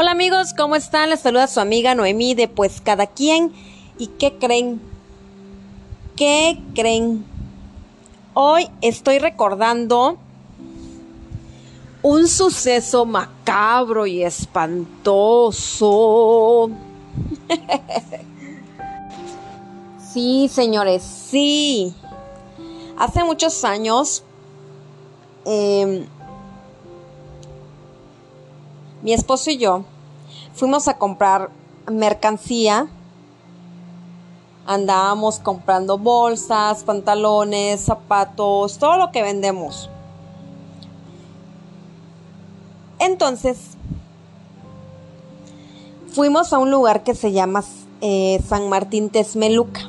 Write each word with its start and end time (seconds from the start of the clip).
Hola 0.00 0.12
amigos, 0.12 0.54
¿cómo 0.56 0.76
están? 0.76 1.10
Les 1.10 1.20
saluda 1.20 1.46
su 1.46 1.60
amiga 1.60 1.94
Noemí 1.94 2.34
de 2.34 2.48
Pues 2.48 2.80
Cada 2.80 3.06
Quien. 3.06 3.52
¿Y 3.98 4.06
qué 4.06 4.38
creen? 4.38 4.80
¿Qué 6.16 6.58
creen? 6.74 7.22
Hoy 8.32 8.70
estoy 8.80 9.18
recordando 9.18 10.16
un 12.00 12.28
suceso 12.28 13.04
macabro 13.04 14.06
y 14.06 14.22
espantoso. 14.22 15.50
sí, 20.14 20.48
señores, 20.50 21.02
sí. 21.02 21.92
Hace 22.96 23.22
muchos 23.22 23.64
años, 23.64 24.22
eh, 25.44 26.06
mi 29.02 29.12
esposo 29.12 29.50
y 29.50 29.58
yo 29.58 29.84
fuimos 30.54 30.88
a 30.88 30.98
comprar 30.98 31.50
mercancía. 31.90 32.88
Andábamos 34.66 35.40
comprando 35.40 35.98
bolsas, 35.98 36.84
pantalones, 36.84 37.80
zapatos, 37.80 38.78
todo 38.78 38.96
lo 38.98 39.10
que 39.10 39.22
vendemos. 39.22 39.90
Entonces, 42.98 43.58
fuimos 46.08 46.52
a 46.52 46.58
un 46.58 46.70
lugar 46.70 47.02
que 47.02 47.14
se 47.14 47.32
llama 47.32 47.64
eh, 48.00 48.40
San 48.46 48.68
Martín 48.68 49.08
Texmeluca. 49.08 49.88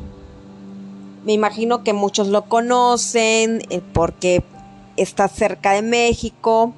Me 1.26 1.34
imagino 1.34 1.84
que 1.84 1.94
muchos 1.94 2.30
lo 2.30 2.46
conocen 2.46 3.62
eh, 3.70 3.82
porque 3.94 4.44
está 4.96 5.28
cerca 5.28 5.74
de 5.74 5.84
México 5.84 6.74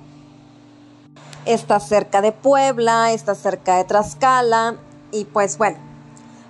está 1.45 1.79
cerca 1.79 2.21
de 2.21 2.31
Puebla, 2.31 3.11
está 3.11 3.35
cerca 3.35 3.77
de 3.77 3.83
Tlaxcala 3.83 4.75
y 5.11 5.25
pues 5.25 5.57
bueno, 5.57 5.77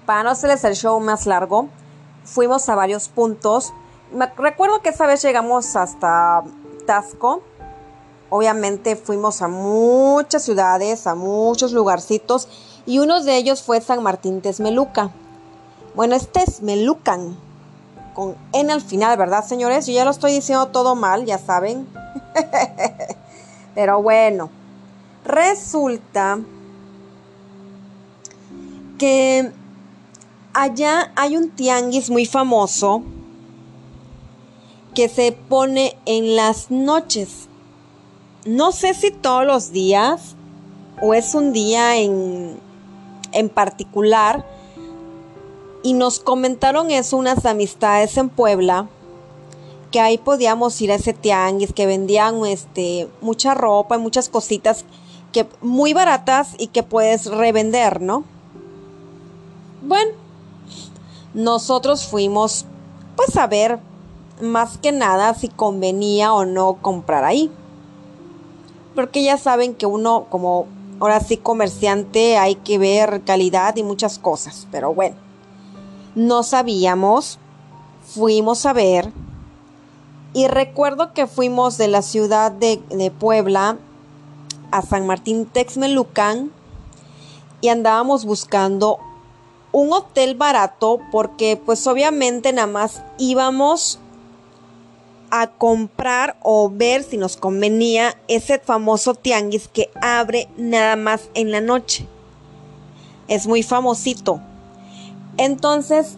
para 0.05 0.23
no 0.23 0.31
hacerles 0.31 0.63
el 0.63 0.75
show 0.75 1.00
más 1.00 1.25
largo, 1.25 1.67
fuimos 2.23 2.67
a 2.69 2.75
varios 2.75 3.09
puntos. 3.09 3.73
Me 4.11 4.27
recuerdo 4.38 4.81
que 4.81 4.89
esa 4.89 5.08
vez 5.08 5.22
llegamos 5.22 5.75
hasta 5.75 6.44
Tasco. 6.85 7.41
Obviamente 8.30 8.95
fuimos 8.95 9.41
a 9.41 9.47
muchas 9.47 10.44
ciudades, 10.44 11.07
a 11.07 11.16
muchos 11.16 11.72
lugarcitos 11.72 12.47
y 12.85 13.00
uno 13.00 13.22
de 13.22 13.38
ellos 13.38 13.63
fue 13.63 13.80
San 13.81 14.02
Martín 14.03 14.41
Texmeluca. 14.41 15.11
Bueno, 15.95 16.16
es 16.16 16.31
Texmelucan, 16.31 17.38
con 18.13 18.35
N 18.52 18.72
al 18.73 18.81
final, 18.81 19.17
¿verdad, 19.17 19.45
señores? 19.45 19.85
Yo 19.85 19.94
ya 19.94 20.05
lo 20.05 20.11
estoy 20.11 20.33
diciendo 20.33 20.67
todo 20.67 20.95
mal, 20.95 21.25
ya 21.25 21.38
saben. 21.38 21.88
Pero 23.75 24.02
bueno, 24.02 24.50
Resulta 25.25 26.39
que 28.97 29.52
allá 30.53 31.11
hay 31.16 31.38
un 31.38 31.49
tianguis 31.49 32.09
muy 32.09 32.25
famoso 32.25 33.03
que 34.94 35.09
se 35.09 35.31
pone 35.31 35.97
en 36.05 36.35
las 36.35 36.69
noches. 36.69 37.47
No 38.45 38.71
sé 38.71 38.94
si 38.94 39.11
todos 39.11 39.45
los 39.45 39.71
días 39.71 40.35
o 41.01 41.13
es 41.13 41.33
un 41.35 41.53
día 41.53 41.97
en, 41.97 42.59
en 43.31 43.49
particular. 43.49 44.45
Y 45.83 45.94
nos 45.94 46.19
comentaron 46.19 46.91
eso 46.91 47.17
unas 47.17 47.45
amistades 47.45 48.17
en 48.17 48.29
Puebla 48.29 48.88
que 49.91 49.99
ahí 49.99 50.17
podíamos 50.17 50.81
ir 50.81 50.91
a 50.91 50.95
ese 50.95 51.13
tianguis 51.13 51.71
que 51.71 51.85
vendían 51.85 52.44
este 52.45 53.07
mucha 53.21 53.53
ropa 53.53 53.95
y 53.95 53.99
muchas 53.99 54.27
cositas 54.27 54.85
que 55.33 55.49
muy 55.61 55.93
baratas 55.93 56.55
y 56.57 56.67
que 56.67 56.83
puedes 56.83 57.25
revender, 57.25 58.01
¿no? 58.01 58.23
Bueno, 59.81 60.11
nosotros 61.33 62.07
fuimos 62.07 62.66
pues 63.17 63.35
a 63.35 63.47
ver 63.47 63.79
más 64.41 64.77
que 64.77 64.91
nada 64.91 65.33
si 65.33 65.49
convenía 65.49 66.33
o 66.33 66.45
no 66.45 66.75
comprar 66.81 67.25
ahí. 67.25 67.51
Porque 68.95 69.23
ya 69.23 69.38
saben 69.38 69.73
que 69.73 69.85
uno 69.85 70.27
como 70.29 70.67
ahora 70.99 71.19
sí 71.19 71.38
comerciante 71.38 72.38
hay 72.38 72.55
que 72.55 72.77
ver 72.77 73.23
calidad 73.23 73.75
y 73.75 73.83
muchas 73.83 74.19
cosas, 74.19 74.67
pero 74.72 74.93
bueno. 74.93 75.16
No 76.16 76.43
sabíamos, 76.43 77.39
fuimos 78.05 78.66
a 78.67 78.73
ver 78.73 79.11
y 80.33 80.47
recuerdo 80.47 81.13
que 81.13 81.25
fuimos 81.25 81.77
de 81.77 81.88
la 81.88 82.03
ciudad 82.03 82.51
de, 82.51 82.81
de 82.89 83.09
Puebla 83.09 83.77
a 84.73 84.81
San 84.81 85.06
Martín 85.06 85.45
Texmelucan 85.45 86.51
y 87.61 87.69
andábamos 87.69 88.25
buscando 88.25 88.97
un 89.72 89.94
hotel 89.94 90.34
barato 90.34 91.00
porque 91.11 91.61
pues 91.63 91.85
obviamente 91.85 92.51
nada 92.51 92.67
más 92.67 93.03
íbamos 93.19 94.00
a 95.29 95.47
comprar 95.47 96.38
o 96.41 96.72
ver 96.72 97.03
si 97.03 97.17
nos 97.17 97.38
convenía 97.38 98.17
ese 98.28 98.57
famoso 98.57 99.13
tianguis 99.13 99.67
que 99.67 99.91
abre 100.01 100.50
nada 100.57 100.95
más 100.95 101.29
en 101.35 101.51
la 101.51 101.61
noche. 101.61 102.07
Es 103.28 103.45
muy 103.45 103.61
famosito. 103.61 104.41
Entonces, 105.38 106.17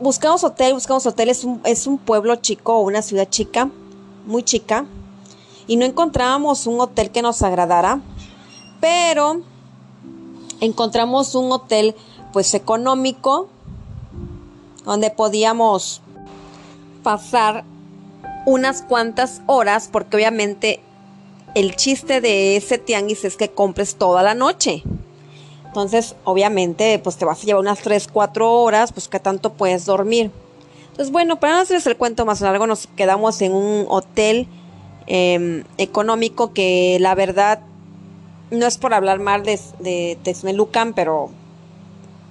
buscamos 0.00 0.44
hotel, 0.44 0.72
buscamos 0.72 1.06
hotel, 1.06 1.28
es 1.28 1.44
un, 1.44 1.60
es 1.64 1.86
un 1.86 1.98
pueblo 1.98 2.36
chico 2.36 2.78
una 2.80 3.02
ciudad 3.02 3.28
chica, 3.28 3.70
muy 4.26 4.42
chica 4.42 4.86
y 5.66 5.76
no 5.76 5.84
encontrábamos 5.84 6.66
un 6.66 6.80
hotel 6.80 7.10
que 7.10 7.22
nos 7.22 7.42
agradara, 7.42 8.00
pero 8.80 9.40
encontramos 10.60 11.34
un 11.34 11.52
hotel 11.52 11.94
pues 12.32 12.54
económico 12.54 13.48
donde 14.84 15.10
podíamos 15.10 16.02
pasar 17.02 17.64
unas 18.46 18.82
cuantas 18.82 19.40
horas 19.46 19.88
porque 19.90 20.16
obviamente 20.16 20.80
el 21.54 21.76
chiste 21.76 22.20
de 22.20 22.56
ese 22.56 22.78
tianguis 22.78 23.24
es 23.24 23.36
que 23.36 23.50
compres 23.50 23.94
toda 23.96 24.22
la 24.22 24.34
noche. 24.34 24.82
Entonces, 25.66 26.14
obviamente, 26.24 27.00
pues 27.00 27.16
te 27.16 27.24
vas 27.24 27.42
a 27.42 27.46
llevar 27.46 27.60
unas 27.60 27.80
3, 27.80 28.08
4 28.12 28.52
horas, 28.62 28.92
pues 28.92 29.08
que 29.08 29.18
tanto 29.18 29.52
puedes 29.54 29.86
dormir. 29.86 30.30
Entonces, 30.90 31.10
bueno, 31.10 31.40
para 31.40 31.54
no 31.54 31.60
hacerles 31.60 31.86
el 31.86 31.96
cuento 31.96 32.24
más 32.24 32.40
largo, 32.40 32.66
nos 32.66 32.86
quedamos 32.86 33.40
en 33.42 33.52
un 33.52 33.86
hotel 33.88 34.46
Em, 35.06 35.64
económico 35.76 36.52
que 36.52 36.96
la 37.00 37.14
verdad 37.14 37.60
no 38.50 38.66
es 38.66 38.78
por 38.78 38.94
hablar 38.94 39.20
mal 39.20 39.42
de, 39.42 39.60
de 39.80 40.18
Texmelucan, 40.22 40.94
pero 40.94 41.30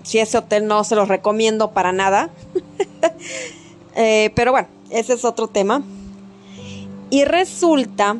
si 0.03 0.19
ese 0.19 0.37
hotel 0.37 0.67
no 0.67 0.83
se 0.83 0.95
los 0.95 1.07
recomiendo 1.07 1.71
para 1.71 1.91
nada. 1.91 2.29
Eh, 3.95 4.31
pero 4.33 4.51
bueno, 4.51 4.67
ese 4.89 5.13
es 5.13 5.23
otro 5.23 5.47
tema. 5.47 5.83
Y 7.11 7.25
resulta 7.25 8.17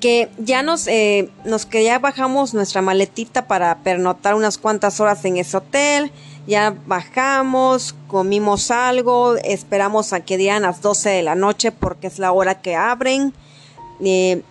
que 0.00 0.30
ya 0.38 0.62
nos, 0.62 0.86
eh, 0.86 1.28
nos 1.44 1.66
que 1.66 1.84
ya 1.84 1.98
bajamos 1.98 2.54
nuestra 2.54 2.80
maletita 2.80 3.46
para 3.46 3.76
pernotar 3.82 4.34
unas 4.34 4.56
cuantas 4.56 4.98
horas 4.98 5.22
en 5.26 5.36
ese 5.36 5.58
hotel. 5.58 6.10
Ya 6.46 6.76
bajamos, 6.86 7.96
comimos 8.06 8.70
algo, 8.70 9.36
esperamos 9.36 10.12
a 10.12 10.20
que 10.20 10.36
dieran 10.36 10.62
las 10.62 10.80
12 10.80 11.10
de 11.10 11.22
la 11.24 11.34
noche 11.34 11.72
porque 11.72 12.06
es 12.06 12.20
la 12.20 12.30
hora 12.30 12.62
que 12.62 12.76
abren. 12.76 13.34
Eh, 14.00 14.42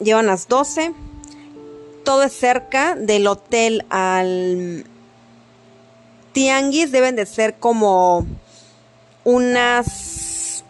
llevan 0.00 0.26
las 0.26 0.48
12. 0.48 0.92
Todo 2.04 2.24
es 2.24 2.32
cerca 2.34 2.94
del 2.94 3.26
hotel 3.26 3.86
al 3.88 4.84
tianguis. 6.32 6.92
Deben 6.92 7.16
de 7.16 7.24
ser 7.24 7.54
como 7.54 8.26
unas 9.24 10.62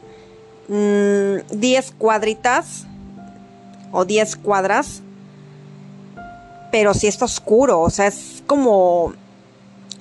10 0.69 1.93
mm, 1.93 1.97
cuadritas 1.99 2.87
o 3.91 4.05
10 4.05 4.37
cuadras. 4.37 5.03
Pero 6.71 6.95
si 6.95 7.09
está 7.09 7.25
oscuro, 7.25 7.81
o 7.81 7.91
sea, 7.91 8.07
es 8.07 8.45
como 8.47 9.15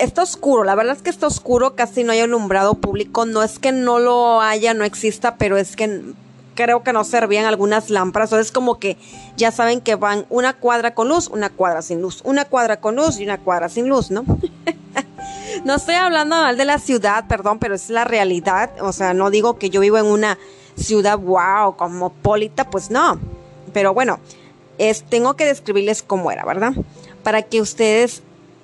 está 0.04 0.24
oscuro, 0.24 0.64
la 0.64 0.76
verdad 0.76 0.96
es 0.96 1.02
que 1.02 1.10
está 1.10 1.28
oscuro, 1.28 1.76
casi 1.76 2.04
no 2.04 2.12
hay 2.12 2.20
alumbrado 2.20 2.76
público, 2.76 3.26
no 3.26 3.44
es 3.44 3.60
que 3.60 3.72
no 3.72 4.00
lo 4.00 4.42
haya, 4.42 4.74
no 4.74 4.84
exista, 4.84 5.36
pero 5.38 5.58
es 5.58 5.76
que 5.76 6.14
creo 6.56 6.84
que 6.84 6.94
no 6.94 7.04
servían 7.04 7.46
algunas 7.46 7.90
lámparas, 7.90 8.32
o 8.34 8.40
es 8.40 8.52
como 8.52 8.80
que 8.80 8.98
ya 9.38 9.52
saben 9.52 9.82
que 9.82 9.96
van 9.96 10.26
una 10.30 10.54
cuadra 10.54 10.94
con 10.94 11.10
luz, 11.10 11.28
una 11.28 11.50
cuadra 11.50 11.82
sin 11.82 12.02
luz, 12.02 12.22
una 12.24 12.46
cuadra 12.46 12.80
con 12.80 12.96
luz 12.96 13.20
y 13.20 13.24
una 13.24 13.40
cuadra 13.40 13.70
sin 13.70 13.88
luz, 13.88 14.12
¿no? 14.12 14.24
no 15.66 15.76
estoy 15.76 15.96
hablando 15.96 16.36
mal 16.36 16.58
de 16.58 16.66
la 16.66 16.80
ciudad, 16.80 17.26
perdón, 17.28 17.60
pero 17.60 17.76
es 17.76 17.90
la 17.90 18.04
realidad, 18.04 18.72
o 18.82 18.92
sea, 18.92 19.14
no 19.14 19.30
digo 19.30 19.58
que 19.58 19.70
yo 19.70 19.82
vivo 19.82 19.98
en 19.98 20.06
una 20.06 20.38
ciudad 20.76 21.18
wow, 21.18 21.76
cosmopolita, 21.76 22.70
pues 22.70 22.92
no, 22.92 23.20
pero 23.74 23.94
bueno, 23.94 24.20
es, 24.78 25.04
tengo 25.04 25.36
que 25.36 25.46
describirles 25.46 26.04
cómo 26.04 26.32
era, 26.32 26.46
¿verdad? 26.46 26.74
Para 27.24 27.44
que 27.44 27.62
ustedes 27.62 28.24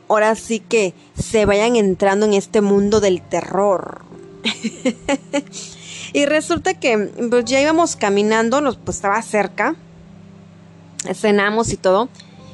ahora 0.09 0.35
sí 0.35 0.59
que 0.59 0.93
se 1.17 1.45
vayan 1.45 1.75
entrando 1.75 2.25
en 2.25 2.33
este 2.33 2.61
mundo 2.61 2.99
del 2.99 3.21
terror. 3.21 4.01
y 6.13 6.25
resulta 6.25 6.73
que 6.73 6.97
pues, 7.29 7.45
ya 7.45 7.61
íbamos 7.61 7.95
caminando, 7.95 8.59
nos, 8.59 8.75
pues 8.75 8.97
estaba 8.97 9.21
cerca. 9.21 9.75
cenamos 11.13 11.71
y 11.71 11.77
todo. 11.77 12.09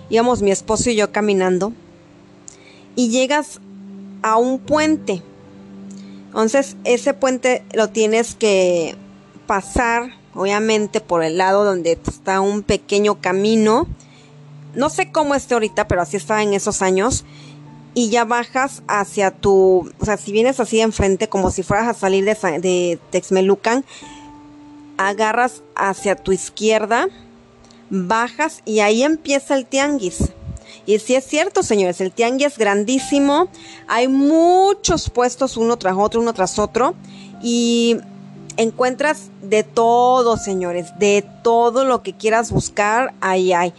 Íbamos 0.10 0.42
mi 0.42 0.52
esposo 0.52 0.90
y 0.90 0.96
yo 0.96 1.12
caminando. 1.12 1.74
Y 2.96 3.10
llegas 3.10 3.60
a 4.22 4.38
un 4.38 4.60
puente. 4.60 5.24
Entonces, 6.28 6.76
ese 6.84 7.14
puente 7.14 7.64
lo 7.74 7.90
tienes 7.90 8.36
que 8.36 8.96
pasar, 9.48 10.12
obviamente, 10.34 11.00
por 11.00 11.24
el 11.24 11.38
lado 11.38 11.64
donde 11.64 11.94
está 12.06 12.42
un 12.42 12.62
pequeño 12.62 13.22
camino. 13.22 13.88
No 14.76 14.90
sé 14.90 15.12
cómo 15.12 15.36
esté 15.36 15.54
ahorita, 15.54 15.88
pero 15.88 16.02
así 16.02 16.18
estaba 16.18 16.44
en 16.44 16.54
esos 16.54 16.82
años. 16.82 17.24
Y 17.96 18.10
ya 18.10 18.26
bajas 18.26 18.84
hacia 18.88 19.32
tu, 19.32 19.90
o 20.00 20.06
sea, 20.06 20.18
si 20.18 20.32
vienes 20.32 20.60
así 20.60 20.78
de 20.78 20.84
enfrente, 20.84 21.30
como 21.30 21.50
si 21.50 21.64
fueras 21.64 21.88
a 21.88 21.94
salir 21.94 22.26
de, 22.26 22.36
de 22.60 23.00
Texmelucan, 23.10 23.84
agarras 24.98 25.64
hacia 25.76 26.16
tu 26.16 26.32
izquierda, 26.32 27.08
bajas 27.90 28.62
y 28.66 28.82
ahí 28.82 29.04
empieza 29.04 29.56
el 29.56 29.66
tianguis. 29.66 30.34
Y 30.86 31.00
sí 31.00 31.16
es 31.16 31.26
cierto, 31.26 31.64
señores, 31.64 32.02
el 32.02 32.12
tianguis 32.12 32.48
es 32.48 32.58
grandísimo, 32.58 33.48
hay 33.88 34.08
muchos 34.08 35.10
puestos 35.10 35.58
uno 35.58 35.78
tras 35.78 35.96
otro, 35.98 36.22
uno 36.22 36.34
tras 36.34 36.60
otro, 36.60 36.96
y 37.42 37.98
encuentras 38.58 39.30
de 39.42 39.64
todo, 39.64 40.38
señores, 40.38 40.88
de 41.00 41.26
todo 41.44 41.86
lo 41.86 42.04
que 42.04 42.14
quieras 42.14 42.52
buscar, 42.52 43.14
ahí 43.22 43.54
hay. 43.54 43.74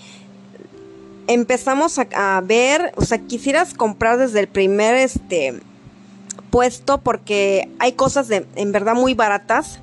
Empezamos 1.29 1.99
a, 1.99 2.41
ver, 2.43 2.93
o 2.97 3.05
sea, 3.05 3.19
quisieras 3.19 3.75
comprar 3.75 4.19
desde 4.19 4.41
el 4.41 4.49
primer 4.49 4.95
este 4.95 5.61
puesto 6.51 6.99
porque 6.99 7.69
hay 7.79 7.93
cosas 7.93 8.29
de 8.29 8.47
en 8.55 8.73
verdad 8.73 8.95
muy 8.95 9.15
baratas 9.15 9.81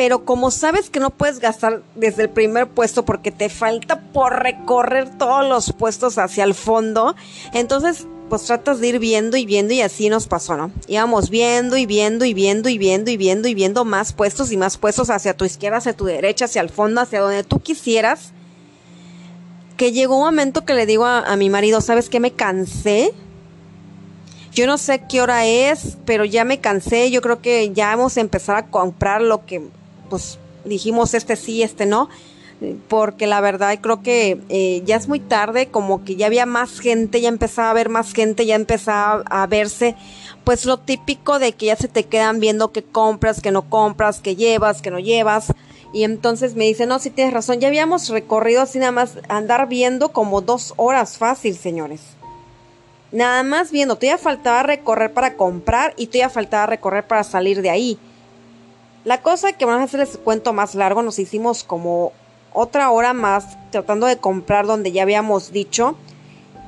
pero 0.00 0.24
como 0.24 0.50
sabes 0.50 0.88
que 0.88 0.98
no 0.98 1.10
puedes 1.10 1.40
gastar 1.40 1.82
desde 1.94 2.22
el 2.22 2.30
primer 2.30 2.68
puesto 2.68 3.04
porque 3.04 3.30
te 3.30 3.50
falta 3.50 4.00
por 4.14 4.42
recorrer 4.42 5.18
todos 5.18 5.46
los 5.46 5.74
puestos 5.74 6.16
hacia 6.16 6.44
el 6.44 6.54
fondo, 6.54 7.14
entonces 7.52 8.06
pues 8.30 8.44
tratas 8.44 8.80
de 8.80 8.88
ir 8.88 8.98
viendo 8.98 9.36
y 9.36 9.44
viendo 9.44 9.74
y 9.74 9.82
así 9.82 10.08
nos 10.08 10.26
pasó, 10.26 10.56
¿no? 10.56 10.70
Íbamos 10.86 11.28
viendo 11.28 11.76
y 11.76 11.84
viendo 11.84 12.24
y 12.24 12.32
viendo 12.32 12.70
y 12.70 12.78
viendo 12.78 13.10
y 13.10 13.18
viendo 13.18 13.48
y 13.48 13.54
viendo 13.54 13.84
más 13.84 14.14
puestos 14.14 14.50
y 14.52 14.56
más 14.56 14.78
puestos 14.78 15.10
hacia 15.10 15.36
tu 15.36 15.44
izquierda, 15.44 15.76
hacia 15.76 15.92
tu 15.92 16.06
derecha, 16.06 16.46
hacia 16.46 16.62
el 16.62 16.70
fondo, 16.70 17.02
hacia 17.02 17.20
donde 17.20 17.44
tú 17.44 17.60
quisieras. 17.60 18.32
Que 19.80 19.92
llegó 19.92 20.18
un 20.18 20.24
momento 20.24 20.66
que 20.66 20.74
le 20.74 20.84
digo 20.84 21.06
a, 21.06 21.34
mi 21.36 21.48
marido, 21.48 21.80
¿sabes 21.80 22.10
qué? 22.10 22.20
Me 22.20 22.32
cansé. 22.32 23.14
Yo 24.52 24.66
no 24.66 24.76
sé 24.76 25.04
qué 25.08 25.22
hora 25.22 25.46
es, 25.46 25.96
pero 26.04 26.26
ya 26.26 26.44
me 26.44 26.60
cansé. 26.60 27.10
Yo 27.10 27.22
creo 27.22 27.40
que 27.40 27.72
ya 27.72 27.96
vamos 27.96 28.18
a 28.18 28.20
empezar 28.20 28.56
a 28.56 28.66
comprar 28.66 29.22
lo 29.22 29.46
que 29.46 29.62
pues 30.10 30.38
dijimos 30.66 31.14
este 31.14 31.34
sí, 31.34 31.62
este 31.62 31.86
no, 31.86 32.10
porque 32.88 33.26
la 33.26 33.40
verdad 33.40 33.78
creo 33.80 34.02
que 34.02 34.42
eh, 34.50 34.82
ya 34.84 34.96
es 34.96 35.08
muy 35.08 35.18
tarde, 35.18 35.68
como 35.68 36.04
que 36.04 36.14
ya 36.14 36.26
había 36.26 36.44
más 36.44 36.78
gente, 36.78 37.22
ya 37.22 37.30
empezaba 37.30 37.68
a 37.68 37.70
haber 37.70 37.88
más 37.88 38.12
gente, 38.12 38.44
ya 38.44 38.56
empezaba 38.56 39.22
a 39.30 39.46
verse 39.46 39.96
pues 40.44 40.66
lo 40.66 40.76
típico 40.76 41.38
de 41.38 41.52
que 41.52 41.64
ya 41.64 41.76
se 41.76 41.88
te 41.88 42.04
quedan 42.04 42.38
viendo 42.38 42.70
que 42.70 42.82
compras, 42.82 43.40
que 43.40 43.50
no 43.50 43.62
compras, 43.62 44.20
que 44.20 44.36
llevas, 44.36 44.82
que 44.82 44.90
no 44.90 44.98
llevas. 44.98 45.54
Y 45.92 46.04
entonces 46.04 46.54
me 46.54 46.64
dice, 46.64 46.86
no, 46.86 46.98
si 46.98 47.10
tienes 47.10 47.34
razón, 47.34 47.58
ya 47.58 47.68
habíamos 47.68 48.08
recorrido 48.08 48.62
así 48.62 48.78
nada 48.78 48.92
más 48.92 49.18
andar 49.28 49.68
viendo 49.68 50.10
como 50.10 50.40
dos 50.40 50.74
horas 50.76 51.18
fácil, 51.18 51.56
señores. 51.56 52.00
Nada 53.12 53.42
más 53.42 53.72
viendo, 53.72 53.96
todavía 53.96 54.18
faltaba 54.18 54.62
recorrer 54.62 55.12
para 55.12 55.34
comprar 55.36 55.94
y 55.96 56.06
todavía 56.06 56.30
faltaba 56.30 56.66
recorrer 56.66 57.06
para 57.06 57.24
salir 57.24 57.60
de 57.60 57.70
ahí. 57.70 57.98
La 59.04 59.20
cosa 59.22 59.52
que 59.52 59.64
vamos 59.64 59.80
a 59.80 59.84
hacerles 59.84 60.18
cuento 60.22 60.52
más 60.52 60.74
largo, 60.74 61.02
nos 61.02 61.18
hicimos 61.18 61.64
como 61.64 62.12
otra 62.52 62.90
hora 62.90 63.12
más 63.12 63.56
tratando 63.70 64.06
de 64.06 64.18
comprar 64.18 64.66
donde 64.66 64.92
ya 64.92 65.02
habíamos 65.02 65.50
dicho. 65.52 65.96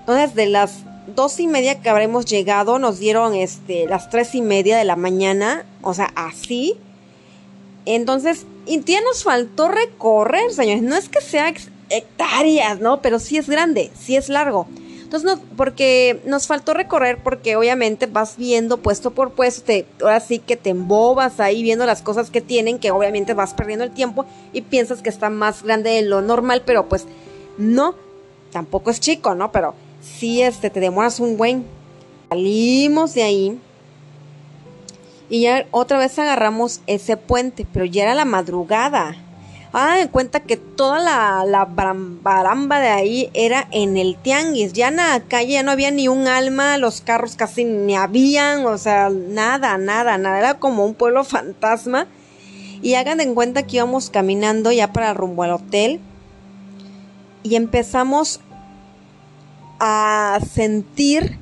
Entonces, 0.00 0.34
de 0.34 0.46
las 0.46 0.80
dos 1.14 1.38
y 1.38 1.46
media 1.46 1.80
que 1.80 1.88
habremos 1.88 2.24
llegado, 2.24 2.78
nos 2.78 2.98
dieron 2.98 3.34
este, 3.34 3.86
las 3.86 4.10
tres 4.10 4.34
y 4.34 4.42
media 4.42 4.76
de 4.76 4.84
la 4.84 4.96
mañana, 4.96 5.64
o 5.82 5.94
sea, 5.94 6.10
así. 6.16 6.76
Entonces, 7.84 8.46
ya 8.66 9.00
nos 9.02 9.24
faltó 9.24 9.68
recorrer, 9.68 10.52
señores. 10.52 10.82
No 10.82 10.96
es 10.96 11.08
que 11.08 11.20
sea 11.20 11.52
hectáreas, 11.88 12.80
¿no? 12.80 13.02
Pero 13.02 13.18
sí 13.18 13.36
es 13.36 13.48
grande, 13.48 13.90
sí 13.98 14.16
es 14.16 14.28
largo. 14.28 14.66
Entonces, 15.12 15.38
porque 15.58 16.22
nos 16.24 16.46
faltó 16.46 16.72
recorrer, 16.72 17.18
porque 17.22 17.54
obviamente 17.56 18.06
vas 18.06 18.38
viendo 18.38 18.78
puesto 18.78 19.10
por 19.10 19.32
puesto, 19.32 19.64
te, 19.64 19.86
ahora 20.00 20.20
sí 20.20 20.38
que 20.38 20.56
te 20.56 20.70
embobas 20.70 21.38
ahí 21.38 21.62
viendo 21.62 21.84
las 21.84 22.00
cosas 22.00 22.30
que 22.30 22.40
tienen, 22.40 22.78
que 22.78 22.92
obviamente 22.92 23.34
vas 23.34 23.52
perdiendo 23.52 23.84
el 23.84 23.90
tiempo 23.90 24.24
y 24.54 24.62
piensas 24.62 25.02
que 25.02 25.10
está 25.10 25.28
más 25.28 25.64
grande 25.64 25.90
de 25.90 26.02
lo 26.02 26.22
normal, 26.22 26.62
pero 26.64 26.88
pues 26.88 27.04
no, 27.58 27.94
tampoco 28.52 28.90
es 28.90 29.00
chico, 29.00 29.34
¿no? 29.34 29.52
Pero 29.52 29.74
sí, 30.00 30.40
este, 30.40 30.70
te 30.70 30.80
demoras 30.80 31.20
un 31.20 31.36
buen. 31.36 31.66
Salimos 32.30 33.12
de 33.12 33.22
ahí 33.22 33.60
y 35.32 35.40
ya 35.40 35.64
otra 35.70 35.96
vez 35.96 36.18
agarramos 36.18 36.82
ese 36.86 37.16
puente, 37.16 37.66
pero 37.72 37.86
ya 37.86 38.02
era 38.02 38.14
la 38.14 38.26
madrugada. 38.26 39.16
Ah, 39.72 40.00
en 40.00 40.08
cuenta 40.08 40.40
que 40.40 40.58
toda 40.58 40.98
la, 40.98 41.46
la 41.46 41.64
baramba 41.64 42.80
de 42.80 42.88
ahí 42.88 43.30
era 43.32 43.66
en 43.70 43.96
el 43.96 44.16
tianguis. 44.16 44.74
Ya 44.74 44.88
en 44.88 44.96
la 44.96 45.22
calle 45.26 45.52
ya 45.54 45.62
no 45.62 45.70
había 45.70 45.90
ni 45.90 46.06
un 46.06 46.28
alma, 46.28 46.76
los 46.76 47.00
carros 47.00 47.36
casi 47.36 47.64
ni 47.64 47.96
habían, 47.96 48.66
o 48.66 48.76
sea, 48.76 49.08
nada, 49.08 49.78
nada, 49.78 50.18
nada. 50.18 50.38
Era 50.38 50.58
como 50.58 50.84
un 50.84 50.92
pueblo 50.92 51.24
fantasma. 51.24 52.06
Y 52.82 52.96
hagan 52.96 53.22
en 53.22 53.34
cuenta 53.34 53.62
que 53.62 53.76
íbamos 53.76 54.10
caminando 54.10 54.70
ya 54.70 54.92
para 54.92 55.14
rumbo 55.14 55.44
al 55.44 55.52
hotel. 55.52 55.98
Y 57.42 57.56
empezamos 57.56 58.40
a 59.80 60.40
sentir 60.52 61.41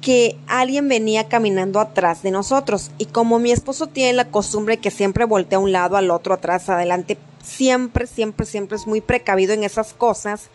que 0.00 0.38
alguien 0.46 0.88
venía 0.88 1.28
caminando 1.28 1.80
atrás 1.80 2.22
de 2.22 2.30
nosotros. 2.30 2.90
Y 2.98 3.06
como 3.06 3.38
mi 3.38 3.52
esposo 3.52 3.86
tiene 3.86 4.12
la 4.12 4.26
costumbre 4.26 4.78
que 4.78 4.90
siempre 4.90 5.24
voltea 5.24 5.58
a 5.58 5.62
un 5.62 5.72
lado, 5.72 5.96
al 5.96 6.10
otro, 6.10 6.34
atrás, 6.34 6.68
adelante, 6.68 7.18
siempre, 7.42 8.06
siempre, 8.06 8.46
siempre 8.46 8.76
es 8.76 8.86
muy 8.86 9.00
precavido 9.00 9.54
en 9.54 9.64
esas 9.64 9.94
cosas, 9.94 10.48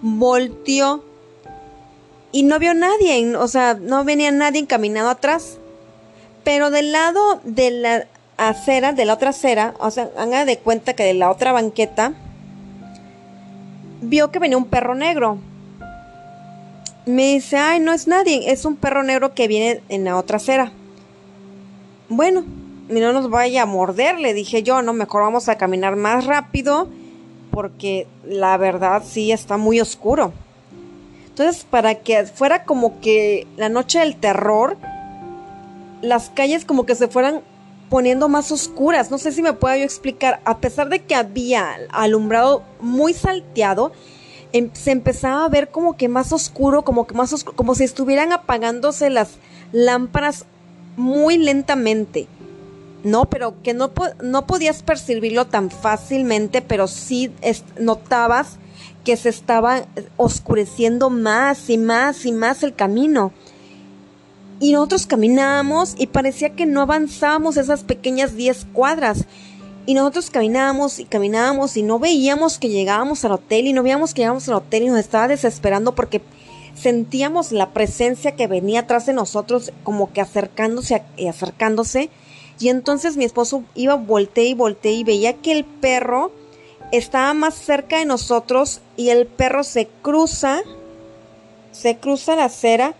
volteó 0.00 1.04
y 2.32 2.44
no 2.44 2.58
vio 2.58 2.74
nadie, 2.74 3.36
o 3.36 3.46
sea, 3.46 3.74
no 3.74 4.04
venía 4.04 4.30
nadie 4.30 4.60
encaminado 4.60 5.10
atrás. 5.10 5.58
Pero 6.44 6.70
del 6.70 6.90
lado 6.90 7.40
de 7.44 7.70
la 7.70 8.06
acera, 8.36 8.92
de 8.92 9.04
la 9.04 9.14
otra 9.14 9.30
acera, 9.30 9.74
o 9.78 9.90
sea, 9.90 10.10
haga 10.16 10.44
de 10.44 10.58
cuenta 10.58 10.94
que 10.94 11.04
de 11.04 11.14
la 11.14 11.30
otra 11.30 11.52
banqueta, 11.52 12.14
vio 14.00 14.30
que 14.30 14.38
venía 14.38 14.56
un 14.56 14.66
perro 14.66 14.94
negro. 14.94 15.38
Me 17.06 17.34
dice, 17.34 17.56
ay, 17.56 17.80
no 17.80 17.92
es 17.92 18.06
nadie, 18.06 18.52
es 18.52 18.64
un 18.64 18.76
perro 18.76 19.02
negro 19.02 19.34
que 19.34 19.48
viene 19.48 19.82
en 19.88 20.04
la 20.04 20.16
otra 20.16 20.36
acera. 20.36 20.72
Bueno, 22.08 22.44
no 22.88 23.12
nos 23.12 23.30
vaya 23.30 23.62
a 23.62 23.66
morder, 23.66 24.18
le 24.18 24.34
dije 24.34 24.62
yo, 24.62 24.82
no, 24.82 24.92
mejor 24.92 25.22
vamos 25.22 25.48
a 25.48 25.56
caminar 25.56 25.96
más 25.96 26.26
rápido 26.26 26.88
porque 27.50 28.06
la 28.24 28.56
verdad 28.56 29.02
sí 29.06 29.32
está 29.32 29.56
muy 29.56 29.80
oscuro. 29.80 30.32
Entonces, 31.28 31.64
para 31.64 31.96
que 31.96 32.26
fuera 32.26 32.64
como 32.64 33.00
que 33.00 33.46
la 33.56 33.68
noche 33.68 34.00
del 34.00 34.16
terror, 34.16 34.76
las 36.02 36.30
calles 36.30 36.64
como 36.64 36.84
que 36.84 36.94
se 36.94 37.08
fueran 37.08 37.40
poniendo 37.88 38.28
más 38.28 38.50
oscuras. 38.50 39.10
No 39.10 39.18
sé 39.18 39.32
si 39.32 39.42
me 39.42 39.52
puedo 39.52 39.76
yo 39.76 39.84
explicar. 39.84 40.40
A 40.44 40.58
pesar 40.58 40.88
de 40.88 41.00
que 41.00 41.14
había 41.14 41.76
alumbrado 41.90 42.62
muy 42.80 43.12
salteado, 43.12 43.92
em, 44.52 44.70
se 44.72 44.90
empezaba 44.90 45.44
a 45.44 45.48
ver 45.48 45.70
como 45.70 45.96
que 45.96 46.08
más 46.08 46.32
oscuro, 46.32 46.82
como 46.82 47.06
que 47.06 47.14
más 47.14 47.32
oscuro, 47.32 47.56
como 47.56 47.74
si 47.74 47.84
estuvieran 47.84 48.32
apagándose 48.32 49.10
las 49.10 49.38
lámparas 49.72 50.46
muy 50.96 51.38
lentamente. 51.38 52.28
No, 53.04 53.24
pero 53.24 53.60
que 53.62 53.74
no, 53.74 53.90
no 54.22 54.46
podías 54.46 54.82
percibirlo 54.82 55.46
tan 55.46 55.70
fácilmente, 55.70 56.62
pero 56.62 56.86
sí 56.86 57.32
notabas 57.78 58.58
que 59.04 59.16
se 59.16 59.28
estaba 59.28 59.86
oscureciendo 60.16 61.10
más 61.10 61.68
y 61.68 61.78
más 61.78 62.24
y 62.24 62.32
más 62.32 62.62
el 62.62 62.74
camino. 62.74 63.32
Y 64.60 64.72
nosotros 64.72 65.06
caminábamos 65.06 65.96
y 65.98 66.06
parecía 66.06 66.50
que 66.50 66.66
no 66.66 66.82
avanzábamos 66.82 67.56
esas 67.56 67.82
pequeñas 67.82 68.36
10 68.36 68.66
cuadras. 68.72 69.24
Y 69.84 69.94
nosotros 69.94 70.30
caminábamos 70.30 71.00
y 71.00 71.04
caminábamos 71.04 71.76
y 71.76 71.82
no 71.82 71.98
veíamos 71.98 72.58
que 72.58 72.68
llegábamos 72.68 73.24
al 73.24 73.32
hotel 73.32 73.66
y 73.66 73.72
no 73.72 73.82
veíamos 73.82 74.14
que 74.14 74.20
llegábamos 74.20 74.48
al 74.48 74.54
hotel 74.54 74.84
y 74.84 74.86
nos 74.86 74.98
estaba 75.00 75.26
desesperando 75.28 75.94
porque 75.94 76.22
sentíamos 76.74 77.52
la 77.52 77.70
presencia 77.70 78.36
que 78.36 78.46
venía 78.46 78.80
atrás 78.80 79.06
de 79.06 79.12
nosotros 79.12 79.72
como 79.82 80.12
que 80.12 80.20
acercándose 80.20 81.02
y 81.16 81.26
acercándose 81.26 82.10
y 82.62 82.68
entonces 82.68 83.16
mi 83.16 83.24
esposo 83.24 83.64
iba, 83.74 83.96
volteé 83.96 84.44
y 84.44 84.54
volteé 84.54 84.92
y 84.92 85.04
veía 85.04 85.34
que 85.34 85.50
el 85.50 85.64
perro 85.64 86.30
estaba 86.92 87.34
más 87.34 87.54
cerca 87.54 87.98
de 87.98 88.04
nosotros 88.04 88.80
y 88.96 89.08
el 89.08 89.26
perro 89.26 89.64
se 89.64 89.88
cruza, 90.02 90.62
se 91.72 91.96
cruza 91.96 92.36
la 92.36 92.44
acera 92.44 92.94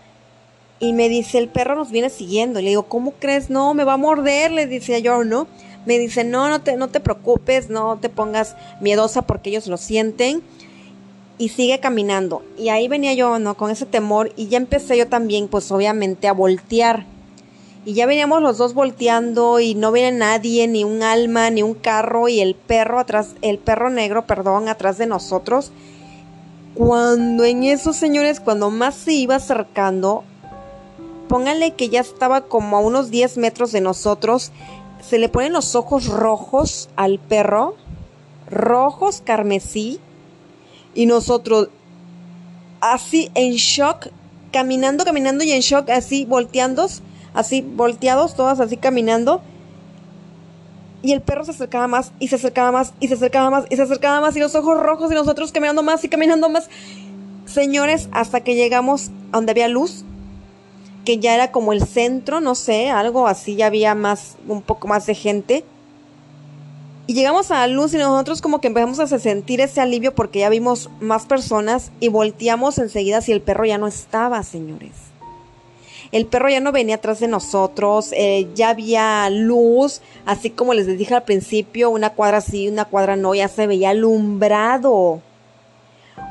y 0.79 0.91
me 0.91 1.07
dice, 1.07 1.37
el 1.37 1.47
perro 1.47 1.75
nos 1.75 1.91
viene 1.91 2.09
siguiendo. 2.09 2.59
Y 2.59 2.63
le 2.63 2.69
digo, 2.69 2.83
¿cómo 2.83 3.13
crees? 3.13 3.49
No, 3.49 3.73
me 3.73 3.85
va 3.85 3.93
a 3.93 3.97
morder, 3.97 4.51
le 4.51 4.67
decía 4.67 4.99
yo, 4.99 5.23
¿no? 5.23 5.47
Me 5.85 5.99
dice, 5.99 6.23
no, 6.23 6.49
no 6.49 6.61
te, 6.61 6.77
no 6.77 6.87
te 6.87 6.99
preocupes, 6.99 7.69
no 7.69 7.97
te 7.99 8.09
pongas 8.09 8.55
miedosa 8.79 9.21
porque 9.23 9.49
ellos 9.49 9.67
lo 9.67 9.77
sienten. 9.77 10.41
Y 11.37 11.49
sigue 11.49 11.79
caminando. 11.79 12.43
Y 12.57 12.69
ahí 12.69 12.87
venía 12.87 13.13
yo, 13.13 13.39
¿no? 13.39 13.55
Con 13.55 13.71
ese 13.71 13.85
temor. 13.85 14.31
Y 14.35 14.47
ya 14.47 14.57
empecé 14.57 14.97
yo 14.97 15.07
también, 15.07 15.47
pues 15.47 15.71
obviamente, 15.71 16.27
a 16.27 16.33
voltear. 16.33 17.05
Y 17.85 17.95
ya 17.95 18.05
veníamos 18.05 18.41
los 18.41 18.57
dos 18.57 18.73
volteando 18.73 19.59
y 19.59 19.75
no 19.75 19.91
viene 19.91 20.17
nadie, 20.17 20.67
ni 20.67 20.83
un 20.83 21.03
alma, 21.03 21.49
ni 21.49 21.63
un 21.63 21.73
carro. 21.73 22.29
Y 22.29 22.39
el 22.39 22.55
perro 22.55 22.99
atrás, 22.99 23.35
el 23.41 23.57
perro 23.57 23.89
negro, 23.89 24.25
perdón, 24.25 24.69
atrás 24.69 24.97
de 24.97 25.07
nosotros. 25.07 25.71
Cuando 26.75 27.43
en 27.43 27.63
esos 27.63 27.97
señores, 27.97 28.39
cuando 28.39 28.69
más 28.69 28.95
se 28.95 29.13
iba 29.13 29.35
acercando, 29.35 30.23
pónganle 31.27 31.73
que 31.73 31.89
ya 31.89 31.99
estaba 31.99 32.41
como 32.41 32.77
a 32.77 32.79
unos 32.79 33.09
10 33.09 33.37
metros 33.37 33.71
de 33.71 33.81
nosotros, 33.81 34.51
se 35.07 35.19
le 35.19 35.29
ponen 35.29 35.53
los 35.53 35.75
ojos 35.75 36.07
rojos 36.07 36.89
al 36.95 37.19
perro, 37.19 37.75
rojos 38.49 39.21
carmesí, 39.23 39.99
y 40.95 41.05
nosotros 41.05 41.69
así 42.79 43.31
en 43.35 43.53
shock, 43.53 44.07
caminando, 44.51 45.05
caminando 45.05 45.43
y 45.43 45.51
en 45.51 45.61
shock, 45.61 45.89
así 45.89 46.25
volteando, 46.25 46.87
así 47.33 47.61
volteados, 47.61 48.35
todas 48.35 48.59
así 48.59 48.77
caminando. 48.77 49.41
Y 51.01 51.11
el 51.11 51.21
perro 51.21 51.43
se 51.43 51.51
acercaba 51.51 51.87
más 51.87 52.13
y 52.19 52.29
se 52.29 52.35
acercaba 52.35 52.71
más 52.71 52.93
y 53.01 53.09
se 53.09 53.15
acercaba 53.15 53.49
más 53.49 53.65
y 53.69 53.75
se 53.75 53.81
acercaba 53.81 54.21
más 54.21 54.35
y 54.37 54.39
los 54.39 54.55
ojos 54.55 54.79
rojos 54.79 55.11
y 55.11 55.15
nosotros 55.15 55.51
caminando 55.51 55.83
más 55.83 56.03
y 56.03 56.09
caminando 56.09 56.49
más. 56.49 56.69
Señores, 57.45 58.07
hasta 58.13 58.41
que 58.41 58.55
llegamos 58.55 59.09
a 59.31 59.37
donde 59.37 59.51
había 59.51 59.67
luz, 59.67 60.05
que 61.03 61.19
ya 61.19 61.33
era 61.33 61.51
como 61.51 61.73
el 61.73 61.85
centro, 61.85 62.41
no 62.41 62.55
sé, 62.55 62.89
algo 62.89 63.27
así, 63.27 63.55
ya 63.55 63.67
había 63.67 63.95
más, 63.95 64.37
un 64.47 64.61
poco 64.61 64.87
más 64.87 65.05
de 65.05 65.15
gente. 65.15 65.63
Y 67.05 67.13
llegamos 67.13 67.51
a 67.51 67.55
la 67.55 67.67
luz 67.67 67.93
y 67.93 67.97
nosotros 67.97 68.41
como 68.41 68.61
que 68.61 68.67
empezamos 68.67 68.99
a 68.99 69.07
sentir 69.19 69.59
ese 69.59 69.81
alivio 69.81 70.15
porque 70.15 70.39
ya 70.39 70.49
vimos 70.49 70.89
más 71.01 71.25
personas 71.25 71.91
y 71.99 72.07
volteamos 72.07 72.77
enseguida 72.77 73.21
si 73.21 73.33
el 73.33 73.41
perro 73.41 73.65
ya 73.65 73.77
no 73.77 73.87
estaba, 73.87 74.41
señores. 74.43 74.91
El 76.13 76.27
perro 76.27 76.47
ya 76.47 76.59
no 76.59 76.71
venía 76.71 76.95
atrás 76.95 77.19
de 77.19 77.27
nosotros, 77.27 78.11
eh, 78.13 78.47
ya 78.53 78.69
había 78.69 79.29
luz, 79.31 80.01
así 80.25 80.51
como 80.51 80.73
les 80.75 80.85
dije 80.85 81.15
al 81.15 81.23
principio, 81.23 81.89
una 81.89 82.11
cuadra 82.11 82.39
sí, 82.39 82.69
una 82.69 82.85
cuadra 82.85 83.15
no, 83.15 83.33
ya 83.33 83.47
se 83.47 83.67
veía 83.67 83.89
alumbrado. 83.89 85.21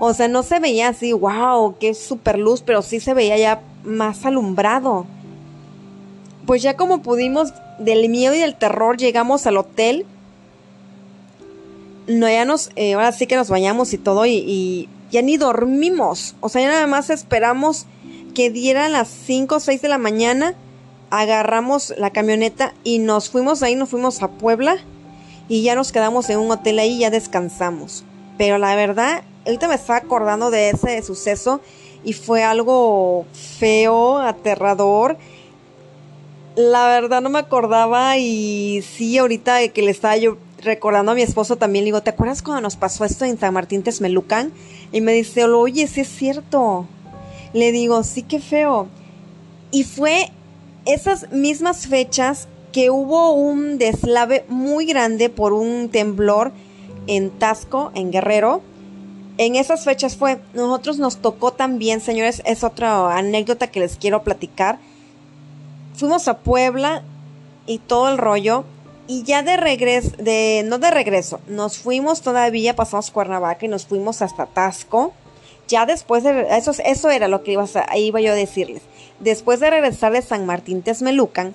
O 0.01 0.15
sea, 0.15 0.29
no 0.29 0.43
se 0.43 0.61
veía 0.61 0.89
así, 0.89 1.13
wow, 1.13 1.77
qué 1.79 1.95
super 1.95 2.39
luz, 2.39 2.63
pero 2.63 2.81
sí 2.81 3.01
se 3.01 3.13
veía 3.13 3.37
ya 3.37 3.61
más 3.85 4.25
alumbrado. 4.25 5.07
Pues 6.47 6.63
ya 6.63 6.77
como 6.77 7.03
pudimos, 7.03 7.53
del 7.79 8.09
miedo 8.09 8.35
y 8.35 8.39
del 8.39 8.57
terror, 8.57 8.97
llegamos 8.97 9.47
al 9.47 9.57
hotel. 9.57 10.07
No, 12.07 12.29
ya 12.29 12.45
nos, 12.45 12.71
eh, 12.77 12.95
ahora 12.95 13.13
sí 13.13 13.27
que 13.27 13.37
nos 13.37 13.49
bañamos 13.49 13.93
y 13.93 13.99
todo 13.99 14.27
y, 14.27 14.37
y, 14.47 14.89
ya 15.11 15.23
ni 15.23 15.37
dormimos. 15.37 16.35
O 16.41 16.49
sea, 16.49 16.63
ya 16.63 16.69
nada 16.69 16.87
más 16.87 17.11
esperamos 17.11 17.87
que 18.35 18.51
dieran 18.51 18.93
las 18.93 19.09
5 19.09 19.57
o 19.57 19.61
6 19.61 19.83
de 19.83 19.89
la 19.89 19.99
mañana. 19.99 20.55
Agarramos 21.11 21.95
la 21.99 22.11
camioneta 22.11 22.75
y 22.83 22.99
nos 22.99 23.31
fuimos 23.31 23.63
ahí, 23.63 23.75
nos 23.75 23.91
fuimos 23.91 24.23
a 24.23 24.29
Puebla 24.29 24.79
y 25.49 25.63
ya 25.63 25.75
nos 25.75 25.93
quedamos 25.93 26.31
en 26.31 26.39
un 26.39 26.51
hotel 26.51 26.79
ahí 26.79 26.97
y 26.97 26.99
ya 27.01 27.11
descansamos. 27.11 28.05
Pero 28.39 28.57
la 28.57 28.75
verdad, 28.75 29.23
ahorita 29.45 29.69
me 29.69 29.75
estaba 29.75 29.99
acordando 29.99 30.51
de 30.51 30.71
ese 30.71 31.03
suceso 31.03 31.61
y 32.05 32.13
fue 32.13 32.43
algo 32.43 33.27
feo, 33.33 34.19
aterrador. 34.19 35.17
La 36.57 36.87
verdad 36.87 37.23
no 37.23 37.31
me 37.31 37.39
acordaba 37.39 38.19
y 38.19 38.83
sí, 38.83 39.17
ahorita 39.19 39.69
que 39.69 39.83
le 39.83 39.91
estaba 39.91 40.17
yo 40.17 40.37
recordando 40.63 41.13
a 41.13 41.15
mi 41.15 41.23
esposo 41.23 41.57
también, 41.57 41.85
le 41.85 41.87
digo, 41.87 42.03
¿te 42.03 42.11
acuerdas 42.11 42.43
cuando 42.43 42.61
nos 42.61 42.77
pasó 42.77 43.05
esto 43.05 43.25
en 43.25 43.39
San 43.39 43.55
Martín 43.55 43.83
Texmelucan? 43.83 44.53
Y 44.93 45.01
me 45.01 45.13
dice, 45.13 45.45
oye, 45.45 45.87
sí 45.87 46.03
es 46.03 46.09
cierto. 46.09 46.87
Le 47.53 47.73
digo, 47.73 48.03
sí, 48.05 48.23
qué 48.23 48.41
feo. 48.41 48.89
Y 49.71 49.85
fue 49.85 50.31
esas 50.85 51.31
mismas 51.33 51.87
fechas 51.87 52.49
que 52.73 52.91
hubo 52.91 53.33
un 53.33 53.79
deslave 53.79 54.45
muy 54.49 54.87
grande 54.87 55.29
por 55.29 55.53
un 55.53 55.89
temblor 55.89 56.53
en 57.07 57.31
Tasco, 57.31 57.93
en 57.95 58.11
Guerrero, 58.11 58.63
en 59.39 59.57
esas 59.57 59.85
fechas 59.85 60.17
fue, 60.17 60.39
nosotros 60.55 60.99
nos 60.99 61.19
tocó 61.19 61.53
también, 61.53 62.01
señores, 62.01 62.43
es 62.45 62.65
otra 62.65 63.17
anécdota 63.17 63.69
que 63.69 63.81
les 63.81 63.97
quiero 63.97 64.23
platicar. 64.23 64.79
Fuimos 65.95 66.29
a 66.29 66.39
Puebla 66.39 67.03
y 67.67 67.79
todo 67.79 68.09
el 68.09 68.19
rollo, 68.19 68.65
y 69.07 69.25
ya 69.25 69.43
de 69.43 69.57
regreso, 69.57 70.11
de, 70.19 70.63
no 70.67 70.79
de 70.79 70.91
regreso, 70.91 71.41
nos 71.49 71.79
fuimos 71.79 72.23
todavía, 72.23 72.77
pasamos 72.77 73.11
Cuernavaca 73.11 73.67
y 73.67 73.69
nos 73.69 73.87
fuimos 73.87 74.23
hasta 74.23 74.47
Tasco. 74.47 75.13
Ya 75.69 75.87
después 75.87 76.23
de, 76.25 76.47
eso, 76.57 76.73
eso 76.85 77.11
era 77.11 77.29
lo 77.29 77.43
que 77.43 77.53
iba, 77.53 77.65
a, 77.65 77.99
iba 77.99 78.21
yo 78.21 78.33
a 78.33 78.35
decirles. 78.35 78.83
Después 79.21 79.61
de 79.61 79.71
regresar 79.71 80.13
de 80.13 80.23
San 80.23 80.47
Martín 80.47 80.83
Texmelucan, 80.83 81.55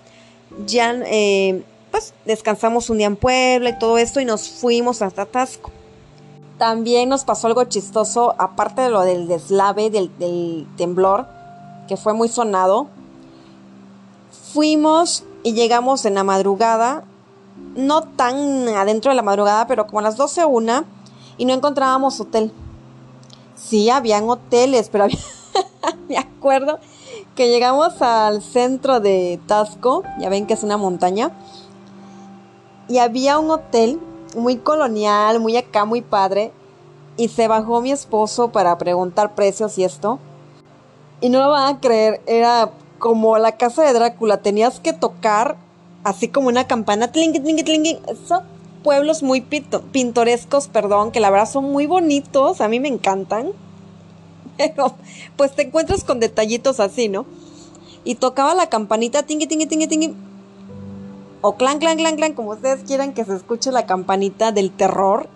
ya, 0.65 0.95
eh, 1.05 1.63
pues 1.91 2.13
descansamos 2.25 2.89
un 2.89 2.97
día 2.97 3.07
en 3.07 3.15
Puebla 3.15 3.69
y 3.69 3.79
todo 3.79 3.97
esto 3.97 4.19
y 4.19 4.25
nos 4.25 4.49
fuimos 4.49 5.01
hasta 5.01 5.25
Tasco. 5.25 5.71
También 6.57 7.09
nos 7.09 7.23
pasó 7.23 7.47
algo 7.47 7.63
chistoso, 7.65 8.33
aparte 8.39 8.81
de 8.81 8.89
lo 8.89 9.01
del 9.01 9.27
deslave, 9.27 9.91
del, 9.91 10.67
temblor, 10.75 11.27
que 11.87 11.97
fue 11.97 12.13
muy 12.13 12.29
sonado. 12.29 12.87
Fuimos 14.53 15.23
y 15.43 15.53
llegamos 15.53 16.05
en 16.05 16.15
la 16.15 16.23
madrugada, 16.23 17.03
no 17.75 18.01
tan 18.01 18.67
adentro 18.69 19.11
de 19.11 19.15
la 19.15 19.21
madrugada, 19.21 19.67
pero 19.67 19.85
como 19.85 19.99
a 19.99 20.01
las 20.01 20.17
12 20.17 20.45
una, 20.45 20.85
y 21.37 21.45
no 21.45 21.53
encontrábamos 21.53 22.19
hotel. 22.19 22.51
Sí, 23.55 23.91
habían 23.91 24.27
hoteles, 24.27 24.89
pero 24.89 25.03
había, 25.03 25.19
me 26.09 26.17
acuerdo 26.17 26.79
que 27.35 27.49
llegamos 27.49 28.01
al 28.01 28.41
centro 28.41 28.99
de 28.99 29.39
Tasco, 29.45 30.01
ya 30.19 30.29
ven 30.29 30.47
que 30.47 30.55
es 30.55 30.63
una 30.63 30.77
montaña, 30.77 31.31
y 32.87 32.97
había 32.97 33.37
un 33.37 33.51
hotel 33.51 33.99
muy 34.37 34.57
colonial, 34.57 35.39
muy 35.39 35.57
acá, 35.57 35.85
muy 35.85 36.01
padre. 36.01 36.51
Y 37.17 37.29
se 37.29 37.47
bajó 37.47 37.81
mi 37.81 37.91
esposo 37.91 38.49
para 38.49 38.77
preguntar 38.77 39.35
precios 39.35 39.77
y 39.77 39.83
esto. 39.83 40.19
Y 41.19 41.29
no 41.29 41.39
lo 41.39 41.49
van 41.49 41.75
a 41.75 41.79
creer, 41.79 42.21
era 42.27 42.71
como 42.99 43.37
la 43.37 43.53
casa 43.57 43.83
de 43.83 43.93
Drácula. 43.93 44.41
Tenías 44.41 44.79
que 44.79 44.93
tocar 44.93 45.57
así 46.03 46.27
como 46.27 46.47
una 46.47 46.67
campana. 46.67 47.11
Tling, 47.11 47.33
tling, 47.33 47.63
tling. 47.63 47.97
Son 48.27 48.43
pueblos 48.83 49.23
muy 49.23 49.41
pintorescos, 49.41 50.67
perdón, 50.67 51.11
que 51.11 51.19
la 51.19 51.31
verdad 51.31 51.49
son 51.49 51.65
muy 51.65 51.87
bonitos. 51.87 52.61
A 52.61 52.67
mí 52.67 52.79
me 52.79 52.87
encantan. 52.87 53.49
Pero 54.57 54.93
pues 55.35 55.55
te 55.55 55.63
encuentras 55.63 56.03
con 56.03 56.19
detallitos 56.19 56.79
así, 56.79 57.09
¿no? 57.09 57.25
Y 58.03 58.15
tocaba 58.15 58.53
la 58.53 58.69
campanita, 58.69 59.23
tingui, 59.23 59.47
tingui, 59.47 59.65
tingui, 59.65 59.87
tingui 59.87 60.15
o 61.47 61.55
clan, 61.55 61.79
clan, 61.79 61.95
clan, 61.95 62.17
clan, 62.17 62.33
como 62.33 62.49
ustedes 62.51 62.83
quieran 62.85 63.13
que 63.13 63.23
se 63.23 63.33
escuche 63.33 63.71
la 63.71 63.85
campanita 63.85 64.51
del 64.51 64.69
terror. 64.69 65.29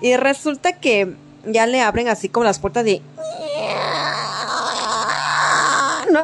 y 0.00 0.16
resulta 0.16 0.80
que 0.80 1.16
ya 1.44 1.66
le 1.66 1.82
abren 1.82 2.08
así 2.08 2.30
como 2.30 2.44
las 2.44 2.58
puertas 2.60 2.82
de... 2.82 3.02
¿No? 6.10 6.22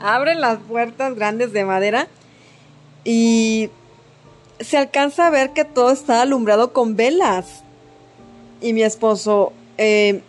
abren 0.00 0.40
las 0.40 0.58
puertas 0.58 1.14
grandes 1.14 1.52
de 1.52 1.64
madera 1.64 2.08
y 3.04 3.70
se 4.58 4.76
alcanza 4.76 5.28
a 5.28 5.30
ver 5.30 5.52
que 5.52 5.64
todo 5.64 5.92
está 5.92 6.20
alumbrado 6.20 6.72
con 6.72 6.96
velas. 6.96 7.62
Y 8.60 8.72
mi 8.72 8.82
esposo, 8.82 9.52
eh, 9.78 10.20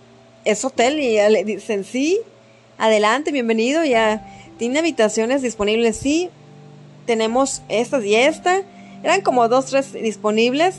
es 0.46 0.64
hotel 0.64 1.00
y 1.00 1.16
le 1.16 1.44
dicen, 1.44 1.84
sí, 1.84 2.20
adelante, 2.78 3.32
bienvenido, 3.32 3.84
ya 3.84 4.37
¿Tiene 4.58 4.80
habitaciones 4.80 5.42
disponibles? 5.42 5.98
Sí. 5.98 6.30
Tenemos 7.06 7.62
estas 7.70 8.04
y 8.04 8.16
esta. 8.16 8.62
Eran 9.04 9.22
como 9.22 9.48
dos, 9.48 9.68
tres 9.68 9.94
disponibles. 9.94 10.78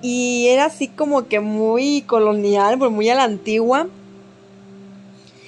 Y 0.00 0.46
era 0.48 0.66
así 0.66 0.88
como 0.88 1.26
que 1.26 1.40
muy 1.40 2.02
colonial, 2.02 2.78
muy 2.90 3.08
a 3.08 3.16
la 3.16 3.24
antigua. 3.24 3.88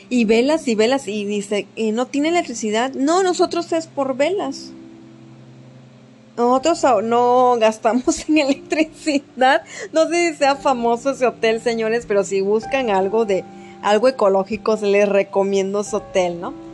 Y 0.09 0.25
velas 0.25 0.67
y 0.67 0.75
velas. 0.75 1.07
Y 1.07 1.25
dice, 1.25 1.67
¿y 1.77 1.93
no 1.93 2.07
tiene 2.07 2.29
electricidad? 2.31 2.93
No, 2.95 3.23
nosotros 3.23 3.73
es 3.73 3.87
por 3.87 4.17
velas. 4.17 4.73
Nosotros 6.37 7.05
no 7.05 7.57
gastamos 7.61 8.29
en 8.29 8.39
electricidad. 8.39 9.63
No 9.93 10.09
sé 10.09 10.33
si 10.33 10.39
sea 10.39 10.57
famoso 10.57 11.11
ese 11.11 11.27
hotel, 11.27 11.61
señores, 11.61 12.05
pero 12.07 12.25
si 12.25 12.41
buscan 12.41 12.91
algo 12.91 13.25
de 13.25 13.45
algo 13.83 14.09
ecológico, 14.09 14.77
les 14.83 15.09
recomiendo 15.09 15.81
ese 15.81 15.97
hotel, 15.97 16.41
¿no? 16.41 16.70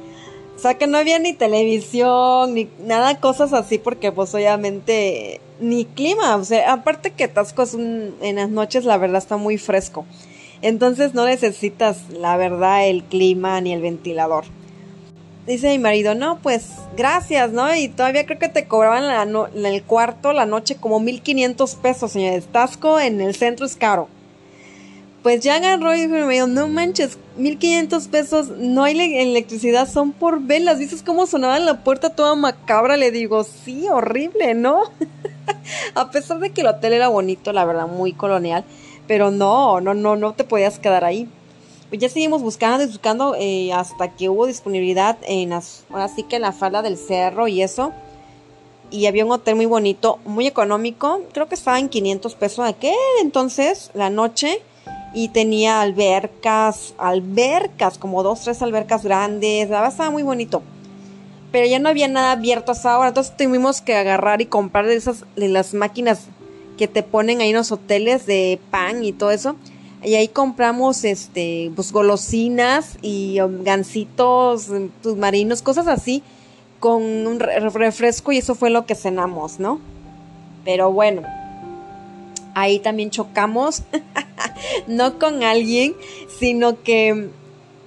O 0.56 0.58
sea 0.58 0.78
que 0.78 0.86
no 0.86 0.96
había 0.96 1.18
ni 1.18 1.34
televisión, 1.34 2.54
ni 2.54 2.68
nada, 2.80 3.20
cosas 3.20 3.52
así, 3.52 3.78
porque 3.78 4.10
pues 4.10 4.34
obviamente 4.34 5.40
ni 5.60 5.84
clima. 5.84 6.36
O 6.36 6.44
sea, 6.44 6.72
aparte 6.72 7.10
que 7.10 7.28
Tasco 7.28 7.62
es 7.62 7.74
un, 7.74 8.14
en 8.22 8.36
las 8.36 8.48
noches 8.48 8.84
la 8.84 8.96
verdad 8.96 9.18
está 9.18 9.36
muy 9.36 9.58
fresco. 9.58 10.06
Entonces 10.62 11.12
no 11.12 11.26
necesitas 11.26 12.08
la 12.10 12.36
verdad 12.38 12.88
el 12.88 13.04
clima 13.04 13.60
ni 13.60 13.74
el 13.74 13.82
ventilador. 13.82 14.44
dice 15.46 15.68
mi 15.68 15.78
marido, 15.78 16.14
no, 16.14 16.38
pues 16.38 16.70
gracias, 16.96 17.52
¿no? 17.52 17.74
Y 17.76 17.88
todavía 17.88 18.24
creo 18.24 18.38
que 18.38 18.48
te 18.48 18.66
cobraban 18.66 19.28
en 19.54 19.66
el 19.66 19.82
cuarto 19.82 20.32
la 20.32 20.46
noche 20.46 20.76
como 20.76 21.00
1500 21.00 21.74
pesos, 21.76 22.12
señores. 22.12 22.46
Tasco 22.46 22.98
en 22.98 23.20
el 23.20 23.34
centro 23.34 23.66
es 23.66 23.76
caro. 23.76 24.08
Pues 25.22 25.40
ya 25.40 25.56
agarró 25.56 25.94
y 25.96 26.06
me 26.06 26.26
dijo, 26.28 26.46
no 26.46 26.68
manches, 26.68 27.18
1500 27.36 28.08
pesos, 28.08 28.48
no 28.48 28.84
hay 28.84 29.00
electricidad, 29.00 29.88
son 29.88 30.12
por 30.12 30.40
velas. 30.40 30.78
¿Dices 30.78 31.02
cómo 31.02 31.26
sonaba 31.26 31.56
en 31.56 31.66
la 31.66 31.82
puerta 31.82 32.10
toda 32.10 32.34
macabra? 32.36 32.96
Le 32.96 33.10
digo, 33.10 33.44
sí, 33.44 33.88
horrible, 33.88 34.54
¿no? 34.54 34.82
A 35.94 36.10
pesar 36.10 36.38
de 36.38 36.50
que 36.50 36.60
el 36.60 36.68
hotel 36.68 36.92
era 36.92 37.08
bonito, 37.08 37.52
la 37.52 37.64
verdad, 37.64 37.88
muy 37.88 38.12
colonial. 38.12 38.64
Pero 39.08 39.30
no, 39.30 39.80
no, 39.80 39.94
no, 39.94 40.16
no 40.16 40.34
te 40.34 40.44
podías 40.44 40.78
quedar 40.78 41.04
ahí 41.04 41.28
pues 41.88 42.00
ya 42.00 42.08
seguimos 42.08 42.42
buscando 42.42 42.84
y 42.84 42.86
buscando 42.88 43.36
eh, 43.38 43.72
hasta 43.72 44.08
que 44.16 44.28
hubo 44.28 44.46
disponibilidad 44.46 45.18
en 45.22 45.50
que 46.28 46.36
en 46.36 46.42
la 46.42 46.52
falda 46.52 46.82
del 46.82 46.96
cerro 46.96 47.46
y 47.46 47.62
eso. 47.62 47.92
Y 48.90 49.06
había 49.06 49.24
un 49.24 49.32
hotel 49.32 49.56
muy 49.56 49.66
bonito, 49.66 50.18
muy 50.24 50.46
económico, 50.46 51.22
creo 51.32 51.48
que 51.48 51.56
estaba 51.56 51.78
en 51.78 51.88
500 51.88 52.34
pesos 52.36 52.64
aquel 52.64 52.94
entonces, 53.20 53.90
la 53.94 54.10
noche. 54.10 54.62
Y 55.14 55.28
tenía 55.28 55.80
albercas, 55.80 56.94
albercas, 56.98 57.98
como 57.98 58.22
dos, 58.22 58.42
tres 58.42 58.60
albercas 58.62 59.02
grandes, 59.02 59.70
la 59.70 59.76
verdad 59.76 59.92
estaba 59.92 60.10
muy 60.10 60.22
bonito. 60.22 60.62
Pero 61.52 61.66
ya 61.66 61.78
no 61.78 61.88
había 61.88 62.08
nada 62.08 62.32
abierto 62.32 62.72
hasta 62.72 62.92
ahora, 62.92 63.08
entonces 63.08 63.36
tuvimos 63.36 63.80
que 63.80 63.94
agarrar 63.94 64.40
y 64.42 64.46
comprar 64.46 64.86
de 64.86 64.96
esas, 64.96 65.24
las 65.36 65.72
máquinas 65.72 66.26
que 66.76 66.88
te 66.88 67.02
ponen 67.02 67.40
ahí 67.40 67.50
en 67.50 67.56
los 67.56 67.72
hoteles 67.72 68.26
de 68.26 68.60
pan 68.70 69.04
y 69.04 69.12
todo 69.12 69.30
eso 69.30 69.56
y 70.06 70.14
ahí 70.14 70.28
compramos 70.28 71.04
este 71.04 71.72
pues 71.74 71.92
golosinas 71.92 72.96
y 73.02 73.40
um, 73.40 73.64
gancitos 73.64 74.68
mm, 74.68 74.86
submarinos, 75.02 75.62
cosas 75.62 75.88
así 75.88 76.22
con 76.78 77.02
un 77.02 77.40
refresco 77.40 78.32
y 78.32 78.38
eso 78.38 78.54
fue 78.54 78.70
lo 78.70 78.86
que 78.86 78.94
cenamos, 78.94 79.58
¿no? 79.58 79.80
Pero 80.64 80.92
bueno, 80.92 81.22
ahí 82.54 82.78
también 82.78 83.10
chocamos, 83.10 83.82
no 84.86 85.18
con 85.18 85.42
alguien, 85.42 85.96
sino 86.38 86.82
que 86.82 87.30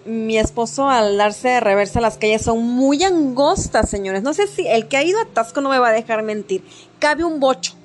mi 0.06 0.38
esposo 0.38 0.90
al 0.90 1.18
darse 1.18 1.50
de 1.50 1.60
reversa 1.60 2.02
las 2.02 2.18
calles 2.18 2.42
son 2.42 2.64
muy 2.64 3.04
angostas, 3.04 3.90
señores. 3.90 4.24
No 4.24 4.34
sé 4.34 4.48
si 4.48 4.68
el 4.68 4.88
que 4.88 4.98
ha 4.98 5.04
ido 5.04 5.20
a 5.20 5.26
Tasco 5.26 5.62
no 5.62 5.70
me 5.70 5.80
va 5.80 5.90
a 5.90 5.94
dejar 5.94 6.24
mentir. 6.24 6.64
Cabe 7.00 7.24
un 7.24 7.40
bocho 7.40 7.80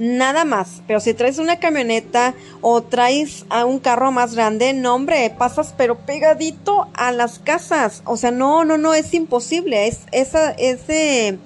nada 0.00 0.44
más. 0.44 0.82
Pero 0.86 0.98
si 0.98 1.14
traes 1.14 1.38
una 1.38 1.60
camioneta 1.60 2.34
o 2.62 2.82
traes 2.82 3.44
a 3.50 3.66
un 3.66 3.78
carro 3.78 4.10
más 4.10 4.34
grande, 4.34 4.72
no 4.72 4.94
hombre, 4.94 5.32
pasas 5.36 5.74
pero 5.76 5.98
pegadito 5.98 6.88
a 6.94 7.12
las 7.12 7.38
casas. 7.38 8.02
O 8.06 8.16
sea, 8.16 8.32
no, 8.32 8.64
no, 8.64 8.78
no, 8.78 8.94
es 8.94 9.14
imposible. 9.14 9.86
Es, 9.86 10.00
esa, 10.10 10.52
ese, 10.52 11.38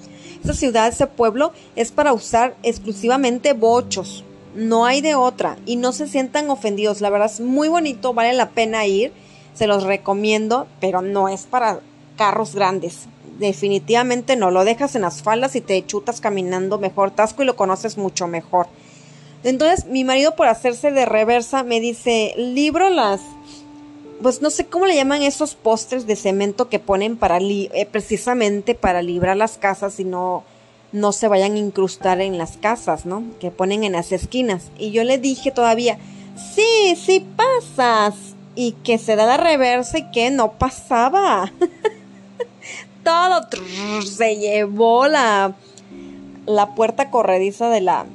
esa 0.43 0.53
ciudad, 0.53 0.87
ese 0.87 1.05
pueblo 1.05 1.51
es 1.75 1.91
para 1.91 2.13
usar 2.13 2.55
exclusivamente 2.63 3.53
bochos. 3.53 4.24
No 4.55 4.85
hay 4.85 5.01
de 5.01 5.15
otra. 5.15 5.57
Y 5.65 5.75
no 5.75 5.91
se 5.91 6.07
sientan 6.07 6.49
ofendidos. 6.49 7.01
La 7.01 7.09
verdad 7.09 7.31
es 7.31 7.41
muy 7.41 7.67
bonito, 7.67 8.13
vale 8.13 8.33
la 8.33 8.49
pena 8.49 8.85
ir. 8.85 9.13
Se 9.53 9.67
los 9.67 9.83
recomiendo, 9.83 10.67
pero 10.79 11.01
no 11.01 11.29
es 11.29 11.43
para 11.43 11.79
carros 12.17 12.55
grandes 12.55 13.07
definitivamente 13.39 14.35
no. 14.35 14.51
Lo 14.51 14.65
dejas 14.65 14.95
en 14.95 15.03
las 15.03 15.21
faldas 15.21 15.55
y 15.55 15.61
te 15.61 15.85
chutas 15.85 16.21
caminando 16.21 16.79
mejor 16.79 17.11
tasco 17.11 17.43
y 17.43 17.45
lo 17.45 17.55
conoces 17.55 17.97
mucho 17.97 18.27
mejor. 18.27 18.67
Entonces 19.43 19.85
mi 19.85 20.03
marido 20.03 20.35
por 20.35 20.47
hacerse 20.47 20.91
de 20.91 21.05
reversa 21.05 21.63
me 21.63 21.79
dice, 21.79 22.33
libro 22.37 22.89
las, 22.89 23.21
pues 24.21 24.41
no 24.41 24.49
sé 24.49 24.65
cómo 24.65 24.85
le 24.85 24.95
llaman 24.95 25.21
esos 25.21 25.55
postres 25.55 26.07
de 26.07 26.15
cemento 26.15 26.67
que 26.67 26.79
ponen 26.79 27.15
para, 27.17 27.37
eh, 27.39 27.87
precisamente 27.91 28.73
para 28.73 29.01
librar 29.01 29.37
las 29.37 29.57
casas 29.57 29.99
y 29.99 30.03
no, 30.03 30.43
no 30.95 31.11
se 31.11 31.27
vayan 31.27 31.53
a 31.53 31.59
incrustar 31.59 32.21
en 32.21 32.37
las 32.37 32.57
casas, 32.57 33.05
¿no? 33.05 33.23
Que 33.39 33.51
ponen 33.51 33.83
en 33.83 33.91
las 33.91 34.11
esquinas. 34.11 34.71
Y 34.79 34.91
yo 34.91 35.03
le 35.03 35.17
dije 35.17 35.51
todavía, 35.51 35.97
sí, 36.55 36.95
sí 36.95 37.25
pasas. 37.35 38.15
Y 38.55 38.71
que 38.71 38.97
se 38.97 39.17
da 39.17 39.25
la 39.25 39.35
reversa 39.35 39.97
y 39.97 40.11
que 40.11 40.31
no 40.31 40.53
pasaba. 40.53 41.51
todo 43.03 43.47
se 44.01 44.37
llevó 44.37 45.07
la, 45.07 45.53
la 46.45 46.75
puerta 46.75 47.11
corrediza 47.11 47.69
de 47.69 47.81
la 47.81 48.05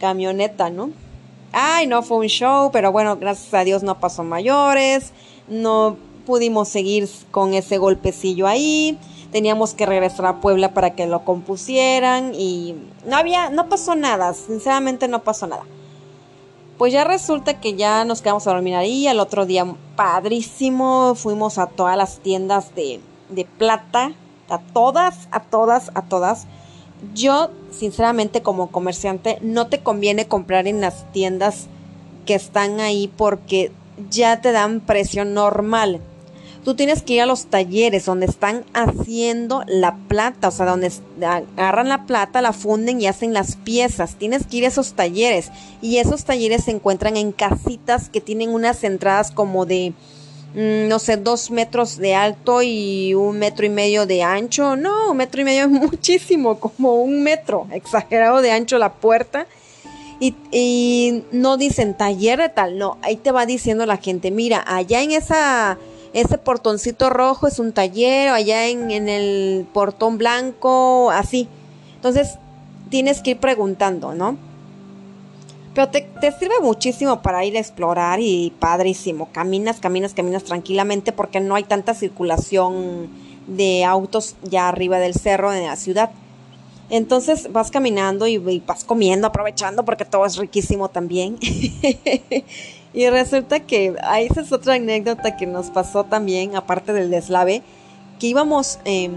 camioneta, 0.00 0.70
¿no? 0.70 0.90
Ay, 1.52 1.86
no 1.86 2.02
fue 2.02 2.18
un 2.18 2.26
show, 2.26 2.70
pero 2.72 2.90
bueno, 2.90 3.16
gracias 3.16 3.52
a 3.52 3.64
Dios 3.64 3.82
no 3.82 4.00
pasó 4.00 4.24
mayores, 4.24 5.12
no 5.46 5.96
pudimos 6.24 6.68
seguir 6.68 7.08
con 7.30 7.54
ese 7.54 7.76
golpecillo 7.76 8.46
ahí, 8.46 8.98
teníamos 9.32 9.74
que 9.74 9.86
regresar 9.86 10.26
a 10.26 10.40
Puebla 10.40 10.74
para 10.74 10.90
que 10.90 11.06
lo 11.06 11.24
compusieran 11.24 12.34
y 12.34 12.76
no 13.06 13.16
había, 13.16 13.50
no 13.50 13.68
pasó 13.68 13.94
nada, 13.94 14.34
sinceramente 14.34 15.08
no 15.08 15.22
pasó 15.22 15.46
nada. 15.46 15.64
Pues 16.78 16.92
ya 16.92 17.04
resulta 17.04 17.60
que 17.60 17.74
ya 17.74 18.04
nos 18.04 18.22
quedamos 18.22 18.46
a 18.46 18.52
dormir 18.52 18.74
ahí, 18.74 19.06
al 19.06 19.20
otro 19.20 19.44
día 19.44 19.66
padrísimo, 19.96 21.14
fuimos 21.14 21.58
a 21.58 21.66
todas 21.66 21.96
las 21.96 22.20
tiendas 22.20 22.74
de, 22.74 23.00
de 23.28 23.44
plata, 23.44 24.12
a 24.48 24.58
todas, 24.58 25.28
a 25.30 25.40
todas, 25.40 25.90
a 25.94 26.02
todas. 26.02 26.46
Yo, 27.14 27.50
sinceramente, 27.70 28.42
como 28.42 28.70
comerciante, 28.70 29.38
no 29.42 29.66
te 29.66 29.80
conviene 29.80 30.26
comprar 30.26 30.66
en 30.66 30.80
las 30.80 31.10
tiendas 31.12 31.66
que 32.26 32.34
están 32.34 32.80
ahí 32.80 33.12
porque 33.14 33.72
ya 34.08 34.40
te 34.40 34.52
dan 34.52 34.80
precio 34.80 35.24
normal. 35.24 36.00
Tú 36.64 36.74
tienes 36.74 37.02
que 37.02 37.14
ir 37.14 37.22
a 37.22 37.26
los 37.26 37.46
talleres 37.46 38.04
donde 38.04 38.26
están 38.26 38.64
haciendo 38.74 39.64
la 39.66 39.96
plata, 40.08 40.48
o 40.48 40.50
sea, 40.50 40.66
donde 40.66 40.92
agarran 41.56 41.88
la 41.88 42.04
plata, 42.06 42.42
la 42.42 42.52
funden 42.52 43.00
y 43.00 43.06
hacen 43.06 43.32
las 43.32 43.56
piezas. 43.56 44.16
Tienes 44.16 44.46
que 44.46 44.58
ir 44.58 44.64
a 44.64 44.68
esos 44.68 44.92
talleres 44.92 45.50
y 45.80 45.98
esos 45.98 46.24
talleres 46.24 46.64
se 46.64 46.72
encuentran 46.72 47.16
en 47.16 47.32
casitas 47.32 48.10
que 48.10 48.20
tienen 48.20 48.50
unas 48.50 48.84
entradas 48.84 49.30
como 49.30 49.64
de 49.64 49.94
Mm, 50.54 50.88
no 50.88 50.98
sé, 50.98 51.16
dos 51.16 51.52
metros 51.52 51.96
de 51.96 52.14
alto 52.16 52.60
y 52.62 53.14
un 53.14 53.38
metro 53.38 53.64
y 53.66 53.68
medio 53.68 54.06
de 54.06 54.22
ancho. 54.22 54.74
No, 54.76 55.12
un 55.12 55.16
metro 55.16 55.40
y 55.40 55.44
medio 55.44 55.64
es 55.64 55.70
muchísimo, 55.70 56.58
como 56.58 56.96
un 56.96 57.22
metro, 57.22 57.68
exagerado 57.72 58.42
de 58.42 58.50
ancho 58.50 58.78
la 58.78 58.92
puerta. 58.94 59.46
Y, 60.22 61.24
no 61.32 61.56
dicen 61.56 61.96
taller 61.96 62.40
de 62.40 62.50
tal, 62.50 62.76
no, 62.76 62.98
ahí 63.00 63.16
te 63.16 63.32
va 63.32 63.46
diciendo 63.46 63.86
la 63.86 63.96
gente, 63.96 64.30
mira, 64.30 64.62
allá 64.66 65.00
en 65.02 65.12
esa, 65.12 65.78
ese 66.12 66.38
portoncito 66.38 67.10
rojo 67.10 67.46
es 67.46 67.58
un 67.58 67.72
taller, 67.72 68.30
allá 68.30 68.68
en, 68.68 68.90
en 68.90 69.08
el 69.08 69.66
portón 69.72 70.18
blanco, 70.18 71.10
así. 71.10 71.48
Entonces, 71.96 72.38
tienes 72.90 73.20
que 73.22 73.30
ir 73.30 73.38
preguntando, 73.38 74.14
¿no? 74.14 74.36
Pero 75.74 75.88
te, 75.88 76.32
sirve 76.38 76.60
muchísimo 76.60 77.22
para 77.22 77.44
ir 77.44 77.56
a 77.56 77.60
explorar 77.60 78.18
y 78.20 78.52
padrísimo. 78.58 79.28
Caminas, 79.30 79.78
caminas, 79.78 80.14
caminas 80.14 80.44
tranquilamente 80.44 81.12
porque 81.12 81.40
no 81.40 81.54
hay 81.54 81.62
tanta 81.62 81.94
circulación 81.94 83.08
de 83.46 83.84
autos 83.84 84.36
ya 84.42 84.68
arriba 84.68 84.98
del 84.98 85.14
cerro 85.14 85.52
en 85.52 85.64
la 85.64 85.76
ciudad. 85.76 86.10
Entonces 86.90 87.52
vas 87.52 87.70
caminando 87.70 88.26
y, 88.26 88.38
vas 88.38 88.82
comiendo, 88.82 89.28
aprovechando 89.28 89.84
porque 89.84 90.04
todo 90.04 90.26
es 90.26 90.36
riquísimo 90.36 90.88
también. 90.88 91.38
y 92.92 93.08
resulta 93.08 93.60
que 93.60 93.94
ahí 94.02 94.26
esa 94.26 94.40
es 94.40 94.52
otra 94.52 94.74
anécdota 94.74 95.36
que 95.36 95.46
nos 95.46 95.70
pasó 95.70 96.04
también, 96.04 96.56
aparte 96.56 96.92
del 96.92 97.10
deslave, 97.10 97.62
que 98.18 98.26
íbamos... 98.28 98.78
Eh, 98.84 99.10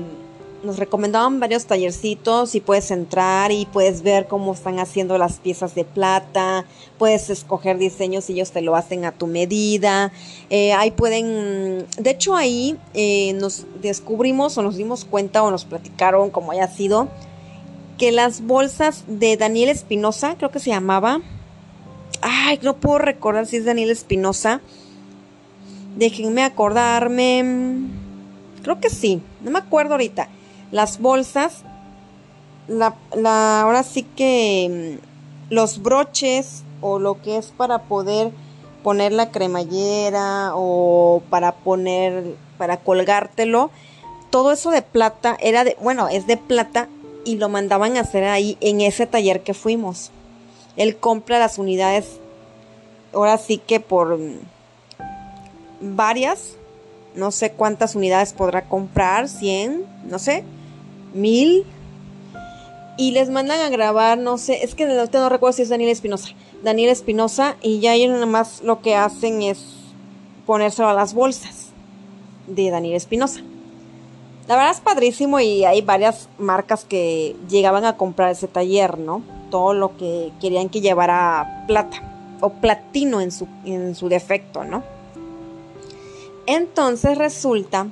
nos 0.63 0.77
recomendaban 0.77 1.39
varios 1.39 1.65
tallercitos 1.65 2.55
y 2.55 2.61
puedes 2.61 2.89
entrar 2.89 3.51
y 3.51 3.65
puedes 3.65 4.01
ver 4.01 4.27
cómo 4.27 4.53
están 4.53 4.79
haciendo 4.79 5.17
las 5.17 5.39
piezas 5.39 5.75
de 5.75 5.83
plata, 5.83 6.65
puedes 6.97 7.29
escoger 7.29 7.77
diseños 7.77 8.29
y 8.29 8.33
ellos 8.33 8.51
te 8.51 8.61
lo 8.61 8.75
hacen 8.75 9.05
a 9.05 9.11
tu 9.11 9.27
medida. 9.27 10.11
Eh, 10.49 10.73
ahí 10.73 10.91
pueden, 10.91 11.85
de 11.97 12.09
hecho 12.09 12.35
ahí 12.35 12.77
eh, 12.93 13.33
nos 13.33 13.65
descubrimos 13.81 14.57
o 14.57 14.63
nos 14.63 14.77
dimos 14.77 15.05
cuenta 15.05 15.43
o 15.43 15.51
nos 15.51 15.65
platicaron 15.65 16.29
como 16.29 16.51
haya 16.51 16.67
sido 16.67 17.09
que 17.97 18.11
las 18.11 18.41
bolsas 18.41 19.03
de 19.07 19.37
Daniel 19.37 19.69
Espinosa, 19.69 20.35
creo 20.37 20.49
que 20.49 20.59
se 20.59 20.71
llamaba, 20.71 21.21
ay, 22.23 22.59
no 22.61 22.77
puedo 22.77 22.99
recordar 22.99 23.45
si 23.45 23.57
es 23.57 23.65
Daniel 23.65 23.91
Espinosa, 23.91 24.61
déjenme 25.97 26.43
acordarme, 26.43 27.89
creo 28.63 28.79
que 28.79 28.89
sí, 28.89 29.21
no 29.41 29.51
me 29.51 29.59
acuerdo 29.59 29.93
ahorita. 29.93 30.29
Las 30.71 30.99
bolsas, 30.99 31.63
la, 32.67 32.95
la, 33.15 33.61
ahora 33.61 33.83
sí 33.83 34.03
que 34.03 34.97
mm, 34.99 35.53
los 35.53 35.83
broches 35.83 36.63
o 36.81 36.97
lo 36.97 37.21
que 37.21 37.37
es 37.37 37.51
para 37.51 37.83
poder 37.83 38.31
poner 38.81 39.11
la 39.11 39.31
cremallera 39.31 40.51
o 40.55 41.21
para 41.29 41.53
poner, 41.53 42.35
para 42.57 42.77
colgártelo, 42.77 43.69
todo 44.29 44.51
eso 44.51 44.71
de 44.71 44.81
plata 44.81 45.37
era 45.39 45.63
de, 45.63 45.77
bueno, 45.81 46.09
es 46.09 46.25
de 46.25 46.37
plata 46.37 46.89
y 47.25 47.35
lo 47.37 47.49
mandaban 47.49 47.97
a 47.97 48.01
hacer 48.01 48.23
ahí 48.25 48.57
en 48.61 48.81
ese 48.81 49.05
taller 49.05 49.43
que 49.43 49.53
fuimos. 49.53 50.11
Él 50.77 50.97
compra 50.97 51.39
las 51.39 51.57
unidades, 51.57 52.19
ahora 53.13 53.37
sí 53.37 53.57
que 53.57 53.79
por 53.79 54.17
mm, 54.17 54.39
varias 55.81 56.55
no 57.15 57.31
sé 57.31 57.51
cuántas 57.51 57.95
unidades 57.95 58.33
podrá 58.33 58.67
comprar, 58.67 59.29
100, 59.29 59.85
no 60.09 60.19
sé, 60.19 60.43
mil. 61.13 61.65
Y 62.97 63.11
les 63.11 63.29
mandan 63.29 63.59
a 63.59 63.69
grabar, 63.69 64.17
no 64.17 64.37
sé, 64.37 64.63
es 64.63 64.75
que 64.75 64.85
no 64.85 65.29
recuerdo 65.29 65.53
si 65.53 65.63
es 65.63 65.69
Daniel 65.69 65.89
Espinosa. 65.89 66.29
Daniel 66.63 66.89
Espinosa 66.89 67.55
y 67.61 67.79
ya 67.79 67.93
ellos 67.95 68.11
nada 68.11 68.25
más 68.25 68.61
lo 68.61 68.81
que 68.81 68.95
hacen 68.95 69.41
es 69.41 69.65
ponérselo 70.45 70.89
a 70.89 70.93
las 70.93 71.13
bolsas 71.13 71.69
de 72.47 72.69
Daniel 72.69 72.95
Espinosa. 72.95 73.41
La 74.47 74.55
verdad 74.55 74.71
es 74.71 74.81
padrísimo 74.81 75.39
y 75.39 75.65
hay 75.65 75.81
varias 75.81 76.29
marcas 76.37 76.85
que 76.85 77.35
llegaban 77.49 77.85
a 77.85 77.97
comprar 77.97 78.31
ese 78.31 78.47
taller, 78.47 78.99
¿no? 78.99 79.23
Todo 79.53 79.75
lo 79.75 79.95
que 79.97 80.31
querían 80.41 80.67
que 80.69 80.81
llevara 80.81 81.63
plata 81.67 82.01
o 82.41 82.49
platino 82.49 83.21
en 83.21 83.31
su, 83.31 83.47
en 83.65 83.93
su 83.93 84.09
defecto, 84.09 84.63
¿no? 84.63 84.81
Entonces 86.47 87.19
resulta 87.19 87.85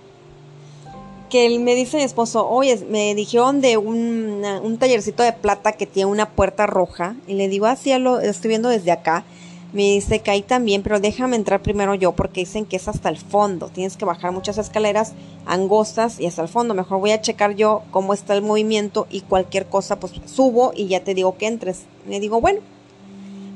que 1.29 1.45
él 1.45 1.59
me 1.59 1.75
dice 1.75 1.97
mi 1.97 2.03
esposo, 2.03 2.49
oye, 2.49 2.83
me 2.89 3.13
dijeron 3.13 3.61
de 3.61 3.77
un, 3.77 4.43
un 4.63 4.77
tallercito 4.79 5.21
de 5.21 5.33
plata 5.33 5.73
que 5.73 5.85
tiene 5.85 6.09
una 6.09 6.31
puerta 6.31 6.65
roja. 6.65 7.15
Y 7.27 7.35
le 7.35 7.47
digo, 7.47 7.67
así 7.67 7.91
ah, 7.91 7.99
lo 7.99 8.19
estoy 8.19 8.49
viendo 8.49 8.69
desde 8.69 8.91
acá. 8.91 9.23
Me 9.73 9.83
dice 9.83 10.19
que 10.19 10.31
ahí 10.31 10.41
también, 10.41 10.83
pero 10.83 10.99
déjame 10.99 11.37
entrar 11.37 11.61
primero 11.61 11.95
yo 11.95 12.11
porque 12.11 12.41
dicen 12.41 12.65
que 12.65 12.75
es 12.75 12.87
hasta 12.87 13.07
el 13.07 13.17
fondo. 13.17 13.69
Tienes 13.69 13.95
que 13.95 14.03
bajar 14.03 14.33
muchas 14.33 14.57
escaleras 14.57 15.13
angostas 15.45 16.19
y 16.19 16.25
hasta 16.25 16.41
el 16.41 16.49
fondo. 16.49 16.73
Mejor 16.73 16.99
voy 16.99 17.11
a 17.11 17.21
checar 17.21 17.55
yo 17.55 17.83
cómo 17.91 18.13
está 18.13 18.33
el 18.35 18.41
movimiento 18.41 19.07
y 19.09 19.21
cualquier 19.21 19.67
cosa, 19.67 19.99
pues 19.99 20.13
subo 20.25 20.73
y 20.75 20.87
ya 20.87 21.03
te 21.03 21.13
digo 21.13 21.37
que 21.37 21.47
entres. 21.47 21.83
Le 22.07 22.19
digo, 22.19 22.41
bueno, 22.41 22.59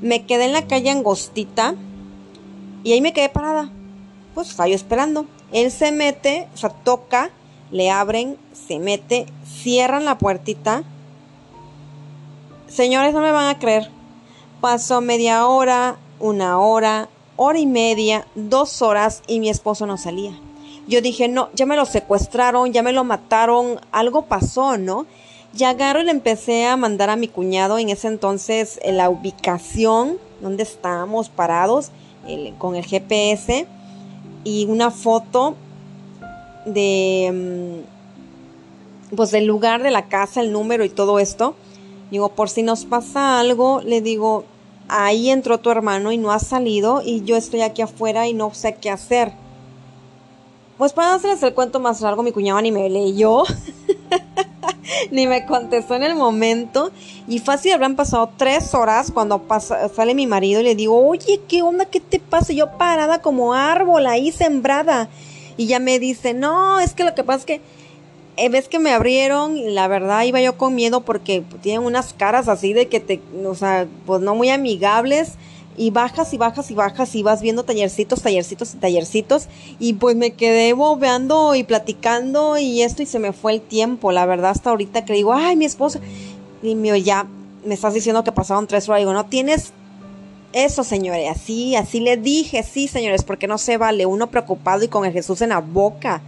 me 0.01 0.25
quedé 0.25 0.45
en 0.45 0.54
la 0.54 0.67
calle 0.67 0.89
angostita 0.89 1.75
y 2.84 2.93
ahí 2.93 3.01
me 3.01 3.12
quedé 3.12 3.28
parada. 3.28 3.69
Pues 4.34 4.54
fallo 4.54 4.75
esperando. 4.75 5.25
Él 5.51 5.69
se 5.69 5.91
mete, 5.91 6.47
o 6.54 6.58
sea, 6.58 6.69
toca 6.69 7.32
le 7.71 7.89
abren, 7.89 8.38
se 8.54 8.80
mete, 8.80 9.25
cierran 9.45 10.06
la 10.06 10.17
puertita. 10.17 10.84
Señores, 12.67 13.13
no 13.13 13.21
me 13.21 13.32
van 13.32 13.47
a 13.47 13.60
creer. 13.60 13.89
Pasó 14.62 15.01
media 15.01 15.45
hora, 15.45 15.97
una 16.26 16.60
hora, 16.60 17.10
hora 17.36 17.60
y 17.60 17.68
media, 17.68 18.28
dos 18.36 18.82
horas 18.82 19.22
y 19.28 19.40
mi 19.40 19.50
esposo 19.50 19.86
no 19.86 19.98
salía. 19.98 20.32
Yo 20.88 21.02
dije, 21.02 21.28
no, 21.28 21.50
ya 21.54 21.66
me 21.66 21.76
lo 21.76 21.86
secuestraron, 21.86 22.72
ya 22.74 22.84
me 22.84 22.94
lo 22.94 23.04
mataron, 23.04 23.80
algo 23.92 24.24
pasó, 24.24 24.78
¿no? 24.78 25.06
Y 25.58 25.64
agarro 25.64 26.02
y 26.02 26.06
le 26.06 26.12
empecé 26.12 26.66
a 26.66 26.78
mandar 26.78 27.10
a 27.10 27.16
mi 27.16 27.28
cuñado 27.28 27.78
en 27.78 27.90
ese 27.90 28.08
entonces 28.08 28.80
eh, 28.84 28.92
la 28.92 29.10
ubicación 29.10 30.18
donde 30.42 30.64
estábamos 30.64 31.30
parados 31.30 31.92
con 32.58 32.76
el 32.76 32.84
GPS 32.84 33.68
y 34.44 34.66
una 34.66 34.90
foto 34.90 35.56
de 36.66 37.84
mm, 39.12 39.16
pues 39.16 39.32
del 39.32 39.46
lugar 39.46 39.84
de 39.84 39.92
la 39.92 40.08
casa, 40.08 40.42
el 40.42 40.52
número 40.52 40.84
y 40.84 40.90
todo 40.90 41.20
esto. 41.20 41.56
Digo, 42.12 42.30
por 42.30 42.50
si 42.50 42.64
nos 42.64 42.86
pasa 42.86 43.40
algo, 43.40 43.82
le 43.82 44.02
digo, 44.02 44.46
ahí 44.88 45.30
entró 45.30 45.60
tu 45.60 45.69
hermano 45.69 46.12
y 46.12 46.17
no 46.17 46.32
ha 46.32 46.39
salido 46.39 47.02
y 47.04 47.24
yo 47.24 47.36
estoy 47.36 47.62
aquí 47.62 47.82
afuera 47.82 48.28
y 48.28 48.34
no 48.34 48.54
sé 48.54 48.76
qué 48.76 48.89
hacer. 48.89 49.32
Pues 50.78 50.91
para 50.91 51.13
hacerles 51.13 51.41
el 51.43 51.54
cuento 51.54 51.80
más 51.80 52.02
largo, 52.02 52.21
mi 52.21 52.34
cuñada 52.34 52.62
ni 52.62 52.71
me 52.71 52.89
leyó, 52.89 53.43
ni 55.12 55.26
me 55.26 55.45
contestó 55.45 55.95
en 55.95 56.04
el 56.04 56.15
momento. 56.15 56.91
Y 57.28 57.39
fácil 57.39 57.71
habrán 57.71 57.95
pasado 57.95 58.30
tres 58.36 58.74
horas 58.74 59.12
cuando 59.12 59.41
sale 59.95 60.13
mi 60.13 60.28
marido 60.28 60.60
y 60.60 60.65
le 60.65 60.76
digo, 60.76 61.08
oye, 61.08 61.39
¿qué 61.48 61.62
onda? 61.62 61.86
¿Qué 61.86 62.02
te 62.02 62.19
pasa? 62.19 62.52
Yo 62.52 62.78
parada 62.78 63.21
como 63.21 63.54
árbol 63.54 64.06
ahí 64.06 64.34
sembrada. 64.34 65.08
Y 65.56 65.67
ya 65.67 65.80
me 65.80 65.98
dice, 65.98 66.34
no, 66.34 66.82
es 66.82 66.93
que 66.93 67.06
lo 67.06 67.15
que 67.15 67.24
pasa 67.24 67.39
es 67.39 67.45
que 67.45 67.62
ves 68.52 68.67
que 68.67 68.80
me 68.80 68.91
abrieron 68.91 69.58
y 69.58 69.69
la 69.69 69.88
verdad 69.88 70.24
iba 70.24 70.41
yo 70.41 70.58
con 70.58 70.76
miedo 70.76 71.02
porque 71.02 71.43
tienen 71.62 71.86
unas 71.86 72.13
caras 72.13 72.48
así 72.48 72.74
de 72.74 72.88
que 72.88 73.00
te, 73.00 73.21
o 73.45 73.56
sea, 73.56 73.88
pues 74.06 74.21
no 74.21 74.36
muy 74.36 74.50
amigables 74.50 75.34
y 75.78 75.91
bajas 75.91 76.34
y 76.34 76.38
bajas 76.38 76.71
y 76.71 76.74
bajas 76.74 77.15
y 77.15 77.24
vas 77.24 77.41
viendo 77.41 77.63
tallercitos, 77.63 78.21
tallercitos 78.21 78.74
y 78.74 78.78
tallercitos 78.78 79.48
y 79.80 79.93
pues 79.93 80.15
me 80.15 80.32
quedé 80.32 80.74
bobeando 80.74 81.56
y 81.56 81.63
platicando 81.63 82.58
y 82.58 82.82
esto 82.82 83.04
y 83.04 83.06
se 83.06 83.19
me 83.19 83.34
fue 83.34 83.54
el 83.54 83.62
tiempo, 83.62 84.12
la 84.12 84.26
verdad 84.26 84.52
hasta 84.52 84.69
ahorita 84.69 85.06
que 85.06 85.13
digo, 85.13 85.34
ay, 85.34 85.56
mi 85.56 85.65
esposa, 85.65 86.00
y 86.62 86.76
mío, 86.76 86.95
ya 86.95 87.28
me 87.65 87.74
estás 87.74 87.93
diciendo 87.93 88.24
que 88.24 88.32
pasaron 88.32 88.67
tres 88.67 88.88
horas, 88.88 89.02
digo, 89.02 89.13
no 89.13 89.26
tienes 89.26 89.74
eso, 90.54 90.86
señores, 90.86 91.30
así, 91.30 91.76
así 91.76 92.00
le 92.00 92.15
dije, 92.15 92.63
sí, 92.63 92.88
señores, 92.88 93.24
porque 93.24 93.48
no 93.48 93.58
se 93.58 93.78
vale 93.78 94.06
uno 94.06 94.28
preocupado 94.28 94.84
y 94.84 94.88
con 94.88 95.06
el 95.06 95.12
Jesús 95.12 95.41
en 95.41 95.50
la 95.50 95.60
boca. 95.60 96.21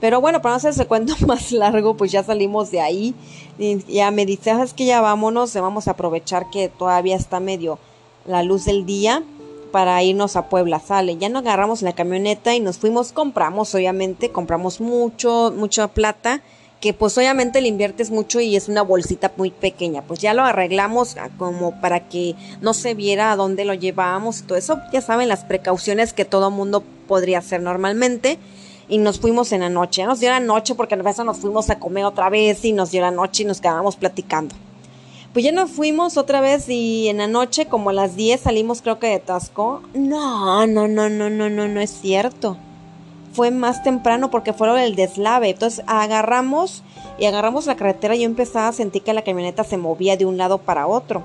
Pero 0.00 0.20
bueno, 0.20 0.40
para 0.40 0.54
no 0.54 0.56
hacer 0.56 0.70
ese 0.70 0.86
cuento 0.86 1.14
más 1.26 1.52
largo, 1.52 1.96
pues 1.96 2.12
ya 2.12 2.22
salimos 2.22 2.70
de 2.70 2.80
ahí. 2.80 3.14
Y 3.58 3.78
ya 3.92 4.10
me 4.10 4.26
dice, 4.26 4.50
ah, 4.50 4.62
es 4.62 4.72
que 4.72 4.86
ya 4.86 5.00
vámonos, 5.00 5.54
vamos 5.54 5.88
a 5.88 5.92
aprovechar 5.92 6.50
que 6.50 6.68
todavía 6.68 7.16
está 7.16 7.40
medio 7.40 7.78
la 8.26 8.42
luz 8.42 8.64
del 8.64 8.86
día 8.86 9.22
para 9.72 10.02
irnos 10.02 10.36
a 10.36 10.48
Puebla. 10.48 10.80
Sale, 10.80 11.16
ya 11.16 11.28
nos 11.28 11.42
agarramos 11.42 11.82
la 11.82 11.92
camioneta 11.92 12.54
y 12.54 12.60
nos 12.60 12.78
fuimos, 12.78 13.12
compramos, 13.12 13.74
obviamente, 13.74 14.30
compramos 14.30 14.80
mucho, 14.80 15.52
mucha 15.56 15.88
plata 15.88 16.42
que 16.80 16.94
pues 16.94 17.18
obviamente 17.18 17.60
le 17.60 17.68
inviertes 17.68 18.10
mucho 18.10 18.40
y 18.40 18.54
es 18.54 18.68
una 18.68 18.82
bolsita 18.82 19.32
muy 19.36 19.50
pequeña. 19.50 20.02
Pues 20.02 20.20
ya 20.20 20.32
lo 20.34 20.44
arreglamos 20.44 21.16
ah, 21.16 21.28
como 21.36 21.80
para 21.80 22.08
que 22.08 22.36
no 22.60 22.72
se 22.72 22.94
viera 22.94 23.32
a 23.32 23.36
dónde 23.36 23.64
lo 23.64 23.74
llevábamos 23.74 24.40
y 24.40 24.42
todo 24.44 24.58
eso. 24.58 24.78
Ya 24.92 25.00
saben 25.00 25.28
las 25.28 25.44
precauciones 25.44 26.12
que 26.12 26.24
todo 26.24 26.50
mundo 26.50 26.84
podría 27.08 27.38
hacer 27.38 27.62
normalmente. 27.62 28.38
Y 28.88 28.98
nos 28.98 29.20
fuimos 29.20 29.52
en 29.52 29.60
la 29.60 29.68
noche. 29.68 30.04
Nos 30.04 30.20
dio 30.20 30.30
la 30.30 30.40
noche 30.40 30.74
porque 30.74 30.94
a 30.94 30.98
veces 30.98 31.24
nos 31.24 31.38
fuimos 31.38 31.68
a 31.70 31.78
comer 31.78 32.04
otra 32.04 32.30
vez 32.30 32.64
y 32.64 32.72
nos 32.72 32.90
dio 32.90 33.02
la 33.02 33.10
noche 33.10 33.42
y 33.42 33.46
nos 33.46 33.60
quedábamos 33.60 33.96
platicando. 33.96 34.54
Pues 35.32 35.44
ya 35.44 35.52
nos 35.52 35.70
fuimos 35.70 36.16
otra 36.16 36.40
vez 36.40 36.68
y 36.68 37.08
en 37.08 37.18
la 37.18 37.26
noche, 37.26 37.66
como 37.66 37.90
a 37.90 37.92
las 37.92 38.16
10, 38.16 38.40
salimos 38.40 38.80
creo 38.80 38.98
que 38.98 39.08
de 39.08 39.18
Tasco. 39.18 39.82
No, 39.94 40.66
no, 40.66 40.88
no, 40.88 41.10
no, 41.10 41.28
no, 41.28 41.50
no, 41.50 41.68
no 41.68 41.80
es 41.80 41.90
cierto 41.90 42.56
fue 43.38 43.52
más 43.52 43.84
temprano 43.84 44.32
porque 44.32 44.52
fue 44.52 44.84
el 44.84 44.96
deslave. 44.96 45.50
Entonces 45.50 45.84
agarramos 45.86 46.82
y 47.20 47.26
agarramos 47.26 47.66
la 47.66 47.76
carretera 47.76 48.16
y 48.16 48.20
yo 48.20 48.24
empezaba 48.24 48.66
a 48.66 48.72
sentir 48.72 49.02
que 49.02 49.12
la 49.12 49.22
camioneta 49.22 49.62
se 49.62 49.76
movía 49.76 50.16
de 50.16 50.26
un 50.26 50.36
lado 50.38 50.58
para 50.58 50.88
otro. 50.88 51.22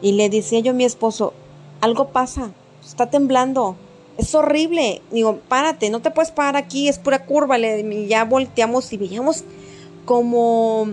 Y 0.00 0.12
le 0.12 0.30
decía 0.30 0.60
yo 0.60 0.70
a 0.70 0.74
mi 0.74 0.84
esposo, 0.84 1.34
algo 1.82 2.08
pasa, 2.08 2.52
está 2.82 3.10
temblando, 3.10 3.76
es 4.18 4.34
horrible. 4.34 5.02
Digo, 5.10 5.40
párate, 5.48 5.90
no 5.90 6.00
te 6.00 6.10
puedes 6.10 6.30
parar 6.30 6.56
aquí, 6.56 6.88
es 6.88 6.98
pura 6.98 7.24
curva. 7.24 7.58
Le, 7.58 8.06
ya 8.06 8.24
volteamos 8.24 8.92
y 8.92 8.96
veíamos 8.96 9.44
como... 10.04 10.86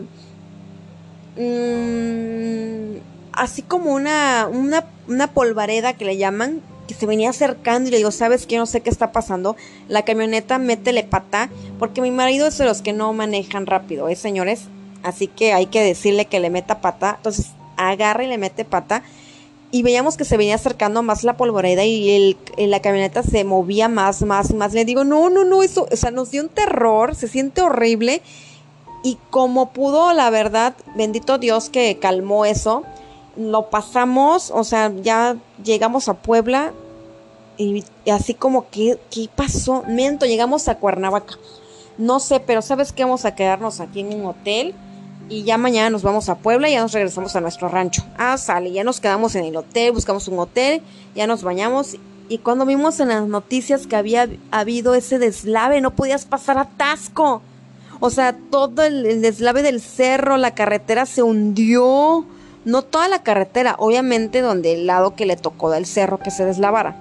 Mm, 1.38 2.98
así 3.32 3.62
como 3.62 3.94
una, 3.94 4.50
una, 4.52 4.86
una 5.08 5.28
polvareda 5.34 5.94
que 5.94 6.06
le 6.06 6.18
llaman, 6.18 6.62
se 6.94 7.06
venía 7.06 7.30
acercando 7.30 7.88
y 7.88 7.92
le 7.92 7.98
digo, 7.98 8.12
¿sabes 8.12 8.46
qué? 8.46 8.58
No 8.58 8.66
sé 8.66 8.82
qué 8.82 8.90
está 8.90 9.12
pasando. 9.12 9.56
La 9.88 10.04
camioneta 10.04 10.58
métele 10.58 11.04
pata, 11.04 11.50
porque 11.80 12.02
mi 12.02 12.12
marido 12.12 12.48
es 12.48 12.58
de 12.58 12.66
los 12.66 12.82
que 12.82 12.94
no 12.94 13.14
manejan 13.14 13.66
rápido, 13.66 14.10
¿eh, 14.10 14.16
señores? 14.16 14.64
Así 15.04 15.28
que 15.28 15.54
hay 15.54 15.68
que 15.68 15.82
decirle 15.82 16.26
que 16.26 16.40
le 16.40 16.50
meta 16.50 16.82
pata. 16.82 17.16
Entonces 17.18 17.48
agarra 17.78 18.24
y 18.24 18.28
le 18.28 18.38
mete 18.38 18.66
pata. 18.66 19.04
Y 19.72 19.84
veíamos 19.84 20.18
que 20.18 20.26
se 20.26 20.36
venía 20.38 20.56
acercando 20.56 21.02
más 21.02 21.24
la 21.24 21.38
polvoreda 21.38 21.86
y 21.86 22.36
el, 22.58 22.70
la 22.70 22.82
camioneta 22.82 23.24
se 23.24 23.44
movía 23.46 23.88
más, 23.88 24.22
más, 24.22 24.54
más. 24.54 24.74
Le 24.74 24.84
digo, 24.84 25.06
no, 25.06 25.30
no, 25.30 25.46
no, 25.46 25.64
eso, 25.64 25.88
o 25.90 25.96
sea, 25.96 26.12
nos 26.12 26.32
dio 26.32 26.42
un 26.44 26.50
terror, 26.50 27.16
se 27.16 27.28
siente 27.28 27.62
horrible. 27.62 28.22
Y 29.04 29.18
como 29.30 29.72
pudo, 29.72 30.14
la 30.14 30.30
verdad, 30.30 30.76
bendito 30.96 31.38
Dios 31.38 31.70
que 31.70 31.98
calmó 32.00 32.46
eso 32.46 32.84
lo 33.38 33.70
pasamos, 33.70 34.52
o 34.52 34.64
sea, 34.64 34.92
ya 35.02 35.38
llegamos 35.64 36.10
a 36.10 36.16
Puebla 36.16 36.74
y, 37.58 37.84
así 38.12 38.34
como 38.34 38.70
que, 38.70 38.98
¿qué 39.10 39.30
pasó? 39.34 39.84
Miento, 39.88 40.26
llegamos 40.26 40.68
a 40.68 40.76
Cuernavaca. 40.76 41.36
No 41.98 42.20
sé, 42.20 42.40
pero 42.40 42.62
¿sabes 42.62 42.92
qué? 42.92 43.04
Vamos 43.04 43.26
a 43.26 43.36
quedarnos 43.36 43.80
aquí 43.80 44.02
en 44.02 44.14
un 44.14 44.26
hotel 44.26 44.74
y 45.32 45.44
ya 45.44 45.58
mañana 45.58 45.90
nos 45.90 46.04
vamos 46.04 46.28
a 46.28 46.36
Puebla 46.36 46.70
y 46.70 46.74
ya 46.74 46.82
nos 46.82 46.92
regresamos 46.92 47.36
a 47.36 47.42
nuestro 47.42 47.70
rancho. 47.70 48.04
Ah, 48.18 48.38
sale, 48.38 48.72
ya 48.72 48.84
nos 48.84 49.00
quedamos 49.00 49.34
en 49.36 49.46
el 49.46 49.56
hotel, 49.56 49.94
buscamos 49.94 50.28
un 50.28 50.40
hotel, 50.40 50.82
ya 51.16 51.26
nos 51.26 51.42
bañamos 51.42 51.96
y 52.28 52.38
cuando 52.40 52.66
vimos 52.66 53.00
en 53.00 53.08
las 53.08 53.28
noticias 53.28 53.88
que 53.88 53.96
había 53.96 54.28
habido 54.52 54.94
ese 54.94 55.20
deslave, 55.20 55.80
no 55.82 55.92
podías 55.92 56.26
pasar 56.26 56.58
atasco. 56.58 57.42
O 58.02 58.10
sea, 58.10 58.36
todo 58.52 58.84
el 58.84 59.22
deslave 59.22 59.62
del 59.62 59.80
cerro, 59.80 60.38
la 60.38 60.54
carretera 60.54 61.06
se 61.06 61.24
hundió 61.24 62.26
no 62.66 62.82
toda 62.82 63.08
la 63.08 63.24
carretera, 63.24 63.76
obviamente 63.80 64.42
donde 64.42 64.74
el 64.74 64.88
lado 64.88 65.16
que 65.16 65.26
le 65.26 65.36
tocó 65.36 65.72
del 65.72 65.86
cerro 65.86 66.20
que 66.20 66.32
se 66.32 66.46
deslavara. 66.46 66.96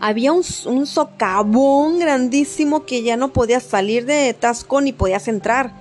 Había 0.00 0.32
un, 0.32 0.42
socavón 0.86 1.98
grandísimo 1.98 2.86
que 2.86 3.02
ya 3.02 3.16
no 3.16 3.32
podías 3.32 3.62
salir 3.62 4.06
de 4.06 4.32
Tasco 4.32 4.80
ni 4.80 4.92
podías 4.92 5.28
entrar. 5.28 5.72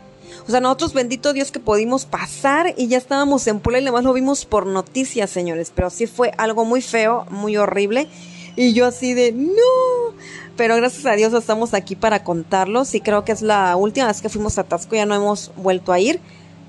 O 0.48 0.52
sea, 0.52 0.60
nosotros, 0.60 0.94
bendito 0.94 1.34
Dios, 1.34 1.52
que 1.52 1.60
pudimos 1.60 2.06
pasar 2.06 2.74
y 2.78 2.88
ya 2.88 2.98
estábamos 2.98 3.46
en 3.48 3.60
Puebla 3.60 3.80
y 3.80 3.84
además 3.84 4.04
lo 4.04 4.14
vimos 4.14 4.46
por 4.46 4.66
noticias, 4.66 5.30
señores. 5.30 5.72
Pero 5.74 5.90
sí 5.90 6.08
fue 6.08 6.34
algo 6.38 6.66
muy 6.66 6.82
feo, 6.82 7.26
muy 7.30 7.58
horrible. 7.58 8.08
Y 8.56 8.74
yo 8.74 8.86
así 8.86 9.14
de, 9.14 9.32
no. 9.32 10.14
pero 10.58 10.76
gracias 10.76 11.06
a 11.06 11.14
Dios 11.14 11.34
estamos 11.34 11.74
aquí 11.74 11.96
para 11.96 12.24
contarlos 12.24 12.94
y 12.94 13.00
creo 13.00 13.24
que 13.24 13.32
es 13.32 13.42
la 13.42 13.76
última 13.76 14.08
vez 14.08 14.22
que 14.22 14.28
fuimos 14.28 14.58
a 14.58 14.64
Tasco, 14.64 14.96
ya 14.96 15.06
no 15.06 15.16
hemos 15.16 15.52
vuelto 15.56 15.94
a 15.94 16.00
ir, 16.00 16.20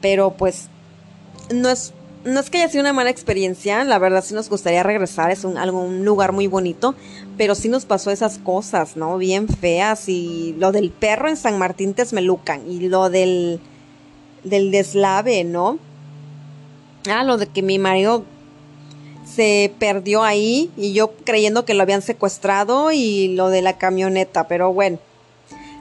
pero 0.01 0.31
pues 0.31 0.69
no 1.53 1.69
es 1.69 1.93
no 2.25 2.41
es 2.41 2.51
que 2.51 2.59
haya 2.59 2.69
sido 2.69 2.83
una 2.83 2.93
mala 2.93 3.11
experiencia, 3.11 3.85
la 3.85 3.99
verdad 3.99 4.23
sí 4.25 4.35
nos 4.35 4.49
gustaría 4.49 4.83
regresar, 4.83 5.31
es 5.31 5.45
un, 5.45 5.57
un 5.57 6.05
lugar 6.05 6.33
muy 6.33 6.47
bonito, 6.47 6.95
pero 7.37 7.55
sí 7.55 7.69
nos 7.69 7.87
pasó 7.87 8.11
esas 8.11 8.39
cosas, 8.39 8.97
¿no? 8.97 9.17
Bien 9.17 9.49
feas 9.49 10.09
y 10.09 10.55
lo 10.59 10.73
del 10.73 10.91
perro 10.91 11.29
en 11.29 11.37
San 11.37 11.59
Martín 11.59 11.95
Tesmelucan 11.95 12.71
y 12.71 12.89
lo 12.89 13.09
del, 13.09 13.61
del 14.45 14.71
deslave, 14.71 15.45
¿no? 15.45 15.79
Ah, 17.09 17.25
lo 17.25 17.39
de 17.39 17.47
que 17.47 17.63
mi 17.63 17.79
marido 17.79 18.25
se 19.25 19.73
perdió 19.79 20.23
ahí 20.23 20.71
y 20.77 20.93
yo 20.93 21.13
creyendo 21.25 21.65
que 21.65 21.73
lo 21.75 21.83
habían 21.83 22.03
secuestrado 22.03 22.93
y 22.93 23.29
lo 23.29 23.49
de 23.49 23.63
la 23.63 23.79
camioneta, 23.79 24.47
pero 24.47 24.73
bueno 24.73 24.99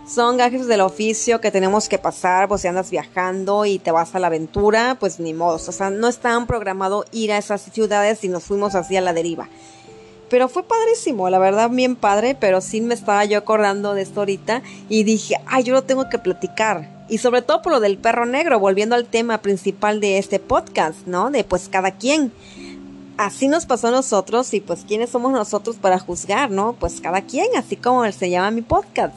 son 0.09 0.37
gajes 0.37 0.65
del 0.65 0.81
oficio 0.81 1.39
que 1.39 1.51
tenemos 1.51 1.87
que 1.87 1.99
pasar, 1.99 2.47
pues 2.47 2.61
si 2.61 2.67
andas 2.67 2.89
viajando 2.89 3.65
y 3.65 3.77
te 3.77 3.91
vas 3.91 4.15
a 4.15 4.19
la 4.19 4.27
aventura, 4.27 4.97
pues 4.99 5.19
ni 5.19 5.35
modo, 5.35 5.55
o 5.55 5.59
sea, 5.59 5.91
no 5.91 6.07
estaban 6.07 6.47
programado 6.47 7.05
ir 7.11 7.31
a 7.31 7.37
esas 7.37 7.61
ciudades 7.61 8.23
y 8.23 8.27
nos 8.27 8.43
fuimos 8.43 8.73
así 8.73 8.97
a 8.97 9.01
la 9.01 9.13
deriva. 9.13 9.47
Pero 10.27 10.49
fue 10.49 10.63
padrísimo, 10.63 11.29
la 11.29 11.37
verdad, 11.37 11.69
bien 11.69 11.95
padre, 11.95 12.35
pero 12.39 12.59
sí 12.59 12.81
me 12.81 12.95
estaba 12.95 13.23
yo 13.25 13.37
acordando 13.37 13.93
de 13.93 14.01
esto 14.01 14.21
ahorita 14.21 14.63
y 14.87 15.03
dije, 15.03 15.35
ay, 15.45 15.63
yo 15.63 15.73
lo 15.73 15.83
tengo 15.83 16.09
que 16.09 16.17
platicar. 16.17 17.05
Y 17.07 17.19
sobre 17.19 17.43
todo 17.43 17.61
por 17.61 17.73
lo 17.73 17.79
del 17.79 17.97
perro 17.97 18.25
negro, 18.25 18.59
volviendo 18.59 18.95
al 18.95 19.05
tema 19.05 19.39
principal 19.39 19.99
de 19.99 20.17
este 20.17 20.39
podcast, 20.39 21.05
¿no? 21.05 21.29
De 21.29 21.43
pues 21.43 21.69
cada 21.69 21.91
quien. 21.91 22.31
Así 23.17 23.47
nos 23.47 23.65
pasó 23.65 23.87
a 23.89 23.91
nosotros 23.91 24.53
y 24.53 24.61
pues 24.61 24.85
quiénes 24.87 25.09
somos 25.11 25.31
nosotros 25.31 25.75
para 25.75 25.99
juzgar, 25.99 26.49
¿no? 26.49 26.73
Pues 26.73 27.01
cada 27.01 27.21
quien, 27.21 27.47
así 27.55 27.75
como 27.75 28.11
se 28.11 28.29
llama 28.29 28.51
mi 28.51 28.61
podcast. 28.61 29.15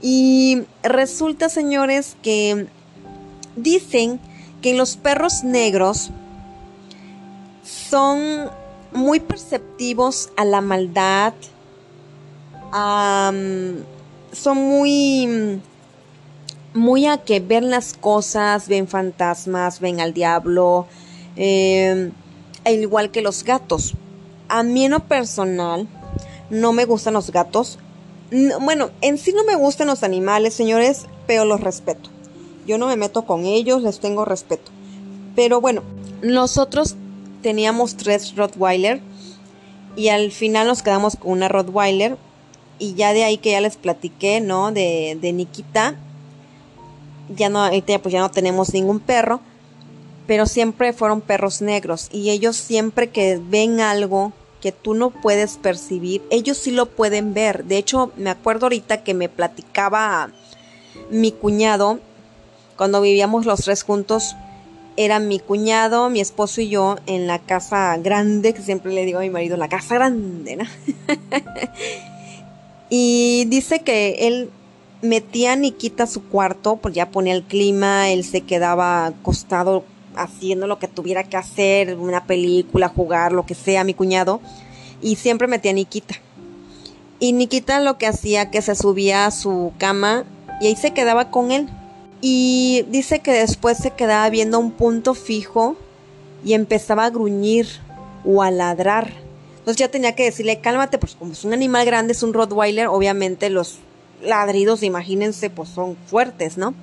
Y 0.00 0.62
resulta, 0.82 1.48
señores, 1.48 2.16
que 2.22 2.66
dicen 3.56 4.20
que 4.62 4.74
los 4.74 4.96
perros 4.96 5.44
negros 5.44 6.10
son 7.62 8.50
muy 8.92 9.20
perceptivos 9.20 10.30
a 10.36 10.44
la 10.44 10.60
maldad, 10.60 11.34
son 14.32 14.56
muy, 14.56 15.60
muy 16.74 17.06
a 17.06 17.18
que 17.18 17.40
ven 17.40 17.70
las 17.70 17.94
cosas, 17.94 18.68
ven 18.68 18.88
fantasmas, 18.88 19.80
ven 19.80 20.00
al 20.00 20.14
diablo, 20.14 20.86
eh, 21.36 22.10
igual 22.66 23.10
que 23.10 23.22
los 23.22 23.44
gatos. 23.44 23.94
A 24.48 24.62
mí 24.62 24.84
en 24.84 24.92
lo 24.92 25.00
personal 25.00 25.88
no 26.50 26.72
me 26.72 26.84
gustan 26.84 27.14
los 27.14 27.30
gatos, 27.30 27.78
bueno, 28.60 28.90
en 29.00 29.18
sí 29.18 29.32
no 29.32 29.44
me 29.44 29.56
gustan 29.56 29.86
los 29.86 30.02
animales, 30.02 30.54
señores, 30.54 31.06
pero 31.26 31.44
los 31.44 31.60
respeto. 31.60 32.10
Yo 32.66 32.78
no 32.78 32.86
me 32.86 32.96
meto 32.96 33.24
con 33.24 33.46
ellos, 33.46 33.82
les 33.82 34.00
tengo 34.00 34.24
respeto. 34.24 34.70
Pero 35.34 35.60
bueno, 35.60 35.82
nosotros 36.22 36.96
teníamos 37.42 37.96
tres 37.96 38.34
Rottweiler 38.36 39.00
y 39.96 40.08
al 40.08 40.32
final 40.32 40.66
nos 40.66 40.82
quedamos 40.82 41.16
con 41.16 41.32
una 41.32 41.48
Rottweiler 41.48 42.16
y 42.78 42.94
ya 42.94 43.12
de 43.12 43.24
ahí 43.24 43.38
que 43.38 43.52
ya 43.52 43.60
les 43.60 43.76
platiqué, 43.76 44.40
¿no? 44.40 44.72
De, 44.72 45.16
de 45.20 45.32
Nikita. 45.32 45.96
Ya 47.34 47.48
no, 47.48 47.68
pues 47.70 48.12
ya 48.12 48.20
no 48.20 48.30
tenemos 48.30 48.72
ningún 48.72 49.00
perro, 49.00 49.40
pero 50.26 50.46
siempre 50.46 50.94
fueron 50.94 51.20
perros 51.20 51.60
negros 51.60 52.08
y 52.10 52.30
ellos 52.30 52.56
siempre 52.56 53.10
que 53.10 53.38
ven 53.42 53.80
algo 53.80 54.32
que 54.60 54.72
tú 54.72 54.94
no 54.94 55.10
puedes 55.10 55.56
percibir, 55.56 56.22
ellos 56.30 56.58
sí 56.58 56.70
lo 56.70 56.86
pueden 56.86 57.34
ver. 57.34 57.64
De 57.64 57.78
hecho, 57.78 58.12
me 58.16 58.30
acuerdo 58.30 58.66
ahorita 58.66 59.04
que 59.04 59.14
me 59.14 59.28
platicaba 59.28 60.30
mi 61.10 61.32
cuñado, 61.32 62.00
cuando 62.76 63.00
vivíamos 63.00 63.46
los 63.46 63.60
tres 63.60 63.82
juntos, 63.82 64.36
era 64.96 65.20
mi 65.20 65.38
cuñado, 65.38 66.10
mi 66.10 66.20
esposo 66.20 66.60
y 66.60 66.68
yo 66.68 66.96
en 67.06 67.28
la 67.28 67.38
casa 67.38 67.96
grande, 67.98 68.52
que 68.52 68.62
siempre 68.62 68.92
le 68.92 69.04
digo 69.04 69.18
a 69.18 69.22
mi 69.22 69.30
marido, 69.30 69.56
la 69.56 69.68
casa 69.68 69.94
grande, 69.94 70.56
¿no? 70.56 70.64
y 72.90 73.44
dice 73.46 73.80
que 73.80 74.26
él 74.26 74.50
metía 75.02 75.52
a 75.52 75.56
Nikita 75.56 76.08
su 76.08 76.24
cuarto, 76.24 76.76
pues 76.76 76.94
ya 76.94 77.10
ponía 77.10 77.34
el 77.34 77.44
clima, 77.44 78.10
él 78.10 78.24
se 78.24 78.40
quedaba 78.40 79.06
acostado 79.06 79.84
haciendo 80.22 80.66
lo 80.66 80.78
que 80.78 80.88
tuviera 80.88 81.24
que 81.24 81.36
hacer, 81.36 81.96
una 81.96 82.24
película, 82.24 82.88
jugar, 82.88 83.32
lo 83.32 83.46
que 83.46 83.54
sea, 83.54 83.84
mi 83.84 83.94
cuñado, 83.94 84.40
y 85.00 85.16
siempre 85.16 85.48
metía 85.48 85.70
a 85.70 85.74
Nikita. 85.74 86.16
Y 87.20 87.32
Nikita 87.32 87.80
lo 87.80 87.98
que 87.98 88.06
hacía 88.06 88.50
que 88.50 88.62
se 88.62 88.74
subía 88.74 89.26
a 89.26 89.30
su 89.30 89.72
cama 89.78 90.24
y 90.60 90.66
ahí 90.66 90.76
se 90.76 90.92
quedaba 90.92 91.30
con 91.30 91.50
él. 91.50 91.68
Y 92.20 92.84
dice 92.90 93.20
que 93.20 93.32
después 93.32 93.78
se 93.78 93.92
quedaba 93.92 94.28
viendo 94.30 94.58
un 94.58 94.72
punto 94.72 95.14
fijo 95.14 95.76
y 96.44 96.54
empezaba 96.54 97.04
a 97.04 97.10
gruñir 97.10 97.66
o 98.24 98.42
a 98.42 98.50
ladrar. 98.50 99.10
Entonces 99.58 99.76
ya 99.76 99.90
tenía 99.90 100.14
que 100.14 100.24
decirle, 100.24 100.60
cálmate, 100.60 100.98
pues 100.98 101.14
como 101.14 101.32
es 101.32 101.44
un 101.44 101.52
animal 101.52 101.84
grande, 101.86 102.12
es 102.12 102.22
un 102.22 102.32
Rottweiler, 102.32 102.88
obviamente 102.88 103.50
los 103.50 103.78
ladridos, 104.22 104.82
imagínense, 104.82 105.50
pues 105.50 105.68
son 105.68 105.96
fuertes, 106.06 106.56
¿no? 106.56 106.74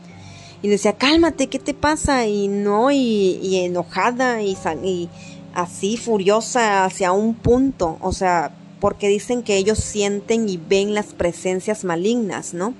Y 0.65 0.67
decía, 0.67 0.93
cálmate, 0.93 1.45
¿qué 1.45 1.59
te 1.59 1.75
pasa? 1.75 2.25
Y 2.25 2.47
no, 2.47 2.89
y, 2.89 3.57
enojada 3.57 4.41
y, 4.41 4.57
y 4.83 5.09
así 5.53 5.95
furiosa 5.95 6.85
hacia 6.85 7.11
un 7.11 7.35
punto, 7.35 7.99
o 8.01 8.11
sea, 8.11 8.51
porque 8.79 9.07
dicen 9.07 9.43
que 9.43 9.57
ellos 9.57 9.77
sienten 9.77 10.49
y 10.49 10.57
ven 10.57 10.95
las 10.95 11.13
presencias 11.13 11.83
malignas, 11.83 12.55
¿no? 12.55 12.73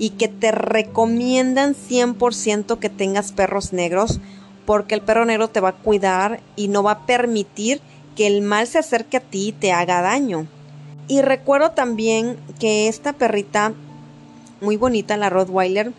Y 0.00 0.10
que 0.10 0.26
te 0.26 0.50
recomiendan 0.50 1.76
100% 1.76 2.80
que 2.80 2.88
tengas 2.88 3.30
perros 3.30 3.72
negros, 3.72 4.18
porque 4.66 4.96
el 4.96 5.00
perro 5.02 5.24
negro 5.24 5.46
te 5.46 5.60
va 5.60 5.68
a 5.68 5.76
cuidar 5.76 6.40
y 6.56 6.66
no 6.66 6.82
va 6.82 6.90
a 6.90 7.06
permitir 7.06 7.80
que 8.16 8.26
el 8.26 8.42
mal 8.42 8.66
se 8.66 8.80
acerque 8.80 9.18
a 9.18 9.20
ti 9.20 9.50
y 9.50 9.52
te 9.52 9.70
haga 9.70 10.02
daño. 10.02 10.48
Y 11.06 11.22
recuerdo 11.22 11.70
también 11.70 12.36
que 12.58 12.88
esta 12.88 13.12
perrita, 13.12 13.74
muy 14.60 14.76
bonita, 14.76 15.16
la 15.16 15.30
Rottweiler, 15.30 15.92